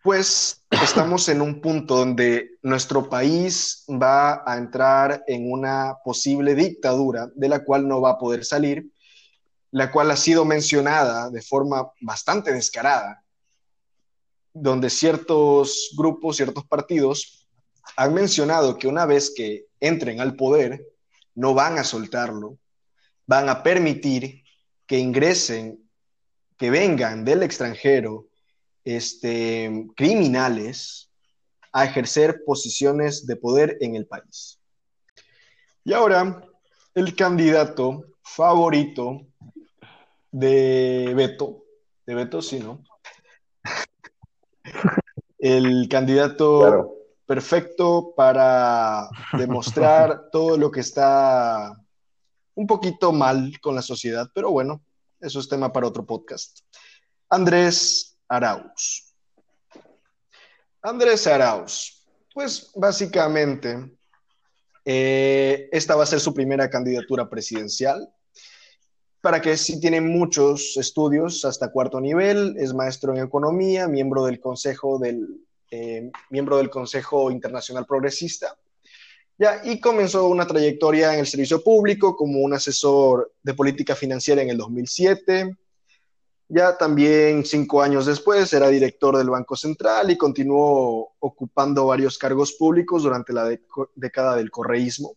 Pues 0.02 0.64
estamos 0.70 1.28
en 1.28 1.40
un 1.40 1.60
punto 1.60 1.96
donde 1.96 2.58
nuestro 2.62 3.08
país 3.08 3.84
va 3.88 4.42
a 4.46 4.56
entrar 4.56 5.24
en 5.26 5.50
una 5.50 5.96
posible 6.04 6.54
dictadura 6.54 7.28
de 7.34 7.48
la 7.48 7.64
cual 7.64 7.86
no 7.86 8.00
va 8.00 8.10
a 8.10 8.18
poder 8.18 8.44
salir, 8.44 8.90
la 9.70 9.90
cual 9.90 10.10
ha 10.10 10.16
sido 10.16 10.44
mencionada 10.44 11.30
de 11.30 11.42
forma 11.42 11.90
bastante 12.00 12.52
descarada, 12.52 13.22
donde 14.52 14.90
ciertos 14.90 15.90
grupos, 15.96 16.36
ciertos 16.36 16.64
partidos 16.66 17.48
han 17.96 18.14
mencionado 18.14 18.78
que 18.78 18.88
una 18.88 19.06
vez 19.06 19.32
que 19.34 19.66
entren 19.80 20.20
al 20.20 20.34
poder, 20.34 20.86
no 21.34 21.54
van 21.54 21.78
a 21.78 21.84
soltarlo, 21.84 22.58
van 23.26 23.48
a 23.48 23.62
permitir 23.62 24.42
que 24.86 24.98
ingresen, 24.98 25.88
que 26.56 26.70
vengan 26.70 27.24
del 27.24 27.42
extranjero 27.42 28.29
este, 28.84 29.86
criminales 29.96 31.10
a 31.72 31.84
ejercer 31.84 32.42
posiciones 32.44 33.26
de 33.26 33.36
poder 33.36 33.76
en 33.80 33.94
el 33.94 34.06
país. 34.06 34.58
Y 35.84 35.92
ahora, 35.92 36.42
el 36.94 37.14
candidato 37.14 38.04
favorito 38.22 39.26
de 40.30 41.12
Beto, 41.14 41.64
de 42.06 42.14
Beto 42.14 42.42
sí, 42.42 42.60
¿no? 42.60 42.82
El 45.38 45.88
candidato 45.88 46.60
Claro. 46.60 46.94
perfecto 47.26 48.12
para 48.14 49.08
demostrar 49.38 50.28
todo 50.32 50.58
lo 50.58 50.70
que 50.70 50.80
está 50.80 51.74
un 52.54 52.66
poquito 52.66 53.12
mal 53.12 53.58
con 53.60 53.74
la 53.74 53.82
sociedad, 53.82 54.28
pero 54.34 54.50
bueno, 54.50 54.82
eso 55.20 55.40
es 55.40 55.48
tema 55.48 55.72
para 55.72 55.86
otro 55.86 56.04
podcast. 56.04 56.60
Andrés 57.30 58.09
Arauz. 58.30 59.12
Andrés 60.82 61.26
Arauz, 61.26 62.06
pues 62.32 62.70
básicamente 62.74 63.76
eh, 64.84 65.68
esta 65.72 65.96
va 65.96 66.04
a 66.04 66.06
ser 66.06 66.20
su 66.20 66.32
primera 66.32 66.70
candidatura 66.70 67.28
presidencial. 67.28 68.08
Para 69.20 69.42
que 69.42 69.56
sí 69.58 69.78
tiene 69.78 70.00
muchos 70.00 70.78
estudios 70.78 71.44
hasta 71.44 71.70
cuarto 71.70 72.00
nivel, 72.00 72.56
es 72.56 72.72
maestro 72.72 73.14
en 73.14 73.22
economía, 73.22 73.86
miembro 73.86 74.24
del 74.24 74.40
Consejo 74.40 74.98
del 74.98 75.44
eh, 75.70 76.10
miembro 76.30 76.56
del 76.56 76.70
Consejo 76.70 77.30
Internacional 77.30 77.84
Progresista. 77.84 78.56
Ya, 79.36 79.60
y 79.64 79.80
comenzó 79.80 80.28
una 80.28 80.46
trayectoria 80.46 81.14
en 81.14 81.20
el 81.20 81.26
servicio 81.26 81.62
público 81.62 82.16
como 82.16 82.40
un 82.40 82.54
asesor 82.54 83.32
de 83.42 83.54
política 83.54 83.94
financiera 83.94 84.40
en 84.42 84.50
el 84.50 84.56
2007. 84.56 85.56
Ya 86.52 86.76
también 86.76 87.44
cinco 87.44 87.80
años 87.80 88.06
después 88.06 88.52
era 88.52 88.66
director 88.66 89.16
del 89.16 89.30
Banco 89.30 89.54
Central 89.54 90.10
y 90.10 90.18
continuó 90.18 91.12
ocupando 91.20 91.86
varios 91.86 92.18
cargos 92.18 92.54
públicos 92.54 93.04
durante 93.04 93.32
la 93.32 93.56
década 93.94 94.34
del 94.34 94.50
correísmo. 94.50 95.14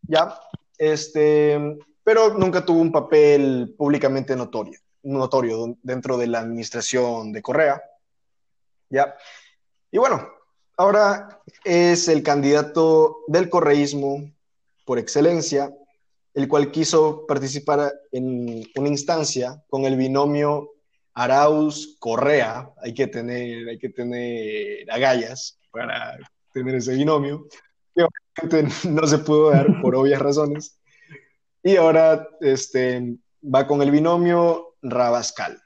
Ya, 0.00 0.40
este, 0.78 1.78
pero 2.02 2.32
nunca 2.32 2.64
tuvo 2.64 2.80
un 2.80 2.90
papel 2.90 3.74
públicamente 3.76 4.34
notorio, 4.34 4.80
notorio 5.02 5.76
dentro 5.82 6.16
de 6.16 6.28
la 6.28 6.38
administración 6.38 7.30
de 7.30 7.42
Correa. 7.42 7.82
Ya, 8.88 9.14
y 9.90 9.98
bueno, 9.98 10.30
ahora 10.78 11.42
es 11.62 12.08
el 12.08 12.22
candidato 12.22 13.18
del 13.26 13.50
correísmo 13.50 14.32
por 14.86 14.98
excelencia, 14.98 15.76
el 16.38 16.46
cual 16.46 16.70
quiso 16.70 17.26
participar 17.26 17.92
en 18.12 18.64
una 18.76 18.88
instancia 18.88 19.60
con 19.68 19.84
el 19.86 19.96
binomio 19.96 20.70
Arauz-Correa. 21.14 22.70
Hay 22.80 22.94
que 22.94 23.08
tener, 23.08 23.68
hay 23.68 23.76
que 23.76 23.88
tener 23.88 24.88
agallas 24.88 25.58
para 25.72 26.16
tener 26.52 26.76
ese 26.76 26.94
binomio, 26.94 27.48
que 27.92 28.04
obviamente 28.04 28.88
no 28.88 29.04
se 29.08 29.18
pudo 29.18 29.50
dar 29.50 29.66
por 29.82 29.96
obvias 29.96 30.22
razones. 30.22 30.78
Y 31.64 31.74
ahora 31.74 32.28
este, 32.40 33.16
va 33.42 33.66
con 33.66 33.82
el 33.82 33.90
binomio 33.90 34.76
Rabascal. 34.80 35.60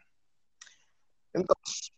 Entonces, 1.35 1.93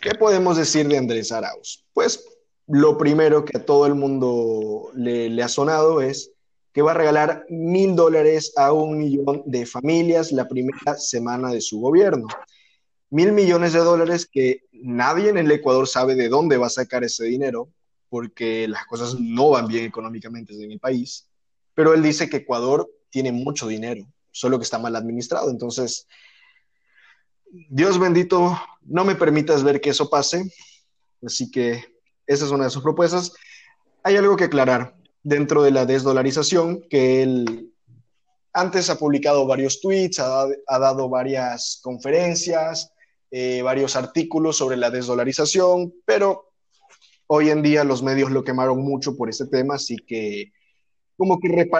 ¿Qué 0.00 0.16
podemos 0.16 0.56
decir 0.56 0.88
de 0.88 0.98
Andrés 0.98 1.30
Arauz? 1.30 1.86
Pues 1.92 2.28
lo 2.66 2.98
primero 2.98 3.44
que 3.44 3.58
a 3.58 3.64
todo 3.64 3.86
el 3.86 3.94
mundo 3.94 4.90
le, 4.96 5.28
le 5.28 5.42
ha 5.44 5.48
sonado 5.48 6.00
es 6.02 6.32
que 6.72 6.82
va 6.82 6.92
a 6.92 6.94
regalar 6.94 7.44
mil 7.48 7.94
dólares 7.94 8.52
a 8.56 8.72
un 8.72 8.98
millón 8.98 9.42
de 9.46 9.66
familias 9.66 10.32
la 10.32 10.48
primera 10.48 10.96
semana 10.96 11.50
de 11.50 11.60
su 11.60 11.80
gobierno. 11.80 12.26
Mil 13.10 13.32
millones 13.32 13.74
de 13.74 13.80
dólares 13.80 14.26
que 14.30 14.62
nadie 14.72 15.28
en 15.28 15.36
el 15.36 15.50
Ecuador 15.50 15.86
sabe 15.86 16.14
de 16.14 16.28
dónde 16.28 16.56
va 16.56 16.68
a 16.68 16.70
sacar 16.70 17.04
ese 17.04 17.24
dinero, 17.24 17.68
porque 18.08 18.66
las 18.68 18.86
cosas 18.86 19.20
no 19.20 19.50
van 19.50 19.66
bien 19.66 19.84
económicamente 19.84 20.54
en 20.54 20.72
el 20.72 20.80
país. 20.80 21.28
Pero 21.74 21.92
él 21.92 22.02
dice 22.02 22.30
que 22.30 22.38
Ecuador 22.38 22.90
tiene 23.10 23.32
mucho 23.32 23.68
dinero, 23.68 24.06
solo 24.30 24.58
que 24.58 24.64
está 24.64 24.78
mal 24.78 24.96
administrado. 24.96 25.50
Entonces, 25.50 26.06
Dios 27.68 27.98
bendito, 27.98 28.58
no 28.80 29.04
me 29.04 29.14
permitas 29.14 29.62
ver 29.62 29.80
que 29.80 29.90
eso 29.90 30.08
pase. 30.08 30.50
Así 31.22 31.50
que 31.50 31.84
esa 32.26 32.46
es 32.46 32.50
una 32.50 32.64
de 32.64 32.70
sus 32.70 32.82
propuestas. 32.82 33.34
Hay 34.02 34.16
algo 34.16 34.36
que 34.36 34.44
aclarar 34.44 34.96
dentro 35.22 35.62
de 35.62 35.70
la 35.70 35.86
desdolarización, 35.86 36.82
que 36.88 37.22
él 37.22 37.72
antes 38.52 38.90
ha 38.90 38.98
publicado 38.98 39.46
varios 39.46 39.80
tweets, 39.80 40.18
ha, 40.20 40.46
dado 40.78 41.08
varias 41.08 41.80
conferencias, 41.82 42.92
eh, 43.30 43.62
varios 43.62 43.96
artículos 43.96 44.56
sobre 44.56 44.76
la 44.76 44.90
desdolarización, 44.90 45.94
pero 46.04 46.50
hoy 47.26 47.48
en 47.48 47.62
día 47.62 47.84
los 47.84 48.02
medios 48.02 48.30
lo 48.30 48.44
quemaron 48.44 48.82
mucho 48.82 49.16
por 49.16 49.30
este 49.30 49.46
tema, 49.46 49.76
así 49.76 49.96
que 49.96 50.52
como 51.16 51.38
que 51.40 51.70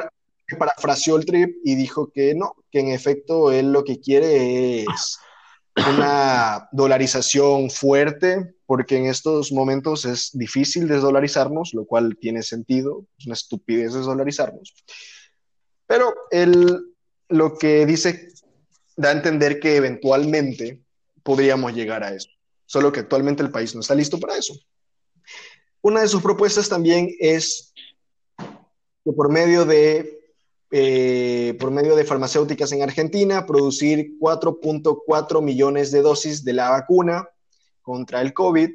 parafraseó 0.59 1.17
el 1.17 1.27
trip 1.27 1.57
y 1.65 1.75
dijo 1.75 2.11
que 2.11 2.35
no, 2.35 2.55
que 2.71 2.81
en 2.81 2.89
efecto 2.89 3.53
él 3.53 3.73
lo 3.73 3.85
que 3.85 4.01
quiere 4.01 4.83
es 4.83 5.19
una 5.77 6.69
dolarización 6.73 7.71
fuerte, 7.71 8.55
porque 8.67 8.97
en 8.97 9.07
estos 9.07 9.53
momentos 9.53 10.05
es 10.05 10.31
difícil 10.33 10.87
desdolarizarnos, 10.87 11.73
lo 11.75 11.87
cual 11.87 12.17
tiene 12.21 12.43
sentido, 12.43 13.07
es 13.19 13.27
una 13.27 13.35
estupidez 13.35 13.95
desdolarizarnos. 13.95 14.75
Pero 15.87 16.15
él 16.31 16.95
lo 17.29 17.57
que 17.57 17.87
dice 17.87 18.29
da 18.97 19.09
a 19.09 19.13
entender 19.13 19.59
que 19.59 19.77
eventualmente 19.77 20.83
podríamos 21.23 21.75
llegar 21.75 22.05
a 22.05 22.15
eso, 22.15 22.29
solo 22.67 22.93
que 22.93 23.01
actualmente 23.01 23.43
el 23.43 23.51
país 23.51 23.75
no 23.75 23.81
está 23.81 23.95
listo 23.95 24.21
para 24.21 24.37
eso. 24.37 24.55
Una 25.81 26.03
de 26.03 26.09
sus 26.09 26.23
propuestas 26.23 26.69
también 26.69 27.09
es 27.19 27.73
que 29.05 29.13
por 29.13 29.31
medio 29.31 29.65
de 29.65 30.22
eh, 30.75 31.55
por 31.61 31.71
medio 31.71 31.95
de 31.95 32.05
farmacéuticas 32.05 32.73
en 32.73 32.83
Argentina, 32.83 33.45
producir 33.45 34.19
4.4 34.19 35.43
millones 35.43 35.91
de 35.91 36.01
dosis 36.01 36.45
de 36.45 36.55
la 36.55 36.71
vacuna 36.71 37.29
contra 37.83 38.23
el 38.23 38.33
COVID, 38.33 38.71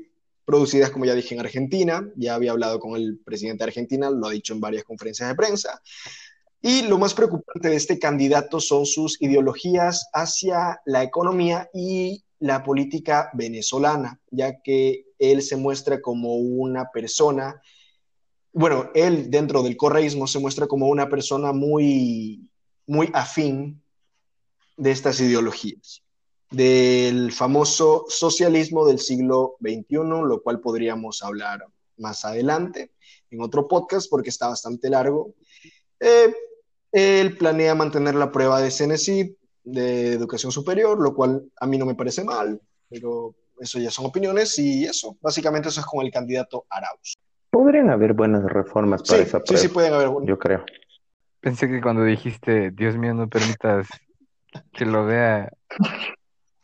producidas, 0.45 0.91
como 0.91 1.06
ya 1.06 1.16
dije, 1.16 1.34
en 1.34 1.41
Argentina. 1.41 2.08
Ya 2.16 2.36
había 2.36 2.52
hablado 2.52 2.80
con 2.80 2.95
el 2.95 3.18
presidente 3.26 3.64
de 3.64 3.70
Argentina, 3.70 4.12
lo 4.12 4.28
ha 4.28 4.32
dicho 4.32 4.54
en 4.54 4.62
varias 4.62 4.84
conferencias 4.84 5.28
de 5.28 5.36
prensa. 5.36 5.82
Y 6.62 6.84
lo 6.84 7.00
más 7.00 7.16
preocupante 7.16 7.70
de 7.70 7.76
este 7.76 7.98
candidato 7.98 8.60
son 8.60 8.86
sus 8.86 9.20
ideologías 9.20 10.08
hacia 10.14 10.80
la 10.86 11.02
economía 11.02 11.68
y 11.74 12.24
la 12.39 12.64
política 12.64 13.32
venezolana, 13.34 14.20
ya 14.30 14.62
que 14.62 15.06
él 15.18 15.41
se 15.41 15.56
muestra 15.56 16.00
como 16.00 16.36
una 16.36 16.91
persona 16.91 17.60
bueno, 18.54 18.89
él 18.93 19.30
dentro 19.30 19.64
del 19.64 19.78
correísmo 19.78 20.28
se 20.28 20.39
muestra 20.39 20.68
como 20.68 20.88
una 20.88 21.10
persona 21.10 21.54
muy, 21.54 22.50
muy 22.86 23.10
afín 23.14 23.82
de 24.78 24.91
estas 24.91 25.20
ideologías, 25.20 26.04
del 26.52 27.32
famoso 27.32 28.06
socialismo 28.08 28.86
del 28.86 29.00
siglo 29.00 29.58
XXI, 29.60 29.98
lo 30.26 30.41
cual 30.41 30.60
podríamos 30.60 31.24
hablar 31.24 31.66
más 31.98 32.26
adelante 32.26 32.91
en 33.32 33.41
otro 33.41 33.68
podcast 33.68 34.10
porque 34.10 34.30
está 34.30 34.48
bastante 34.48 34.89
largo. 34.89 35.34
Eh, 36.00 36.34
él 36.91 37.38
planea 37.38 37.76
mantener 37.76 38.16
la 38.16 38.32
prueba 38.32 38.62
de 38.62 38.72
CNC 38.72 39.36
de 39.64 40.14
educación 40.14 40.52
superior, 40.52 41.00
lo 41.02 41.14
cual 41.14 41.52
a 41.60 41.68
mí 41.68 41.78
no 41.78 41.86
me 41.86 41.95
parece 41.95 42.24
mal, 42.24 42.62
pero 42.89 43.36
eso 43.60 43.80
ya 43.80 43.91
son 43.91 44.06
opiniones 44.06 44.58
y 44.60 44.86
eso, 44.86 45.18
básicamente 45.20 45.70
eso 45.70 45.82
es 45.82 45.86
con 45.86 46.06
el 46.06 46.12
candidato 46.12 46.66
Arauz. 46.70 47.18
Podrían 47.50 47.89
haber 47.89 48.14
buenas 48.14 48.43
reformas 48.43 49.04
para 49.04 49.24
Sí, 49.24 49.30
esa 49.30 49.39
sí, 49.39 49.43
prueba, 49.45 49.62
sí 49.62 49.68
pueden 49.70 49.93
haber. 49.93 50.10
yo 50.24 50.38
creo. 50.38 50.66
Pensé 51.39 51.68
que 51.68 51.82
cuando 51.82 52.04
dijiste, 52.04 52.72
Dios 52.72 52.98
mío, 52.98 53.14
no 53.14 53.28
permitas 53.28 53.88
que 54.74 54.86
lo 54.86 55.06
vea, 55.06 55.50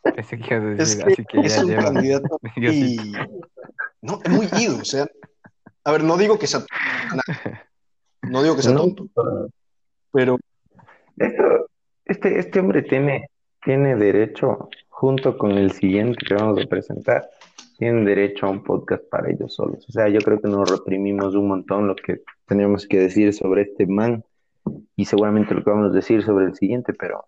pensé 0.02 0.38
que 0.38 0.54
ibas 0.54 0.64
a 0.64 0.82
Es 0.82 0.98
decir, 0.98 1.04
que 1.04 1.12
así 1.12 1.24
que 1.26 1.40
es 1.46 1.56
ya 1.56 1.62
un 1.62 1.68
lleva. 1.70 1.82
candidato 1.84 2.40
y 2.56 3.12
no, 4.02 4.20
es 4.24 4.30
muy 4.30 4.48
ido, 4.60 4.78
o 4.80 4.84
sea, 4.84 5.06
a 5.84 5.92
ver, 5.92 6.02
no 6.04 6.16
digo 6.16 6.38
que 6.38 6.46
sea 6.46 6.64
no 8.22 8.42
digo 8.42 8.56
que 8.56 8.62
sea 8.62 8.72
No, 8.72 8.78
tonto, 8.80 9.06
pero 10.12 10.38
Esto, 11.16 11.68
Este, 12.04 12.38
este 12.38 12.60
hombre 12.60 12.82
tiene, 12.82 13.28
tiene 13.64 13.96
derecho, 13.96 14.68
junto 14.88 15.38
con 15.38 15.52
el 15.52 15.72
siguiente 15.72 16.24
que 16.26 16.34
vamos 16.34 16.60
a 16.62 16.66
presentar, 16.68 17.28
tienen 17.84 18.06
derecho 18.06 18.46
a 18.46 18.50
un 18.50 18.64
podcast 18.64 19.04
para 19.10 19.30
ellos 19.30 19.56
solos. 19.56 19.86
O 19.86 19.92
sea, 19.92 20.08
yo 20.08 20.18
creo 20.20 20.40
que 20.40 20.48
nos 20.48 20.70
reprimimos 20.70 21.34
un 21.34 21.48
montón 21.48 21.86
lo 21.86 21.94
que 21.94 22.22
teníamos 22.46 22.88
que 22.88 22.98
decir 22.98 23.34
sobre 23.34 23.60
este 23.60 23.86
man 23.86 24.24
y 24.96 25.04
seguramente 25.04 25.54
lo 25.54 25.62
que 25.62 25.68
vamos 25.68 25.90
a 25.90 25.94
decir 25.94 26.22
sobre 26.22 26.46
el 26.46 26.54
siguiente, 26.54 26.94
pero 26.94 27.26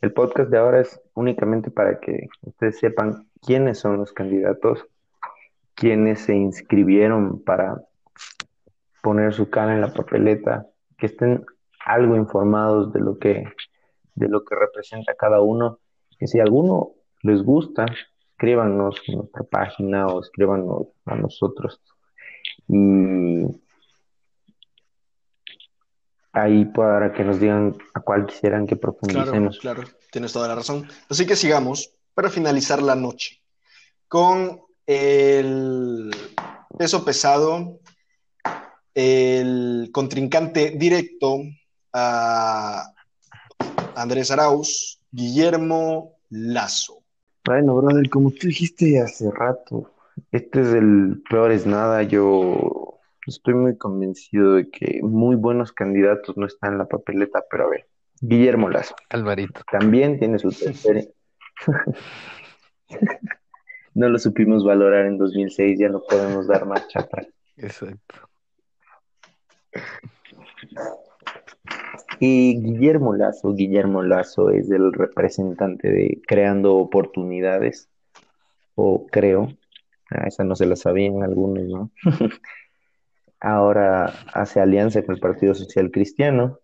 el 0.00 0.14
podcast 0.14 0.48
de 0.48 0.56
ahora 0.56 0.80
es 0.80 0.98
únicamente 1.12 1.70
para 1.70 2.00
que 2.00 2.26
ustedes 2.40 2.78
sepan 2.78 3.28
quiénes 3.42 3.78
son 3.78 3.98
los 3.98 4.14
candidatos, 4.14 4.86
quiénes 5.74 6.20
se 6.20 6.34
inscribieron 6.34 7.44
para 7.44 7.82
poner 9.02 9.34
su 9.34 9.50
cara 9.50 9.74
en 9.74 9.82
la 9.82 9.92
papeleta, 9.92 10.66
que 10.96 11.04
estén 11.04 11.44
algo 11.84 12.16
informados 12.16 12.94
de 12.94 13.00
lo 13.00 13.18
que, 13.18 13.44
de 14.14 14.28
lo 14.30 14.42
que 14.42 14.54
representa 14.54 15.12
cada 15.16 15.42
uno. 15.42 15.80
Y 16.18 16.28
si 16.28 16.40
alguno 16.40 16.92
les 17.22 17.42
gusta, 17.42 17.84
escríbanos 18.36 18.96
en 19.06 19.16
nuestra 19.16 19.44
página 19.44 20.06
o 20.08 20.20
escríbanos 20.20 20.88
a 21.06 21.14
nosotros. 21.14 21.80
Y 22.68 23.46
ahí 26.32 26.66
para 26.66 27.14
que 27.14 27.24
nos 27.24 27.40
digan 27.40 27.74
a 27.94 28.00
cuál 28.00 28.26
quisieran 28.26 28.66
que 28.66 28.76
Claro, 28.76 28.98
profundicemos. 28.98 29.58
claro, 29.58 29.84
tienes 30.12 30.34
toda 30.34 30.48
la 30.48 30.54
razón. 30.54 30.86
Así 31.08 31.24
que 31.26 31.34
sigamos 31.34 31.94
para 32.12 32.28
finalizar 32.28 32.82
la 32.82 32.94
noche 32.94 33.40
con 34.06 34.60
el 34.86 36.10
peso 36.78 37.04
pesado, 37.06 37.80
el 38.94 39.88
contrincante 39.92 40.72
directo 40.76 41.38
a 41.94 42.92
Andrés 43.94 44.30
Arauz, 44.30 45.00
Guillermo 45.10 46.18
Lazo. 46.28 47.05
Bueno, 47.46 47.76
brother, 47.76 48.10
como 48.10 48.30
tú 48.30 48.48
dijiste 48.48 49.00
hace 49.00 49.30
rato, 49.30 49.90
este 50.32 50.60
es 50.60 50.68
el 50.74 51.22
peor 51.30 51.52
es 51.52 51.66
nada. 51.66 52.02
Yo 52.02 52.98
estoy 53.26 53.54
muy 53.54 53.76
convencido 53.76 54.54
de 54.54 54.68
que 54.68 55.00
muy 55.02 55.36
buenos 55.36 55.72
candidatos 55.72 56.36
no 56.36 56.46
están 56.46 56.72
en 56.72 56.78
la 56.78 56.88
papeleta, 56.88 57.44
pero 57.50 57.66
a 57.66 57.70
ver, 57.70 57.86
Guillermo 58.20 58.68
Lazo 58.68 58.96
Alvarito. 59.10 59.60
también 59.70 60.18
tiene 60.18 60.38
su 60.38 60.50
tercer. 60.50 61.12
No 63.96 64.10
lo 64.10 64.18
supimos 64.18 64.62
valorar 64.62 65.06
en 65.06 65.16
2006, 65.16 65.78
ya 65.78 65.88
no 65.88 66.02
podemos 66.06 66.46
dar 66.46 66.66
marcha 66.66 67.00
atrás. 67.00 67.28
Exacto. 67.56 68.25
Y 72.18 72.62
Guillermo 72.62 73.14
Lazo, 73.14 73.54
Guillermo 73.54 74.02
Lazo 74.02 74.50
es 74.50 74.70
el 74.70 74.92
representante 74.92 75.90
de 75.90 76.22
Creando 76.26 76.76
Oportunidades, 76.76 77.90
o 78.74 79.06
creo, 79.06 79.48
ah, 80.10 80.24
esa 80.26 80.44
no 80.44 80.56
se 80.56 80.66
la 80.66 80.76
sabían 80.76 81.22
algunos, 81.22 81.64
¿no? 81.64 81.90
Ahora 83.40 84.14
hace 84.32 84.60
alianza 84.60 85.02
con 85.02 85.14
el 85.14 85.20
Partido 85.20 85.54
Social 85.54 85.90
Cristiano. 85.90 86.60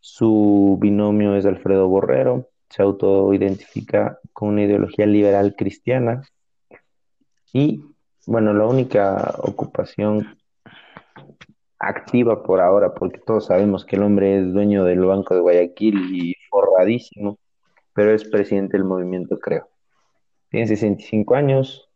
Su 0.00 0.76
binomio 0.80 1.34
es 1.34 1.46
Alfredo 1.46 1.88
Borrero. 1.88 2.50
Se 2.68 2.82
autoidentifica 2.82 4.18
con 4.32 4.50
una 4.50 4.64
ideología 4.64 5.06
liberal 5.06 5.54
cristiana. 5.56 6.22
Y, 7.52 7.84
bueno, 8.26 8.52
la 8.52 8.66
única 8.66 9.34
ocupación 9.38 10.36
activa 11.88 12.42
por 12.42 12.60
ahora, 12.60 12.94
porque 12.94 13.18
todos 13.18 13.46
sabemos 13.46 13.84
que 13.84 13.96
el 13.96 14.02
hombre 14.02 14.38
es 14.38 14.52
dueño 14.52 14.84
del 14.84 15.00
Banco 15.00 15.34
de 15.34 15.40
Guayaquil 15.40 16.14
y 16.14 16.34
forradísimo, 16.50 17.38
pero 17.94 18.12
es 18.12 18.24
presidente 18.24 18.76
del 18.76 18.84
movimiento 18.84 19.38
Creo. 19.38 19.68
Tiene 20.50 20.66
65 20.66 21.34
años, 21.34 21.90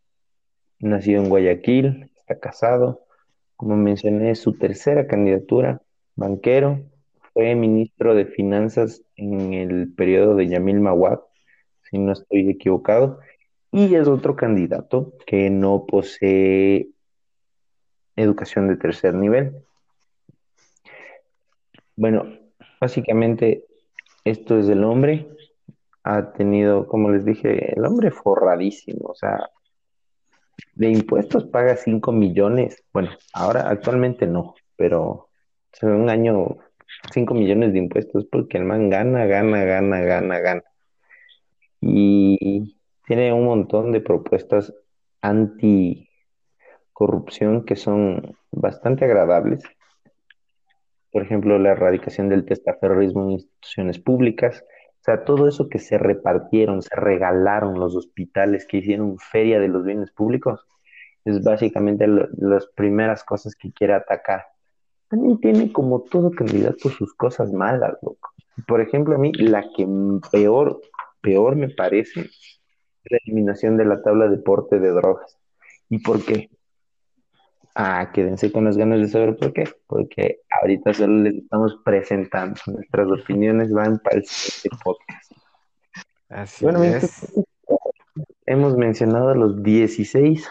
nacido 0.78 1.22
en 1.22 1.28
Guayaquil, 1.28 2.10
está 2.16 2.38
casado. 2.38 3.04
Como 3.56 3.76
mencioné, 3.76 4.30
es 4.30 4.40
su 4.40 4.56
tercera 4.56 5.06
candidatura, 5.06 5.80
banquero, 6.14 6.80
fue 7.32 7.54
ministro 7.54 8.14
de 8.14 8.26
Finanzas 8.26 9.02
en 9.16 9.54
el 9.54 9.92
periodo 9.94 10.34
de 10.34 10.48
Yamil 10.48 10.80
Mawad, 10.80 11.20
si 11.88 11.98
no 11.98 12.12
estoy 12.12 12.50
equivocado, 12.50 13.20
y 13.70 13.94
es 13.94 14.08
otro 14.08 14.34
candidato 14.34 15.12
que 15.26 15.50
no 15.50 15.86
posee 15.86 16.88
educación 18.16 18.68
de 18.68 18.76
tercer 18.76 19.14
nivel. 19.14 19.54
Bueno, 21.98 22.24
básicamente 22.80 23.64
esto 24.22 24.56
es 24.56 24.68
el 24.68 24.84
hombre. 24.84 25.26
Ha 26.04 26.32
tenido, 26.32 26.86
como 26.86 27.10
les 27.10 27.24
dije, 27.24 27.74
el 27.74 27.84
hombre 27.84 28.12
forradísimo, 28.12 29.08
o 29.08 29.16
sea, 29.16 29.50
de 30.76 30.90
impuestos 30.90 31.46
paga 31.46 31.74
5 31.74 32.12
millones. 32.12 32.84
Bueno, 32.92 33.10
ahora 33.32 33.68
actualmente 33.68 34.28
no, 34.28 34.54
pero 34.76 35.28
hace 35.72 35.86
un 35.86 36.08
año 36.08 36.58
5 37.12 37.34
millones 37.34 37.72
de 37.72 37.80
impuestos 37.80 38.26
porque 38.30 38.58
el 38.58 38.64
man 38.64 38.90
gana, 38.90 39.26
gana, 39.26 39.64
gana, 39.64 40.00
gana, 40.00 40.38
gana. 40.38 40.62
Y 41.80 42.76
tiene 43.08 43.32
un 43.32 43.44
montón 43.44 43.90
de 43.90 44.00
propuestas 44.00 44.72
anti-corrupción 45.20 47.64
que 47.64 47.74
son 47.74 48.36
bastante 48.52 49.04
agradables. 49.04 49.64
Por 51.12 51.22
ejemplo, 51.22 51.58
la 51.58 51.70
erradicación 51.70 52.28
del 52.28 52.44
testaferrorismo 52.44 53.24
en 53.24 53.30
instituciones 53.32 53.98
públicas. 53.98 54.64
O 55.00 55.02
sea, 55.04 55.24
todo 55.24 55.48
eso 55.48 55.68
que 55.68 55.78
se 55.78 55.96
repartieron, 55.98 56.82
se 56.82 56.94
regalaron 56.94 57.78
los 57.78 57.96
hospitales, 57.96 58.66
que 58.66 58.78
hicieron 58.78 59.18
feria 59.18 59.58
de 59.60 59.68
los 59.68 59.84
bienes 59.84 60.10
públicos, 60.12 60.66
es 61.24 61.42
básicamente 61.42 62.06
lo- 62.06 62.28
las 62.36 62.66
primeras 62.74 63.24
cosas 63.24 63.54
que 63.54 63.72
quiere 63.72 63.94
atacar. 63.94 64.44
También 65.08 65.38
tiene 65.40 65.72
como 65.72 66.02
todo 66.02 66.30
candidato 66.30 66.90
sus 66.90 67.14
cosas 67.14 67.52
malas, 67.52 67.94
loco. 68.02 68.30
Por 68.66 68.80
ejemplo, 68.80 69.14
a 69.14 69.18
mí 69.18 69.32
la 69.32 69.64
que 69.76 69.86
peor, 70.32 70.80
peor 71.22 71.56
me 71.56 71.70
parece 71.70 72.20
es 72.22 72.50
la 73.10 73.18
eliminación 73.26 73.76
de 73.76 73.84
la 73.86 74.02
tabla 74.02 74.28
de 74.28 74.38
porte 74.38 74.78
de 74.78 74.90
drogas. 74.90 75.38
¿Y 75.88 76.00
por 76.00 76.24
qué? 76.24 76.50
Ah, 77.80 78.10
quédense 78.12 78.50
con 78.50 78.64
las 78.64 78.76
ganas 78.76 78.98
de 79.00 79.06
saber 79.06 79.36
por 79.36 79.52
qué. 79.52 79.64
Porque 79.86 80.40
ahorita 80.50 80.92
solo 80.94 81.22
les 81.22 81.34
estamos 81.36 81.78
presentando. 81.84 82.60
Nuestras 82.66 83.06
opiniones 83.08 83.72
van 83.72 83.98
para 84.00 84.16
el 84.16 84.24
siguiente 84.26 84.82
podcast. 84.82 85.32
Así 86.28 86.64
Bueno, 86.64 86.82
en 86.82 86.94
es. 86.96 87.32
hemos 88.46 88.76
mencionado 88.76 89.28
a 89.28 89.34
los 89.36 89.62
16 89.62 90.50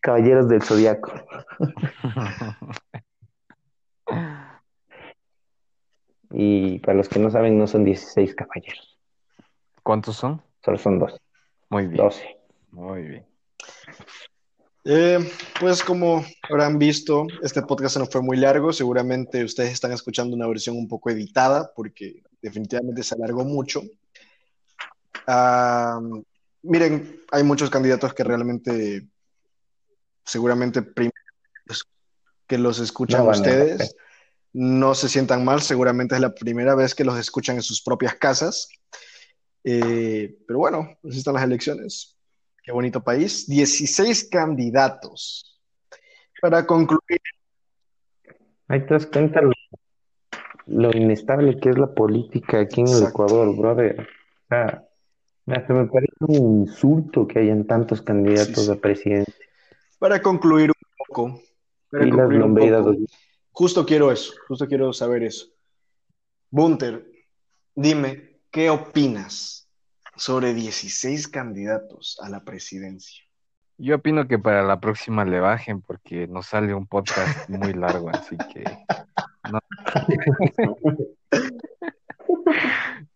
caballeros 0.00 0.48
del 0.48 0.62
zodiaco. 0.62 1.12
Y 6.34 6.78
para 6.78 6.96
los 6.96 7.08
que 7.10 7.18
no 7.18 7.30
saben, 7.30 7.58
no 7.58 7.66
son 7.66 7.84
16 7.84 8.34
caballeros, 8.34 8.98
¿Cuántos 9.82 10.16
son? 10.16 10.42
solo 10.64 10.78
son 10.78 10.98
dos, 10.98 11.20
Muy 11.68 11.86
bien. 11.86 11.96
12. 11.98 12.38
Muy 12.70 13.02
bien. 13.02 13.26
Eh, 14.84 15.30
pues 15.60 15.82
como 15.82 16.24
habrán 16.48 16.78
visto, 16.78 17.26
este 17.42 17.62
podcast 17.62 17.96
no 17.98 18.06
fue 18.06 18.20
muy 18.20 18.36
largo. 18.36 18.72
Seguramente 18.72 19.44
ustedes 19.44 19.72
están 19.72 19.92
escuchando 19.92 20.34
una 20.34 20.48
versión 20.48 20.76
un 20.76 20.88
poco 20.88 21.10
editada 21.10 21.72
porque 21.74 22.22
definitivamente 22.40 23.02
se 23.02 23.14
alargó 23.14 23.44
mucho. 23.44 23.82
Ah, 25.26 26.00
miren, 26.62 27.20
hay 27.30 27.44
muchos 27.44 27.70
candidatos 27.70 28.12
que 28.12 28.24
realmente, 28.24 29.06
seguramente 30.24 30.84
que 32.48 32.58
los 32.58 32.80
escuchan 32.80 33.24
No 33.24 33.30
ustedes, 33.30 33.94
no 34.52 34.94
se 34.94 35.08
sientan 35.08 35.44
mal. 35.44 35.62
Seguramente 35.62 36.16
es 36.16 36.20
la 36.20 36.34
primera 36.34 36.74
vez 36.74 36.94
que 36.94 37.04
los 37.04 37.18
escuchan 37.18 37.56
en 37.56 37.62
sus 37.62 37.80
propias 37.82 38.16
casas. 38.16 38.68
Eh, 39.64 40.36
pero 40.46 40.58
bueno, 40.58 40.98
así 41.08 41.18
están 41.18 41.34
las 41.34 41.44
elecciones. 41.44 42.16
Qué 42.62 42.72
bonito 42.72 43.02
país. 43.02 43.48
16 43.48 44.28
candidatos. 44.30 45.60
Para 46.40 46.66
concluir, 46.66 47.20
Ahí 48.68 48.80
te 48.86 48.94
das 48.94 49.06
cuenta 49.06 49.42
lo, 49.42 49.52
lo 50.66 50.96
inestable 50.96 51.58
que 51.60 51.70
es 51.70 51.78
la 51.78 51.92
política 51.92 52.60
aquí 52.60 52.80
en 52.80 52.88
el. 52.88 53.02
Ecuador, 53.04 53.54
brother. 53.56 54.00
O 54.00 54.46
sea, 54.48 54.88
hasta 55.46 55.74
me 55.74 55.86
parece 55.86 56.12
un 56.20 56.60
insulto 56.62 57.26
que 57.26 57.40
hayan 57.40 57.66
tantos 57.66 58.00
candidatos 58.00 58.56
Sí, 58.56 58.64
sí. 58.66 58.70
a 58.72 58.76
presidente. 58.76 59.32
para 59.98 60.22
concluir 60.22 60.70
un 60.70 60.96
poco, 61.06 61.42
para 61.90 62.06
Y 62.06 62.10
las 62.10 62.26
un 62.28 62.38
lombeiras, 62.38 62.82
poco, 62.84 62.96
justo 63.50 63.84
quiero 63.84 64.10
eso, 64.10 64.32
justo 64.48 64.66
quiero 64.66 64.92
saber 64.92 65.24
eso. 65.24 65.46
Bunter, 66.50 67.06
dime, 67.74 68.40
¿qué 68.50 68.70
opinas 68.70 69.61
sobre 70.22 70.54
16 70.54 71.26
candidatos 71.26 72.16
a 72.22 72.28
la 72.28 72.44
presidencia? 72.44 73.24
Yo 73.76 73.96
opino 73.96 74.28
que 74.28 74.38
para 74.38 74.62
la 74.62 74.78
próxima 74.78 75.24
le 75.24 75.40
bajen 75.40 75.80
porque 75.82 76.28
nos 76.28 76.46
sale 76.46 76.72
un 76.74 76.86
podcast 76.86 77.48
muy 77.48 77.72
largo, 77.72 78.08
así 78.08 78.36
que 78.52 78.62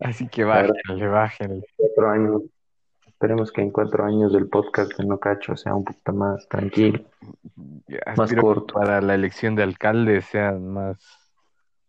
Así 0.01 0.27
que 0.27 0.43
bájenle, 0.43 1.07
bájenle. 1.07 1.63
Cuatro 1.77 2.11
años. 2.11 2.43
Esperemos 3.07 3.53
que 3.53 3.63
en 3.63 3.71
cuatro 3.71 4.05
años 4.05 4.33
del 4.33 4.49
podcast 4.49 4.93
de 4.99 5.07
No 5.07 5.21
Cacho 5.21 5.57
sea 5.57 5.77
un 5.77 5.85
poquito 5.85 6.13
más 6.13 6.49
tranquilo, 6.49 7.05
más 8.17 8.35
corto. 8.35 8.75
para 8.75 9.01
la 9.01 9.15
elección 9.15 9.55
de 9.55 9.63
alcalde 9.63 10.23
sean 10.23 10.73
más, 10.73 10.99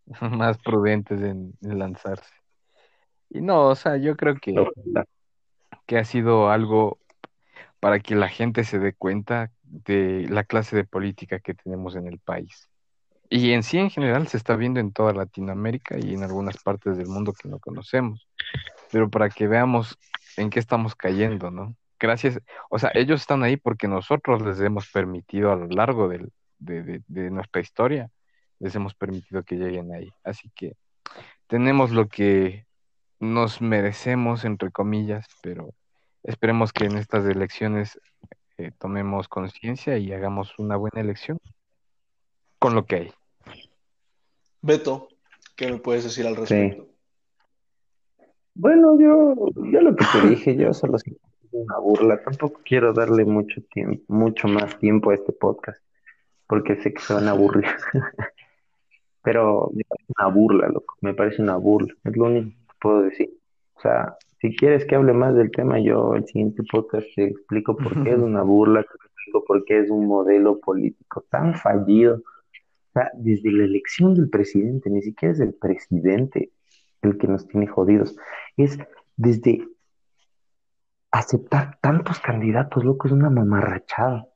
más 0.21 0.59
prudentes 0.59 1.19
en, 1.21 1.53
en 1.63 1.79
lanzarse. 1.79 2.36
Y 3.29 3.41
no, 3.41 3.67
o 3.67 3.75
sea, 3.75 3.97
yo 3.97 4.15
creo 4.15 4.35
que, 4.35 4.53
que 5.85 5.97
ha 5.97 6.03
sido 6.05 6.49
algo 6.49 6.99
para 7.79 7.99
que 7.99 8.15
la 8.15 8.29
gente 8.29 8.63
se 8.63 8.79
dé 8.79 8.93
cuenta 8.93 9.51
de 9.63 10.25
la 10.29 10.43
clase 10.43 10.75
de 10.75 10.83
política 10.83 11.39
que 11.39 11.53
tenemos 11.53 11.95
en 11.95 12.07
el 12.07 12.19
país. 12.19 12.69
Y 13.29 13.51
en 13.51 13.63
sí, 13.63 13.77
en 13.77 13.89
general, 13.89 14.27
se 14.27 14.37
está 14.37 14.55
viendo 14.55 14.79
en 14.79 14.93
toda 14.93 15.11
Latinoamérica 15.13 15.97
y 15.99 16.13
en 16.13 16.23
algunas 16.23 16.57
partes 16.63 16.97
del 16.97 17.07
mundo 17.07 17.33
que 17.33 17.49
no 17.49 17.59
conocemos. 17.59 18.27
Pero 18.91 19.09
para 19.09 19.29
que 19.29 19.47
veamos 19.47 19.97
en 20.37 20.49
qué 20.49 20.59
estamos 20.59 20.95
cayendo, 20.95 21.51
¿no? 21.51 21.75
Gracias, 21.99 22.39
o 22.69 22.79
sea, 22.79 22.91
ellos 22.93 23.21
están 23.21 23.43
ahí 23.43 23.57
porque 23.57 23.87
nosotros 23.87 24.41
les 24.43 24.59
hemos 24.61 24.89
permitido 24.91 25.51
a 25.51 25.55
lo 25.55 25.67
largo 25.67 26.07
del- 26.07 26.31
de, 26.59 26.83
de- 26.83 27.01
de 27.07 27.29
nuestra 27.31 27.59
historia, 27.59 28.09
les 28.59 28.73
hemos 28.75 28.93
permitido 28.93 29.43
que 29.43 29.55
lleguen 29.55 29.91
ahí. 29.93 30.09
Así 30.23 30.49
que 30.55 30.73
tenemos 31.47 31.91
lo 31.91 32.07
que 32.07 32.66
nos 33.19 33.61
merecemos, 33.61 34.45
entre 34.45 34.71
comillas, 34.71 35.27
pero 35.41 35.73
esperemos 36.23 36.71
que 36.73 36.85
en 36.85 36.97
estas 36.97 37.25
elecciones 37.25 37.99
eh, 38.57 38.71
tomemos 38.77 39.27
conciencia 39.27 39.97
y 39.97 40.11
hagamos 40.13 40.57
una 40.59 40.75
buena 40.75 41.01
elección 41.01 41.39
con 42.59 42.75
lo 42.75 42.85
que 42.85 42.95
hay. 42.95 43.11
Beto, 44.61 45.09
¿qué 45.55 45.71
me 45.71 45.77
puedes 45.77 46.03
decir 46.03 46.25
al 46.27 46.35
respecto? 46.35 46.87
Bueno, 48.55 48.99
yo, 48.99 49.35
yo 49.55 49.81
lo 49.81 49.95
que 49.95 50.05
te 50.11 50.27
dije, 50.29 50.55
yo 50.55 50.73
solo 50.73 50.97
siento 50.97 51.21
que 51.39 51.45
es 51.47 51.53
una 51.53 51.77
burla. 51.77 52.23
Tampoco 52.23 52.61
quiero 52.65 52.91
darle 52.91 53.23
mucho 53.23 53.61
tiempo, 53.71 54.03
mucho 54.07 54.47
más 54.47 54.79
tiempo 54.79 55.11
a 55.11 55.13
este 55.13 55.31
podcast, 55.31 55.79
porque 56.47 56.75
sé 56.81 56.91
que 56.91 57.01
se 57.01 57.13
van 57.13 57.27
a 57.27 57.31
aburrir. 57.31 57.67
Pero 59.21 59.69
me 59.73 59.83
parece 59.83 60.13
una 60.17 60.27
burla, 60.33 60.67
loco. 60.69 60.95
Me 61.01 61.13
parece 61.13 61.41
una 61.41 61.57
burla. 61.57 61.93
Es 62.03 62.17
lo 62.17 62.25
único 62.25 62.56
puedo 62.79 63.01
decir. 63.01 63.31
O 63.75 63.81
sea, 63.81 64.17
si 64.39 64.55
quieres 64.55 64.85
que 64.85 64.95
hable 64.95 65.13
más 65.13 65.35
del 65.35 65.51
tema, 65.51 65.79
yo 65.79 66.13
el 66.13 66.25
siguiente 66.25 66.63
podcast 66.69 67.07
te 67.15 67.25
explico 67.25 67.75
por 67.75 68.03
qué 68.03 68.11
es 68.11 68.19
una 68.19 68.41
burla, 68.41 68.83
te 68.83 68.95
explico 68.95 69.43
por 69.45 69.65
qué 69.65 69.79
es 69.79 69.89
un 69.89 70.07
modelo 70.07 70.59
político 70.59 71.25
tan 71.29 71.55
fallido. 71.55 72.15
O 72.15 72.91
sea, 72.93 73.11
desde 73.15 73.51
la 73.51 73.65
elección 73.65 74.13
del 74.15 74.29
presidente, 74.29 74.89
ni 74.89 75.01
siquiera 75.01 75.33
es 75.33 75.39
el 75.39 75.53
presidente 75.53 76.51
el 77.01 77.17
que 77.17 77.27
nos 77.27 77.47
tiene 77.47 77.67
jodidos. 77.67 78.15
Es 78.57 78.77
desde 79.15 79.67
aceptar 81.11 81.79
tantos 81.81 82.19
candidatos, 82.19 82.83
loco, 82.83 83.07
es 83.07 83.13
una 83.13 83.29
mamarrachada. 83.29 84.27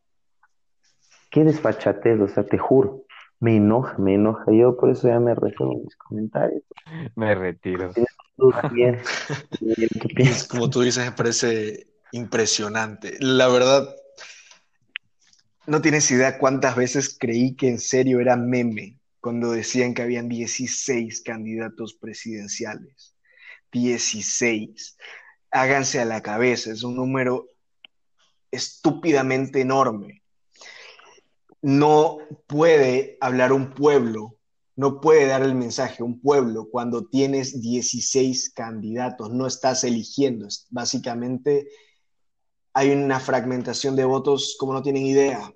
Qué 1.29 1.43
desfachatez, 1.43 2.19
o 2.19 2.27
sea, 2.27 2.45
te 2.45 2.57
juro. 2.57 3.03
Me 3.39 3.55
enoja, 3.55 3.97
me 3.97 4.15
enoja. 4.15 4.51
Yo 4.51 4.77
por 4.77 4.89
eso 4.89 5.07
ya 5.07 5.19
me 5.19 5.33
reservo 5.33 5.81
mis 5.83 5.95
comentarios. 5.95 6.63
Me 7.15 7.33
retiro. 7.33 7.91
Como 10.49 10.69
tú 10.69 10.81
dices, 10.81 11.05
me 11.05 11.11
parece 11.11 11.87
impresionante. 12.11 13.17
La 13.19 13.47
verdad, 13.47 13.95
no 15.67 15.81
tienes 15.81 16.09
idea 16.11 16.37
cuántas 16.37 16.75
veces 16.75 17.17
creí 17.19 17.55
que 17.55 17.69
en 17.69 17.79
serio 17.79 18.19
era 18.19 18.35
meme 18.35 18.97
cuando 19.19 19.51
decían 19.51 19.93
que 19.93 20.01
habían 20.01 20.27
16 20.27 21.21
candidatos 21.21 21.93
presidenciales. 21.93 23.15
16. 23.71 24.97
Háganse 25.51 25.99
a 25.99 26.05
la 26.05 26.21
cabeza, 26.21 26.71
es 26.71 26.83
un 26.83 26.95
número 26.95 27.49
estúpidamente 28.49 29.61
enorme. 29.61 30.23
No 31.61 32.17
puede 32.47 33.17
hablar 33.21 33.53
un 33.53 33.73
pueblo, 33.73 34.39
no 34.81 34.99
puede 34.99 35.27
dar 35.27 35.43
el 35.43 35.53
mensaje 35.53 36.01
a 36.01 36.05
un 36.05 36.19
pueblo 36.19 36.67
cuando 36.71 37.05
tienes 37.05 37.61
16 37.61 38.49
candidatos, 38.49 39.29
no 39.29 39.45
estás 39.45 39.83
eligiendo. 39.83 40.47
Básicamente 40.71 41.67
hay 42.73 42.89
una 42.89 43.19
fragmentación 43.19 43.95
de 43.95 44.05
votos 44.05 44.55
como 44.57 44.73
no 44.73 44.81
tienen 44.81 45.05
idea. 45.05 45.53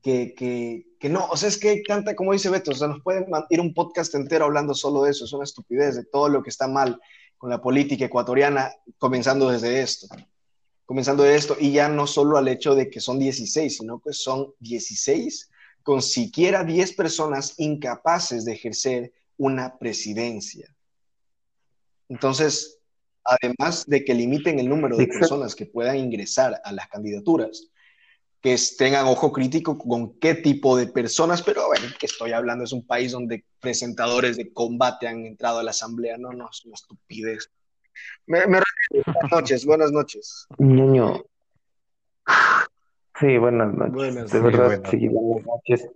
Que, 0.00 0.34
que, 0.98 1.08
no, 1.10 1.26
o 1.26 1.36
sea, 1.36 1.50
es 1.50 1.58
que 1.58 1.82
tanta, 1.86 2.16
como 2.16 2.32
dice 2.32 2.48
Beto, 2.48 2.70
o 2.70 2.74
sea, 2.74 2.88
nos 2.88 3.02
pueden 3.02 3.26
ir 3.50 3.60
un 3.60 3.74
podcast 3.74 4.14
entero 4.14 4.46
hablando 4.46 4.72
solo 4.72 5.02
de 5.02 5.10
eso, 5.10 5.26
es 5.26 5.32
una 5.34 5.44
estupidez, 5.44 5.96
de 5.96 6.06
todo 6.06 6.30
lo 6.30 6.42
que 6.42 6.48
está 6.48 6.66
mal 6.66 6.98
con 7.36 7.50
la 7.50 7.60
política 7.60 8.06
ecuatoriana, 8.06 8.72
comenzando 8.96 9.50
desde 9.50 9.82
esto 9.82 10.08
comenzando 10.86 11.22
de 11.22 11.36
esto, 11.36 11.56
y 11.60 11.70
ya 11.70 11.88
no 11.88 12.08
solo 12.08 12.36
al 12.36 12.48
hecho 12.48 12.74
de 12.74 12.90
que 12.90 12.98
son 12.98 13.20
16, 13.20 13.76
sino 13.76 14.00
que 14.00 14.12
son 14.12 14.54
16 14.58 15.50
con 15.82 16.02
siquiera 16.02 16.64
10 16.64 16.92
personas 16.94 17.54
incapaces 17.58 18.44
de 18.44 18.52
ejercer 18.52 19.12
una 19.36 19.78
presidencia. 19.78 20.74
Entonces, 22.08 22.78
además 23.24 23.86
de 23.86 24.04
que 24.04 24.14
limiten 24.14 24.58
el 24.58 24.68
número 24.68 24.96
de 24.96 25.06
personas 25.06 25.54
que 25.54 25.66
puedan 25.66 25.96
ingresar 25.96 26.60
a 26.64 26.72
las 26.72 26.88
candidaturas, 26.88 27.68
que 28.40 28.56
tengan 28.78 29.06
ojo 29.06 29.32
crítico 29.32 29.76
con 29.78 30.18
qué 30.18 30.34
tipo 30.34 30.76
de 30.76 30.86
personas, 30.86 31.42
pero 31.42 31.66
bueno, 31.66 31.86
que 31.98 32.06
estoy 32.06 32.32
hablando, 32.32 32.64
es 32.64 32.72
un 32.72 32.86
país 32.86 33.12
donde 33.12 33.44
presentadores 33.60 34.36
de 34.36 34.52
combate 34.52 35.06
han 35.06 35.26
entrado 35.26 35.58
a 35.58 35.62
la 35.62 35.70
asamblea, 35.70 36.16
no, 36.16 36.32
no, 36.32 36.48
es 36.50 36.64
una 36.64 36.74
estupidez. 36.74 37.50
Me, 38.26 38.46
me 38.46 38.60
retiro. 38.60 39.04
Buenas 39.12 39.30
noches, 39.30 39.64
buenas 39.66 39.92
noches. 39.92 40.46
Ñoño. 40.58 41.22
Sí, 43.20 43.38
buenas 43.38 43.74
noches. 43.74 43.94
Buenas 43.94 44.30
De 44.30 44.40
verdad, 44.40 44.66
buenas. 44.66 44.90
sí, 44.90 45.08
buenas 45.08 45.46
noches. 45.46 45.88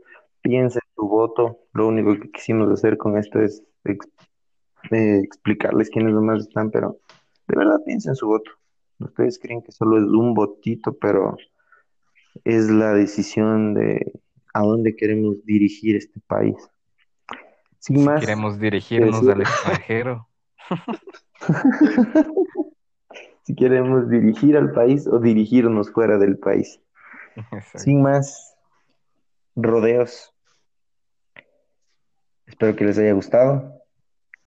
Piensa 0.42 0.78
en 0.78 0.94
tu 0.94 1.08
voto. 1.08 1.58
Lo 1.72 1.88
único 1.88 2.14
que 2.20 2.30
quisimos 2.30 2.70
hacer 2.70 2.98
con 2.98 3.16
esto 3.16 3.40
es 3.40 3.62
ex- 3.84 4.08
eh, 4.90 5.20
explicarles 5.24 5.88
quiénes 5.90 6.12
nomás 6.14 6.40
están, 6.40 6.70
pero 6.70 6.98
de 7.48 7.56
verdad 7.56 7.78
piensa 7.86 8.10
en 8.10 8.16
su 8.16 8.26
voto. 8.26 8.50
Ustedes 8.98 9.38
creen 9.38 9.62
que 9.62 9.72
solo 9.72 9.96
es 9.98 10.04
un 10.04 10.34
votito, 10.34 10.96
pero 10.98 11.36
es 12.44 12.68
la 12.68 12.92
decisión 12.92 13.74
de 13.74 14.12
a 14.52 14.62
dónde 14.62 14.94
queremos 14.94 15.42
dirigir 15.44 15.96
este 15.96 16.20
país. 16.26 16.56
Sin 17.78 17.96
Si 17.96 18.02
más, 18.02 18.20
queremos 18.20 18.58
dirigirnos 18.58 19.22
decir- 19.22 19.32
al 19.32 19.40
extranjero, 19.42 20.28
si 23.44 23.54
queremos 23.54 24.08
dirigir 24.08 24.56
al 24.56 24.72
país 24.72 25.06
o 25.06 25.18
dirigirnos 25.20 25.90
fuera 25.90 26.18
del 26.18 26.38
país. 26.38 26.80
Sin 27.74 28.02
más 28.02 28.54
rodeos. 29.56 30.32
Espero 32.46 32.76
que 32.76 32.84
les 32.84 32.98
haya 32.98 33.12
gustado. 33.12 33.73